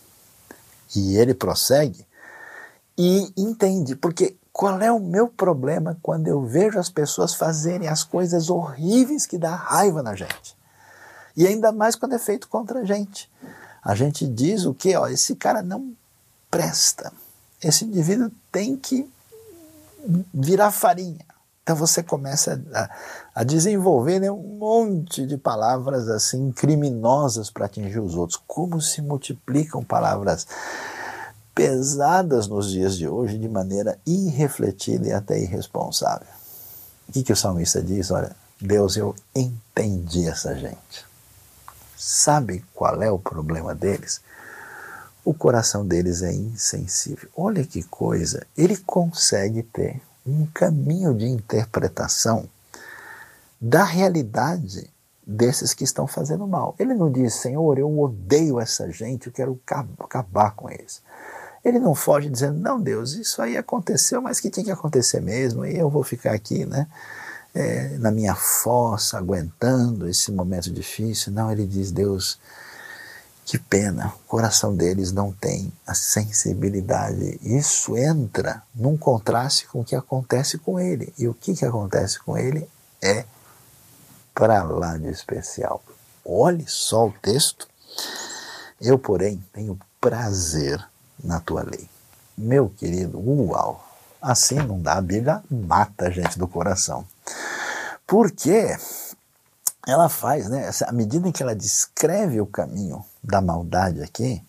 E 0.95 1.17
ele 1.17 1.33
prossegue 1.33 2.05
e 2.97 3.33
entende, 3.35 3.95
porque 3.95 4.37
qual 4.53 4.79
é 4.81 4.91
o 4.91 4.99
meu 4.99 5.27
problema 5.27 5.97
quando 6.01 6.27
eu 6.27 6.45
vejo 6.45 6.79
as 6.79 6.89
pessoas 6.89 7.33
fazerem 7.33 7.87
as 7.87 8.03
coisas 8.03 8.49
horríveis 8.49 9.25
que 9.25 9.37
dá 9.37 9.55
raiva 9.55 10.01
na 10.01 10.15
gente? 10.15 10.55
E 11.35 11.47
ainda 11.47 11.71
mais 11.71 11.95
quando 11.95 12.13
é 12.13 12.19
feito 12.19 12.47
contra 12.47 12.79
a 12.79 12.85
gente. 12.85 13.29
A 13.83 13.95
gente 13.95 14.27
diz 14.27 14.65
o 14.65 14.73
que? 14.73 14.89
Esse 15.11 15.35
cara 15.35 15.61
não 15.61 15.93
presta. 16.49 17.11
Esse 17.63 17.85
indivíduo 17.85 18.31
tem 18.51 18.75
que 18.75 19.09
virar 20.33 20.71
farinha. 20.71 21.25
Então 21.63 21.75
você 21.75 22.01
começa 22.01 22.61
a, 22.73 22.89
a 23.35 23.43
desenvolver 23.43 24.19
né, 24.19 24.31
um 24.31 24.57
monte 24.57 25.25
de 25.25 25.37
palavras 25.37 26.09
assim 26.09 26.51
criminosas 26.51 27.49
para 27.49 27.65
atingir 27.65 27.99
os 27.99 28.15
outros. 28.15 28.41
Como 28.47 28.81
se 28.81 29.01
multiplicam 29.01 29.83
palavras 29.83 30.47
pesadas 31.53 32.47
nos 32.47 32.71
dias 32.71 32.97
de 32.97 33.07
hoje 33.07 33.37
de 33.37 33.47
maneira 33.47 33.97
irrefletida 34.05 35.07
e 35.07 35.11
até 35.11 35.39
irresponsável. 35.39 36.27
O 37.07 37.11
que, 37.11 37.23
que 37.23 37.33
o 37.33 37.35
salmista 37.35 37.81
diz? 37.81 38.09
Olha, 38.09 38.35
Deus, 38.59 38.95
eu 38.95 39.13
entendi 39.35 40.27
essa 40.27 40.55
gente. 40.55 41.10
Sabe 42.03 42.65
qual 42.73 43.03
é 43.03 43.11
o 43.11 43.19
problema 43.19 43.75
deles? 43.75 44.21
O 45.23 45.35
coração 45.35 45.85
deles 45.85 46.23
é 46.23 46.33
insensível. 46.33 47.29
Olha 47.37 47.63
que 47.63 47.83
coisa, 47.83 48.43
ele 48.57 48.75
consegue 48.75 49.61
ter 49.61 50.01
um 50.25 50.47
caminho 50.47 51.13
de 51.13 51.27
interpretação 51.27 52.49
da 53.61 53.83
realidade 53.83 54.89
desses 55.25 55.75
que 55.75 55.83
estão 55.83 56.07
fazendo 56.07 56.47
mal. 56.47 56.73
Ele 56.79 56.95
não 56.95 57.11
diz, 57.11 57.35
Senhor, 57.35 57.77
eu 57.77 57.99
odeio 57.99 58.59
essa 58.59 58.91
gente, 58.91 59.27
eu 59.27 59.33
quero 59.33 59.61
acabar 59.99 60.55
com 60.55 60.71
eles. 60.71 61.03
Ele 61.63 61.77
não 61.77 61.93
foge 61.93 62.31
dizendo, 62.31 62.57
não, 62.59 62.81
Deus, 62.81 63.13
isso 63.13 63.43
aí 63.43 63.55
aconteceu, 63.55 64.19
mas 64.23 64.39
que 64.39 64.49
tinha 64.49 64.65
que 64.65 64.71
acontecer 64.71 65.21
mesmo, 65.21 65.63
e 65.63 65.77
eu 65.77 65.87
vou 65.87 66.03
ficar 66.03 66.33
aqui, 66.33 66.65
né, 66.65 66.87
é, 67.53 67.97
na 67.97 68.11
minha 68.11 68.35
fossa, 68.35 69.17
aguentando 69.17 70.07
esse 70.07 70.31
momento 70.31 70.71
difícil. 70.71 71.31
Não, 71.31 71.51
ele 71.51 71.65
diz, 71.65 71.91
Deus, 71.91 72.39
que 73.45 73.59
pena, 73.59 74.13
o 74.23 74.27
coração 74.27 74.75
deles 74.75 75.11
não 75.11 75.31
tem 75.31 75.71
a 75.85 75.93
sensibilidade. 75.93 77.39
Isso 77.41 77.97
entra 77.97 78.63
num 78.73 78.95
contraste 78.95 79.67
com 79.67 79.81
o 79.81 79.85
que 79.85 79.95
acontece 79.95 80.57
com 80.57 80.79
ele. 80.79 81.13
E 81.17 81.27
o 81.27 81.33
que, 81.33 81.53
que 81.53 81.65
acontece 81.65 82.19
com 82.19 82.37
ele 82.37 82.69
é 83.01 83.25
para 84.33 84.63
lá 84.63 84.97
de 84.97 85.09
especial. 85.09 85.83
Olhe 86.23 86.65
só 86.67 87.07
o 87.07 87.13
texto. 87.21 87.67
Eu, 88.79 88.97
porém, 88.97 89.43
tenho 89.51 89.77
prazer 89.99 90.83
na 91.23 91.39
tua 91.39 91.63
lei. 91.63 91.87
Meu 92.37 92.69
querido, 92.69 93.19
uau! 93.19 93.87
Assim 94.21 94.55
não 94.55 94.79
dá, 94.79 94.93
a 94.93 95.01
Bíblia 95.01 95.43
mata 95.49 96.07
a 96.07 96.09
gente 96.09 96.37
do 96.37 96.47
coração. 96.47 97.05
Porque 98.11 98.75
ela 99.87 100.09
faz, 100.09 100.49
né? 100.49 100.69
À 100.85 100.91
medida 100.91 101.29
em 101.29 101.31
que 101.31 101.41
ela 101.41 101.55
descreve 101.55 102.41
o 102.41 102.45
caminho 102.45 103.05
da 103.23 103.39
maldade 103.39 104.03
aqui, 104.03 104.43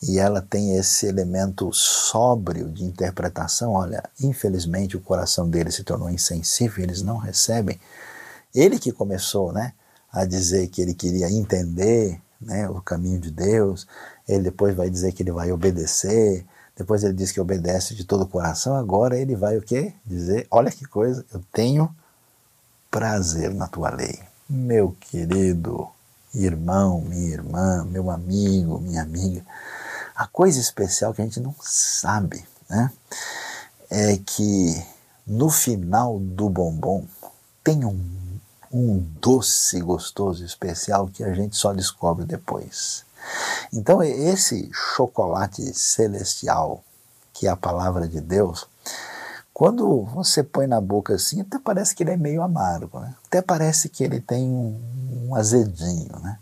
e 0.00 0.16
ela 0.16 0.40
tem 0.40 0.76
esse 0.76 1.06
elemento 1.06 1.72
sóbrio 1.72 2.68
de 2.68 2.84
interpretação, 2.84 3.72
olha, 3.72 4.00
infelizmente 4.20 4.96
o 4.96 5.00
coração 5.00 5.50
deles 5.50 5.74
se 5.74 5.82
tornou 5.82 6.08
insensível, 6.08 6.84
eles 6.84 7.02
não 7.02 7.16
recebem. 7.16 7.80
Ele 8.54 8.78
que 8.78 8.92
começou, 8.92 9.52
né, 9.52 9.72
a 10.12 10.24
dizer 10.24 10.68
que 10.68 10.80
ele 10.80 10.94
queria 10.94 11.28
entender, 11.28 12.22
né, 12.40 12.68
o 12.68 12.80
caminho 12.80 13.18
de 13.18 13.32
Deus, 13.32 13.88
ele 14.28 14.44
depois 14.44 14.76
vai 14.76 14.88
dizer 14.88 15.10
que 15.10 15.24
ele 15.24 15.32
vai 15.32 15.50
obedecer, 15.50 16.46
depois 16.76 17.02
ele 17.02 17.14
diz 17.14 17.32
que 17.32 17.40
obedece 17.40 17.92
de 17.92 18.04
todo 18.04 18.22
o 18.22 18.28
coração, 18.28 18.76
agora 18.76 19.18
ele 19.18 19.34
vai 19.34 19.58
o 19.58 19.62
quê? 19.62 19.94
Dizer, 20.06 20.46
olha 20.48 20.70
que 20.70 20.84
coisa, 20.84 21.26
eu 21.34 21.42
tenho 21.52 21.92
prazer 22.90 23.54
na 23.54 23.66
tua 23.68 23.90
lei. 23.90 24.18
Meu 24.48 24.96
querido 24.98 25.88
irmão, 26.34 27.00
minha 27.00 27.32
irmã, 27.32 27.84
meu 27.84 28.10
amigo, 28.10 28.80
minha 28.80 29.02
amiga, 29.02 29.44
a 30.14 30.26
coisa 30.26 30.58
especial 30.58 31.14
que 31.14 31.22
a 31.22 31.24
gente 31.24 31.40
não 31.40 31.54
sabe, 31.60 32.44
né? 32.68 32.90
É 33.88 34.18
que 34.18 34.84
no 35.26 35.50
final 35.50 36.18
do 36.18 36.48
bombom 36.48 37.06
tem 37.62 37.84
um, 37.84 38.00
um 38.72 38.98
doce 39.20 39.80
gostoso 39.80 40.44
especial 40.44 41.08
que 41.08 41.22
a 41.22 41.32
gente 41.32 41.56
só 41.56 41.72
descobre 41.72 42.24
depois. 42.24 43.04
Então, 43.72 44.02
esse 44.02 44.70
chocolate 44.72 45.72
celestial, 45.74 46.82
que 47.32 47.46
é 47.46 47.50
a 47.50 47.56
palavra 47.56 48.08
de 48.08 48.20
Deus, 48.20 48.66
quando 49.60 50.04
você 50.04 50.42
põe 50.42 50.66
na 50.66 50.80
boca 50.80 51.14
assim, 51.14 51.42
até 51.42 51.58
parece 51.58 51.94
que 51.94 52.02
ele 52.02 52.12
é 52.12 52.16
meio 52.16 52.40
amargo, 52.40 52.98
né? 52.98 53.14
até 53.26 53.42
parece 53.42 53.90
que 53.90 54.02
ele 54.02 54.18
tem 54.18 54.48
um, 54.48 55.28
um 55.28 55.34
azedinho. 55.34 56.18
Né? 56.18 56.38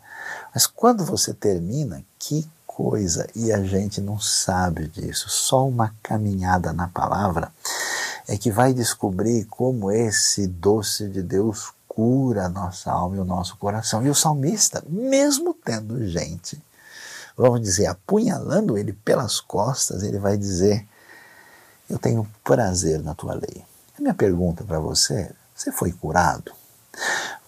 Mas 0.54 0.68
quando 0.68 1.04
você 1.04 1.34
termina, 1.34 2.00
que 2.16 2.48
coisa! 2.64 3.26
E 3.34 3.52
a 3.52 3.60
gente 3.60 4.00
não 4.00 4.20
sabe 4.20 4.86
disso. 4.86 5.28
Só 5.28 5.66
uma 5.66 5.92
caminhada 6.00 6.72
na 6.72 6.86
palavra 6.86 7.50
é 8.28 8.36
que 8.36 8.52
vai 8.52 8.72
descobrir 8.72 9.46
como 9.46 9.90
esse 9.90 10.46
doce 10.46 11.08
de 11.08 11.20
Deus 11.20 11.72
cura 11.88 12.44
a 12.44 12.48
nossa 12.48 12.92
alma 12.92 13.16
e 13.16 13.18
o 13.18 13.24
nosso 13.24 13.56
coração. 13.56 14.06
E 14.06 14.08
o 14.08 14.14
salmista, 14.14 14.80
mesmo 14.86 15.52
tendo 15.52 16.06
gente, 16.06 16.56
vamos 17.36 17.62
dizer, 17.62 17.86
apunhalando 17.86 18.78
ele 18.78 18.92
pelas 18.92 19.40
costas, 19.40 20.04
ele 20.04 20.20
vai 20.20 20.36
dizer 20.36 20.86
eu 21.88 21.98
tenho 21.98 22.28
prazer 22.44 23.02
na 23.02 23.14
tua 23.14 23.34
lei. 23.34 23.64
A 23.98 24.00
minha 24.00 24.14
pergunta 24.14 24.64
para 24.64 24.78
você 24.78 25.14
é: 25.14 25.32
você 25.54 25.72
foi 25.72 25.92
curado? 25.92 26.52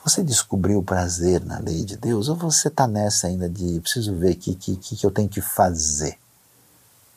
Você 0.04 0.22
descobriu 0.22 0.78
o 0.78 0.82
prazer 0.82 1.44
na 1.44 1.58
lei 1.58 1.84
de 1.84 1.96
Deus? 1.96 2.28
Ou 2.28 2.36
você 2.36 2.68
está 2.68 2.86
nessa 2.86 3.26
ainda 3.26 3.48
de 3.48 3.80
preciso 3.80 4.16
ver 4.16 4.32
o 4.32 4.36
que, 4.36 4.54
que, 4.54 4.76
que 4.76 5.06
eu 5.06 5.10
tenho 5.10 5.28
que 5.28 5.40
fazer 5.40 6.18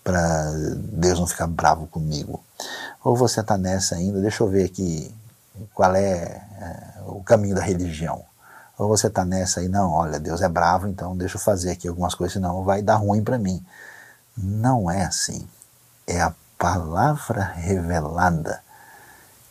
para 0.04 0.52
Deus 0.92 1.20
não 1.20 1.28
ficar 1.28 1.48
bravo 1.48 1.88
comigo? 1.88 2.44
Ou 3.04 3.16
você 3.16 3.40
está 3.40 3.58
nessa 3.58 3.96
ainda, 3.96 4.20
deixa 4.20 4.44
eu 4.44 4.50
ver 4.50 4.66
aqui 4.66 5.14
qual 5.74 5.96
é, 5.96 6.24
é 6.60 7.02
o 7.06 7.24
caminho 7.24 7.56
da 7.56 7.62
religião? 7.62 8.24
Ou 8.78 8.88
você 8.88 9.08
está 9.08 9.24
nessa 9.24 9.62
aí, 9.62 9.68
não, 9.68 9.92
olha, 9.92 10.20
Deus 10.20 10.42
é 10.42 10.50
bravo, 10.50 10.88
então 10.88 11.16
deixa 11.16 11.38
eu 11.38 11.42
fazer 11.42 11.72
aqui 11.72 11.88
algumas 11.88 12.16
coisas, 12.16 12.34
senão 12.34 12.64
vai 12.64 12.82
dar 12.82 12.96
ruim 12.96 13.24
para 13.24 13.38
mim. 13.38 13.64
Não 14.36 14.90
é 14.90 15.04
assim. 15.06 15.48
É 16.06 16.22
a 16.22 16.34
palavra 16.64 17.44
revelada 17.44 18.64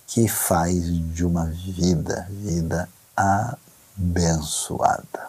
que 0.07 0.27
faz 0.27 0.87
de 1.13 1.27
uma 1.27 1.45
vida, 1.45 2.27
vida 2.31 2.89
abençoada. 3.95 5.29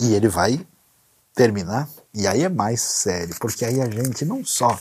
E 0.00 0.12
ele 0.12 0.26
vai 0.26 0.66
terminar, 1.32 1.88
e 2.12 2.26
aí 2.26 2.42
é 2.42 2.48
mais 2.48 2.80
sério, 2.80 3.36
porque 3.38 3.64
aí 3.64 3.80
a 3.80 3.88
gente 3.88 4.24
não 4.24 4.44
só, 4.44 4.76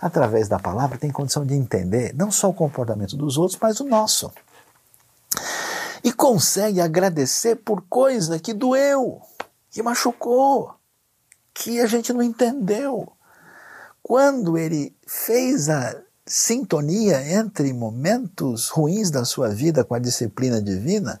através 0.00 0.46
da 0.46 0.60
palavra, 0.60 0.98
tem 0.98 1.10
condição 1.10 1.44
de 1.44 1.54
entender 1.54 2.14
não 2.14 2.30
só 2.30 2.48
o 2.48 2.54
comportamento 2.54 3.16
dos 3.16 3.36
outros, 3.36 3.58
mas 3.60 3.80
o 3.80 3.84
nosso. 3.84 4.30
E 6.04 6.12
consegue 6.12 6.80
agradecer 6.80 7.56
por 7.56 7.82
coisa 7.88 8.38
que 8.38 8.54
doeu, 8.54 9.20
que 9.68 9.82
machucou, 9.82 10.76
que 11.52 11.80
a 11.80 11.86
gente 11.86 12.12
não 12.12 12.22
entendeu 12.22 13.17
quando 14.08 14.56
ele 14.56 14.96
fez 15.06 15.68
a 15.68 15.94
sintonia 16.24 17.30
entre 17.30 17.74
momentos 17.74 18.70
ruins 18.70 19.10
da 19.10 19.22
sua 19.22 19.50
vida 19.50 19.84
com 19.84 19.94
a 19.94 19.98
disciplina 19.98 20.62
divina, 20.62 21.20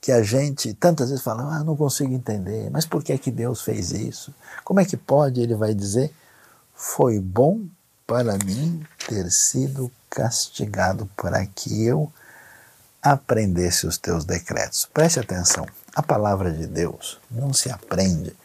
que 0.00 0.10
a 0.10 0.20
gente 0.24 0.74
tantas 0.74 1.10
vezes 1.10 1.22
fala, 1.22 1.54
ah, 1.54 1.62
não 1.62 1.76
consigo 1.76 2.12
entender, 2.12 2.68
mas 2.68 2.84
por 2.84 3.04
que 3.04 3.12
é 3.12 3.18
que 3.18 3.30
Deus 3.30 3.62
fez 3.62 3.92
isso? 3.92 4.34
Como 4.64 4.80
é 4.80 4.84
que 4.84 4.96
pode? 4.96 5.40
Ele 5.40 5.54
vai 5.54 5.72
dizer, 5.72 6.12
foi 6.74 7.20
bom 7.20 7.60
para 8.04 8.36
mim 8.44 8.84
ter 9.06 9.30
sido 9.30 9.88
castigado 10.10 11.08
para 11.16 11.46
que 11.46 11.86
eu 11.86 12.12
aprendesse 13.00 13.86
os 13.86 13.98
teus 13.98 14.24
decretos. 14.24 14.84
Preste 14.92 15.20
atenção, 15.20 15.64
a 15.94 16.02
palavra 16.02 16.50
de 16.50 16.66
Deus 16.66 17.20
não 17.30 17.52
se 17.52 17.70
aprende 17.70 18.36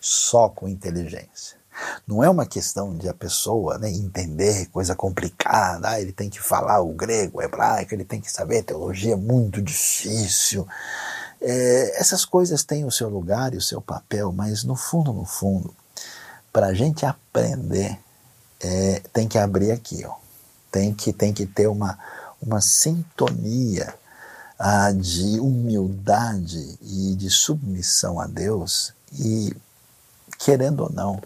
só 0.00 0.48
com 0.48 0.68
inteligência. 0.68 1.63
Não 2.06 2.22
é 2.22 2.30
uma 2.30 2.46
questão 2.46 2.96
de 2.96 3.08
a 3.08 3.14
pessoa 3.14 3.78
né, 3.78 3.90
entender 3.90 4.66
coisa 4.66 4.94
complicada, 4.94 5.90
ah, 5.90 6.00
ele 6.00 6.12
tem 6.12 6.30
que 6.30 6.40
falar 6.40 6.80
o 6.80 6.92
grego, 6.92 7.38
o 7.38 7.42
hebraico, 7.42 7.94
ele 7.94 8.04
tem 8.04 8.20
que 8.20 8.30
saber 8.30 8.62
teologia 8.62 9.16
muito 9.16 9.60
difícil. 9.60 10.66
É, 11.40 12.00
essas 12.00 12.24
coisas 12.24 12.62
têm 12.62 12.84
o 12.84 12.90
seu 12.90 13.08
lugar 13.08 13.54
e 13.54 13.56
o 13.56 13.62
seu 13.62 13.80
papel, 13.80 14.32
mas 14.32 14.64
no 14.64 14.76
fundo, 14.76 15.12
no 15.12 15.24
fundo, 15.24 15.74
para 16.52 16.68
a 16.68 16.74
gente 16.74 17.04
aprender, 17.04 17.98
é, 18.60 19.02
tem 19.12 19.28
que 19.28 19.38
abrir 19.38 19.72
aqui, 19.72 20.04
ó. 20.06 20.14
Tem 20.70 20.92
que, 20.92 21.12
tem 21.12 21.32
que 21.32 21.46
ter 21.46 21.68
uma, 21.68 21.98
uma 22.40 22.60
sintonia 22.60 23.94
ah, 24.58 24.92
de 24.92 25.38
humildade 25.38 26.78
e 26.80 27.14
de 27.14 27.30
submissão 27.30 28.20
a 28.20 28.26
Deus 28.26 28.92
e, 29.12 29.54
querendo 30.38 30.84
ou 30.84 30.92
não, 30.92 31.20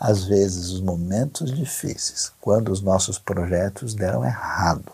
às 0.00 0.24
vezes 0.24 0.70
os 0.70 0.80
momentos 0.80 1.52
difíceis, 1.52 2.32
quando 2.40 2.72
os 2.72 2.80
nossos 2.80 3.18
projetos 3.18 3.94
deram 3.94 4.24
errado, 4.24 4.90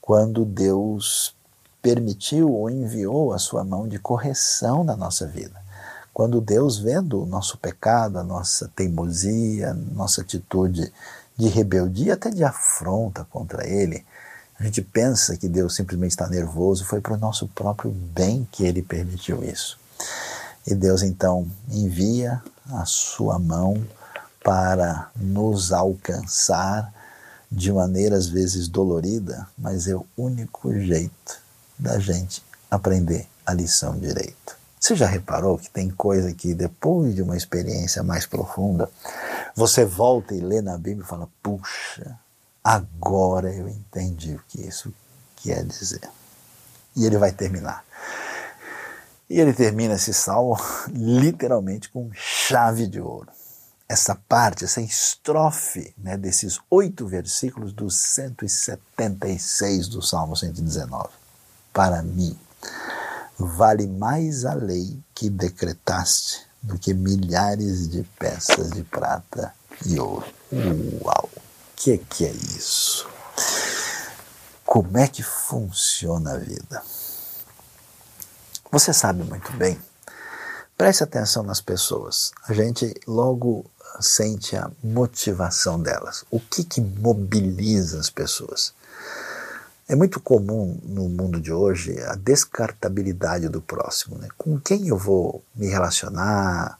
quando 0.00 0.44
Deus 0.44 1.34
permitiu 1.82 2.52
ou 2.52 2.70
enviou 2.70 3.32
a 3.32 3.38
sua 3.38 3.64
mão 3.64 3.88
de 3.88 3.98
correção 3.98 4.84
na 4.84 4.96
nossa 4.96 5.26
vida. 5.26 5.60
Quando 6.14 6.40
Deus, 6.40 6.78
vendo 6.78 7.22
o 7.22 7.26
nosso 7.26 7.58
pecado, 7.58 8.18
a 8.18 8.22
nossa 8.22 8.70
teimosia, 8.76 9.74
nossa 9.74 10.20
atitude 10.20 10.92
de 11.36 11.48
rebeldia, 11.48 12.14
até 12.14 12.30
de 12.30 12.44
afronta 12.44 13.26
contra 13.28 13.66
Ele, 13.66 14.06
A 14.58 14.62
gente 14.62 14.80
pensa 14.82 15.36
que 15.36 15.48
Deus 15.48 15.74
simplesmente 15.74 16.12
está 16.12 16.28
nervoso, 16.28 16.84
foi 16.84 17.00
para 17.00 17.14
o 17.14 17.18
nosso 17.18 17.48
próprio 17.48 17.90
bem 17.90 18.46
que 18.52 18.64
ele 18.64 18.82
permitiu 18.82 19.42
isso. 19.42 19.78
E 20.66 20.74
Deus 20.74 21.02
então 21.02 21.46
envia 21.68 22.40
a 22.70 22.84
sua 22.84 23.38
mão 23.38 23.84
para 24.44 25.10
nos 25.16 25.72
alcançar 25.72 26.92
de 27.50 27.72
maneira 27.72 28.14
às 28.14 28.28
vezes 28.28 28.68
dolorida, 28.68 29.48
mas 29.56 29.88
é 29.88 29.96
o 29.96 30.06
único 30.18 30.78
jeito 30.78 31.40
da 31.78 31.98
gente 31.98 32.44
aprender 32.70 33.26
a 33.46 33.54
lição 33.54 33.98
direito. 33.98 34.56
Você 34.78 34.94
já 34.94 35.06
reparou 35.06 35.56
que 35.56 35.70
tem 35.70 35.88
coisa 35.88 36.34
que 36.34 36.52
depois 36.52 37.14
de 37.14 37.22
uma 37.22 37.38
experiência 37.38 38.02
mais 38.02 38.26
profunda, 38.26 38.90
você 39.56 39.82
volta 39.82 40.34
e 40.34 40.40
lê 40.40 40.60
na 40.60 40.76
Bíblia 40.76 41.04
e 41.04 41.08
fala: 41.08 41.26
puxa, 41.42 42.18
agora 42.62 43.50
eu 43.50 43.66
entendi 43.66 44.34
o 44.34 44.42
que 44.46 44.60
isso 44.60 44.92
quer 45.36 45.64
dizer. 45.64 46.06
E 46.94 47.06
ele 47.06 47.16
vai 47.16 47.32
terminar. 47.32 47.82
E 49.30 49.40
ele 49.40 49.54
termina 49.54 49.94
esse 49.94 50.12
salmo 50.12 50.58
literalmente 50.92 51.88
com 51.88 52.10
chave 52.12 52.86
de 52.86 53.00
ouro. 53.00 53.30
Essa 53.88 54.14
parte, 54.14 54.64
essa 54.64 54.80
estrofe 54.80 55.94
né, 55.98 56.16
desses 56.16 56.58
oito 56.70 57.06
versículos 57.06 57.72
dos 57.72 57.96
176 57.98 59.88
do 59.88 60.00
Salmo 60.00 60.34
119. 60.36 61.08
Para 61.72 62.02
mim, 62.02 62.38
vale 63.38 63.86
mais 63.86 64.44
a 64.44 64.54
lei 64.54 64.98
que 65.14 65.28
decretaste 65.28 66.46
do 66.62 66.78
que 66.78 66.94
milhares 66.94 67.88
de 67.88 68.02
peças 68.18 68.70
de 68.70 68.82
prata 68.82 69.54
e 69.84 70.00
ouro. 70.00 70.26
Uau! 71.02 71.28
O 71.34 71.40
que, 71.76 71.98
que 71.98 72.24
é 72.24 72.30
isso? 72.30 73.06
Como 74.64 74.96
é 74.96 75.06
que 75.06 75.22
funciona 75.22 76.32
a 76.32 76.38
vida? 76.38 76.82
Você 78.72 78.92
sabe 78.92 79.22
muito 79.22 79.52
bem. 79.52 79.78
Preste 80.76 81.04
atenção 81.04 81.42
nas 81.42 81.60
pessoas. 81.60 82.32
A 82.48 82.52
gente 82.52 82.92
logo 83.06 83.64
sente 84.00 84.56
a 84.56 84.70
motivação 84.82 85.80
delas. 85.80 86.24
O 86.30 86.40
que, 86.40 86.64
que 86.64 86.80
mobiliza 86.80 87.98
as 87.98 88.10
pessoas? 88.10 88.72
É 89.86 89.94
muito 89.94 90.18
comum 90.18 90.78
no 90.82 91.08
mundo 91.08 91.40
de 91.40 91.52
hoje 91.52 92.00
a 92.02 92.14
descartabilidade 92.14 93.48
do 93.48 93.60
próximo. 93.60 94.16
Né? 94.16 94.28
Com 94.36 94.58
quem 94.58 94.88
eu 94.88 94.96
vou 94.96 95.42
me 95.54 95.68
relacionar, 95.68 96.78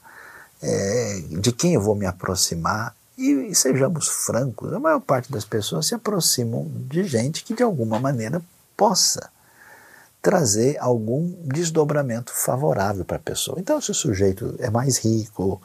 é, 0.61 1.21
de 1.29 1.51
quem 1.51 1.75
eu 1.75 1.81
vou 1.81 1.95
me 1.95 2.05
aproximar. 2.05 2.95
E, 3.17 3.31
e, 3.31 3.55
sejamos 3.55 4.07
francos, 4.07 4.73
a 4.73 4.79
maior 4.79 4.99
parte 4.99 5.31
das 5.31 5.45
pessoas 5.45 5.85
se 5.85 5.95
aproximam 5.95 6.69
de 6.89 7.03
gente 7.03 7.43
que 7.43 7.53
de 7.53 7.63
alguma 7.63 7.99
maneira 7.99 8.41
possa 8.75 9.29
trazer 10.21 10.75
algum 10.79 11.31
desdobramento 11.43 12.33
favorável 12.33 13.05
para 13.05 13.17
a 13.17 13.19
pessoa. 13.19 13.59
Então, 13.59 13.79
se 13.79 13.91
o 13.91 13.93
sujeito 13.93 14.55
é 14.57 14.71
mais 14.71 14.97
rico, 14.97 15.61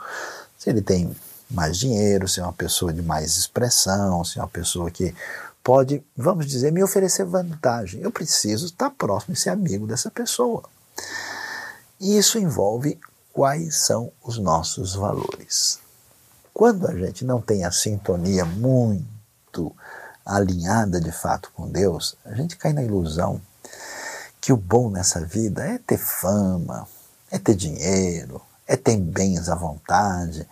se 0.59 0.69
ele 0.69 0.83
tem 0.83 1.11
mais 1.51 1.79
dinheiro, 1.79 2.29
se 2.29 2.41
é 2.41 2.43
uma 2.43 2.53
pessoa 2.53 2.93
de 2.93 3.03
mais 3.03 3.37
expressão, 3.37 4.25
se 4.25 4.39
é 4.39 4.43
uma 4.43 4.49
pessoa 4.49 4.91
que 4.91 5.15
pode, 5.63 6.03
vamos 6.17 6.47
dizer, 6.47 6.73
me 6.73 6.83
oferecer 6.83 7.25
vantagem. 7.25 8.01
Eu 8.01 8.11
preciso 8.11 8.67
estar 8.67 8.91
próximo 8.91 9.35
e 9.35 9.37
ser 9.37 9.51
amigo 9.51 9.87
dessa 9.87 10.11
pessoa. 10.11 10.63
E 12.01 12.17
isso 12.17 12.39
envolve 12.39 12.99
quais 13.33 13.77
são 13.77 14.13
os 14.23 14.39
nossos 14.39 14.95
valores. 14.95 15.79
Quando 16.53 16.87
a 16.89 16.95
gente 16.95 17.25
não 17.25 17.41
tem 17.41 17.65
a 17.65 17.71
sintonia 17.71 18.45
muito 18.45 19.75
alinhada 20.25 21.01
de 21.01 21.13
fato 21.13 21.51
com 21.55 21.69
Deus, 21.69 22.17
a 22.25 22.35
gente 22.35 22.57
cai 22.57 22.73
na 22.73 22.83
ilusão 22.83 23.41
que 24.41 24.53
o 24.53 24.57
bom 24.57 24.91
nessa 24.91 25.25
vida 25.25 25.65
é 25.65 25.79
ter 25.79 25.99
fama, 25.99 26.87
é 27.31 27.39
ter 27.39 27.55
dinheiro, 27.55 28.41
é 28.71 28.77
ter 28.77 28.97
bens 28.97 29.49
à 29.49 29.57
vontade, 29.57 30.47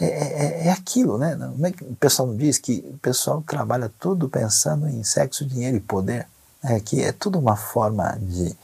é, 0.00 0.06
é, 0.06 0.08
é, 0.08 0.68
é 0.68 0.72
aquilo, 0.72 1.18
né? 1.18 1.36
É 1.38 1.44
o 1.84 1.94
pessoal 1.96 2.28
não 2.28 2.34
diz 2.34 2.56
que 2.56 2.82
o 2.94 2.96
pessoal 2.96 3.44
trabalha 3.46 3.92
tudo 4.00 4.26
pensando 4.26 4.88
em 4.88 5.04
sexo, 5.04 5.44
dinheiro 5.44 5.76
e 5.76 5.80
poder. 5.80 6.26
É 6.64 6.80
que 6.80 7.04
é 7.04 7.12
tudo 7.12 7.38
uma 7.38 7.56
forma 7.56 8.18
de 8.22 8.56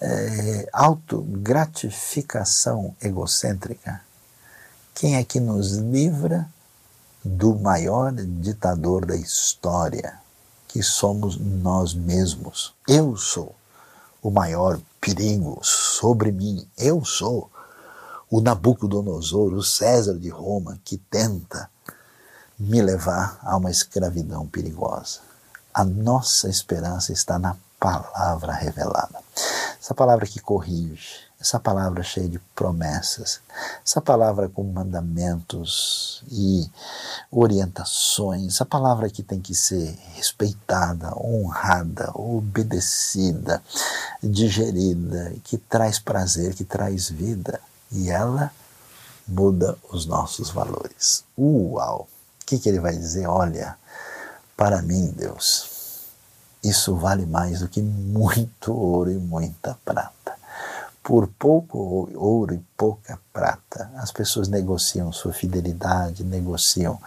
é, 0.00 0.66
autogratificação 0.72 2.96
egocêntrica. 3.02 4.00
Quem 4.94 5.16
é 5.16 5.24
que 5.24 5.38
nos 5.38 5.72
livra 5.72 6.48
do 7.22 7.54
maior 7.56 8.10
ditador 8.10 9.04
da 9.04 9.16
história, 9.16 10.14
que 10.66 10.82
somos 10.82 11.36
nós 11.36 11.92
mesmos? 11.92 12.72
Eu 12.88 13.18
sou 13.18 13.54
o 14.22 14.30
maior 14.30 14.80
perigo 14.98 15.60
sobre 15.62 16.32
mim. 16.32 16.66
Eu 16.78 17.04
sou 17.04 17.50
o 18.30 18.40
Nabucodonosor, 18.40 19.52
o 19.54 19.62
César 19.62 20.18
de 20.18 20.28
Roma, 20.28 20.78
que 20.84 20.96
tenta 20.96 21.70
me 22.58 22.80
levar 22.80 23.38
a 23.42 23.56
uma 23.56 23.70
escravidão 23.70 24.46
perigosa. 24.46 25.20
A 25.72 25.84
nossa 25.84 26.48
esperança 26.48 27.12
está 27.12 27.38
na 27.38 27.56
palavra 27.78 28.52
revelada. 28.52 29.18
Essa 29.80 29.94
palavra 29.94 30.26
que 30.26 30.40
corrige, 30.40 31.24
essa 31.38 31.60
palavra 31.60 32.02
cheia 32.02 32.26
de 32.26 32.38
promessas, 32.54 33.40
essa 33.84 34.00
palavra 34.00 34.48
com 34.48 34.64
mandamentos 34.64 36.24
e 36.30 36.66
orientações, 37.30 38.54
essa 38.54 38.64
palavra 38.64 39.10
que 39.10 39.22
tem 39.22 39.40
que 39.40 39.54
ser 39.54 39.98
respeitada, 40.14 41.12
honrada, 41.18 42.10
obedecida, 42.14 43.62
digerida, 44.22 45.34
que 45.44 45.58
traz 45.58 45.98
prazer, 45.98 46.54
que 46.54 46.64
traz 46.64 47.10
vida 47.10 47.60
e 47.90 48.10
ela 48.10 48.50
muda 49.26 49.76
os 49.90 50.06
nossos 50.06 50.50
valores. 50.50 51.24
Uau! 51.38 52.08
O 52.42 52.46
que, 52.46 52.58
que 52.58 52.68
ele 52.68 52.80
vai 52.80 52.94
dizer? 52.94 53.26
Olha, 53.26 53.76
para 54.56 54.82
mim, 54.82 55.12
Deus, 55.16 56.02
isso 56.62 56.94
vale 56.94 57.26
mais 57.26 57.60
do 57.60 57.68
que 57.68 57.80
muito 57.80 58.72
ouro 58.72 59.10
e 59.10 59.16
muita 59.16 59.78
prata. 59.84 60.34
Por 61.02 61.26
pouco 61.26 62.08
ouro 62.14 62.54
e 62.54 62.62
pouca 62.76 63.18
prata, 63.32 63.90
as 63.96 64.10
pessoas 64.10 64.48
negociam 64.48 65.12
sua 65.12 65.32
fidelidade, 65.32 66.24
negociam 66.24 66.98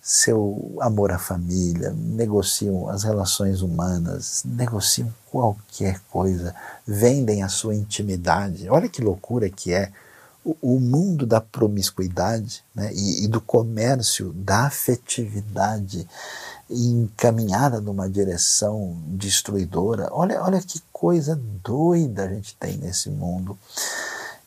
seu 0.00 0.76
amor 0.80 1.12
à 1.12 1.18
família, 1.18 1.92
negociam 1.96 2.88
as 2.88 3.04
relações 3.04 3.62
humanas, 3.62 4.42
negociam 4.44 5.12
qualquer 5.30 6.00
coisa, 6.10 6.54
vendem 6.86 7.42
a 7.42 7.48
sua 7.48 7.74
intimidade. 7.74 8.68
Olha 8.68 8.88
que 8.88 9.00
loucura 9.00 9.48
que 9.48 9.72
é 9.72 9.92
o, 10.44 10.80
mundo 10.80 11.24
da 11.24 11.40
promiscuidade 11.40 12.64
né, 12.74 12.92
e, 12.92 13.24
e, 13.24 13.28
do 13.28 13.40
comércio, 13.40 14.32
da 14.32 14.66
afetividade 14.66 16.08
encaminhada 16.68 17.80
numa 17.80 18.08
direção 18.08 18.96
destruidora. 19.06 20.08
Olha, 20.10 20.42
olha 20.42 20.60
que 20.60 20.82
coisa 20.92 21.40
doida 21.62 22.24
a 22.24 22.28
gente 22.28 22.56
tem 22.56 22.76
nesse 22.76 23.08
mundo. 23.08 23.56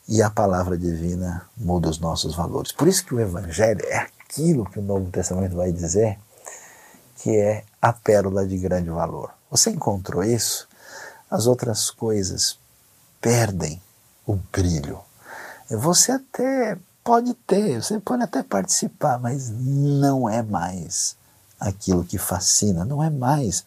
E 0.08 0.22
a 0.22 0.30
palavra 0.30 0.76
divina 0.76 1.48
muda 1.56 1.88
os 1.88 1.98
nossos 1.98 2.34
valores. 2.34 2.72
Por 2.72 2.86
isso 2.86 3.04
que 3.04 3.14
o 3.14 3.20
Evangelho 3.20 3.84
é 3.86 3.96
aquilo 3.96 4.66
que 4.66 4.78
o 4.78 4.82
Novo 4.82 5.10
Testamento 5.10 5.56
vai 5.56 5.72
dizer 5.72 6.18
que 7.16 7.36
é 7.36 7.64
a 7.80 7.92
pérola 7.92 8.46
de 8.46 8.58
grande 8.58 8.90
valor. 8.90 9.30
Você 9.50 9.70
encontrou 9.70 10.22
isso? 10.22 10.68
As 11.30 11.46
outras 11.46 11.90
coisas 11.90 12.58
perdem 13.20 13.82
o 14.24 14.36
brilho 14.36 15.00
você 15.70 16.12
até 16.12 16.78
pode 17.02 17.34
ter, 17.34 17.82
você 17.82 17.98
pode 17.98 18.22
até 18.22 18.42
participar, 18.42 19.18
mas 19.18 19.50
não 19.50 20.28
é 20.28 20.42
mais 20.42 21.16
aquilo 21.58 22.04
que 22.04 22.18
fascina, 22.18 22.84
não 22.84 23.02
é 23.02 23.10
mais 23.10 23.64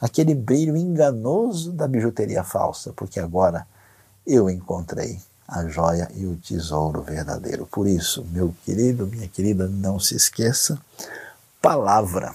aquele 0.00 0.34
brilho 0.34 0.76
enganoso 0.76 1.72
da 1.72 1.86
bijuteria 1.86 2.42
falsa, 2.42 2.92
porque 2.94 3.20
agora 3.20 3.66
eu 4.26 4.50
encontrei 4.50 5.20
a 5.46 5.66
joia 5.66 6.10
e 6.14 6.26
o 6.26 6.36
tesouro 6.36 7.02
verdadeiro. 7.02 7.66
Por 7.66 7.86
isso, 7.86 8.24
meu 8.30 8.54
querido, 8.64 9.06
minha 9.06 9.28
querida, 9.28 9.68
não 9.68 9.98
se 10.00 10.16
esqueça, 10.16 10.78
palavra 11.62 12.34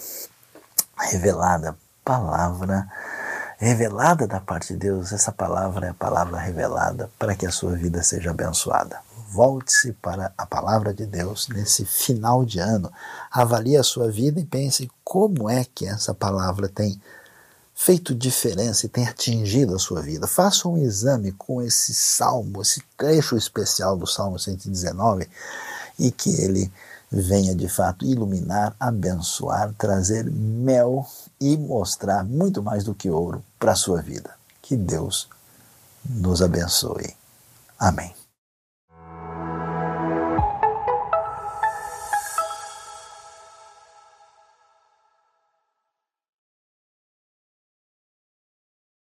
revelada, 0.97 1.76
palavra 2.03 2.88
revelada 3.66 4.26
da 4.26 4.39
parte 4.39 4.74
de 4.74 4.80
Deus, 4.80 5.12
essa 5.12 5.32
palavra 5.32 5.86
é 5.86 5.89
a 5.91 5.93
palavra 5.93 6.39
revelada 6.39 7.12
para 7.20 7.36
que 7.36 7.45
a 7.45 7.51
sua 7.51 7.74
vida 7.74 8.01
seja 8.01 8.32
abençoada. 8.32 8.99
Volte-se 9.30 9.93
para 9.93 10.34
a 10.36 10.47
palavra 10.47 10.91
de 10.91 11.05
Deus 11.05 11.47
nesse 11.47 11.86
final 11.86 12.43
de 12.43 12.59
ano. 12.59 12.91
Avalie 13.30 13.78
a 13.78 13.84
sua 13.84 14.09
vida 14.09 14.39
e 14.39 14.45
pense 14.45 14.89
como 15.03 15.47
é 15.47 15.64
que 15.64 15.86
essa 15.86 16.12
palavra 16.12 16.68
tem 16.68 16.99
feito 17.76 18.16
diferença 18.16 18.88
e 18.88 18.89
tem 18.89 19.07
atingido 19.07 19.76
a 19.76 19.80
sua 19.80 20.01
vida. 20.01 20.26
Faça 20.26 20.68
um 20.68 20.78
exame 20.78 21.32
com 21.32 21.62
esse 21.62 21.93
salmo, 21.93 22.64
esse 22.64 22.82
trecho 22.97 23.38
especial 23.38 23.95
do 23.95 24.07
Salmo 24.07 24.39
119 24.39 25.30
e 25.99 26.12
que 26.12 26.41
ele 26.41 26.72
venha 27.12 27.53
de 27.53 27.68
fato 27.68 28.05
iluminar, 28.05 28.74
abençoar, 28.80 29.74
trazer 29.78 30.32
mel 30.32 31.05
e 31.39 31.57
mostrar 31.57 32.24
muito 32.24 32.64
mais 32.64 32.84
do 32.84 32.95
que 32.95 33.09
ouro 33.09 33.43
para 33.59 33.74
a 33.74 33.76
sua 33.76 34.01
vida. 34.01 34.32
Que 34.62 34.78
Deus 34.78 35.28
nos 36.05 36.41
abençoe. 36.41 37.14
Amém. 37.78 38.20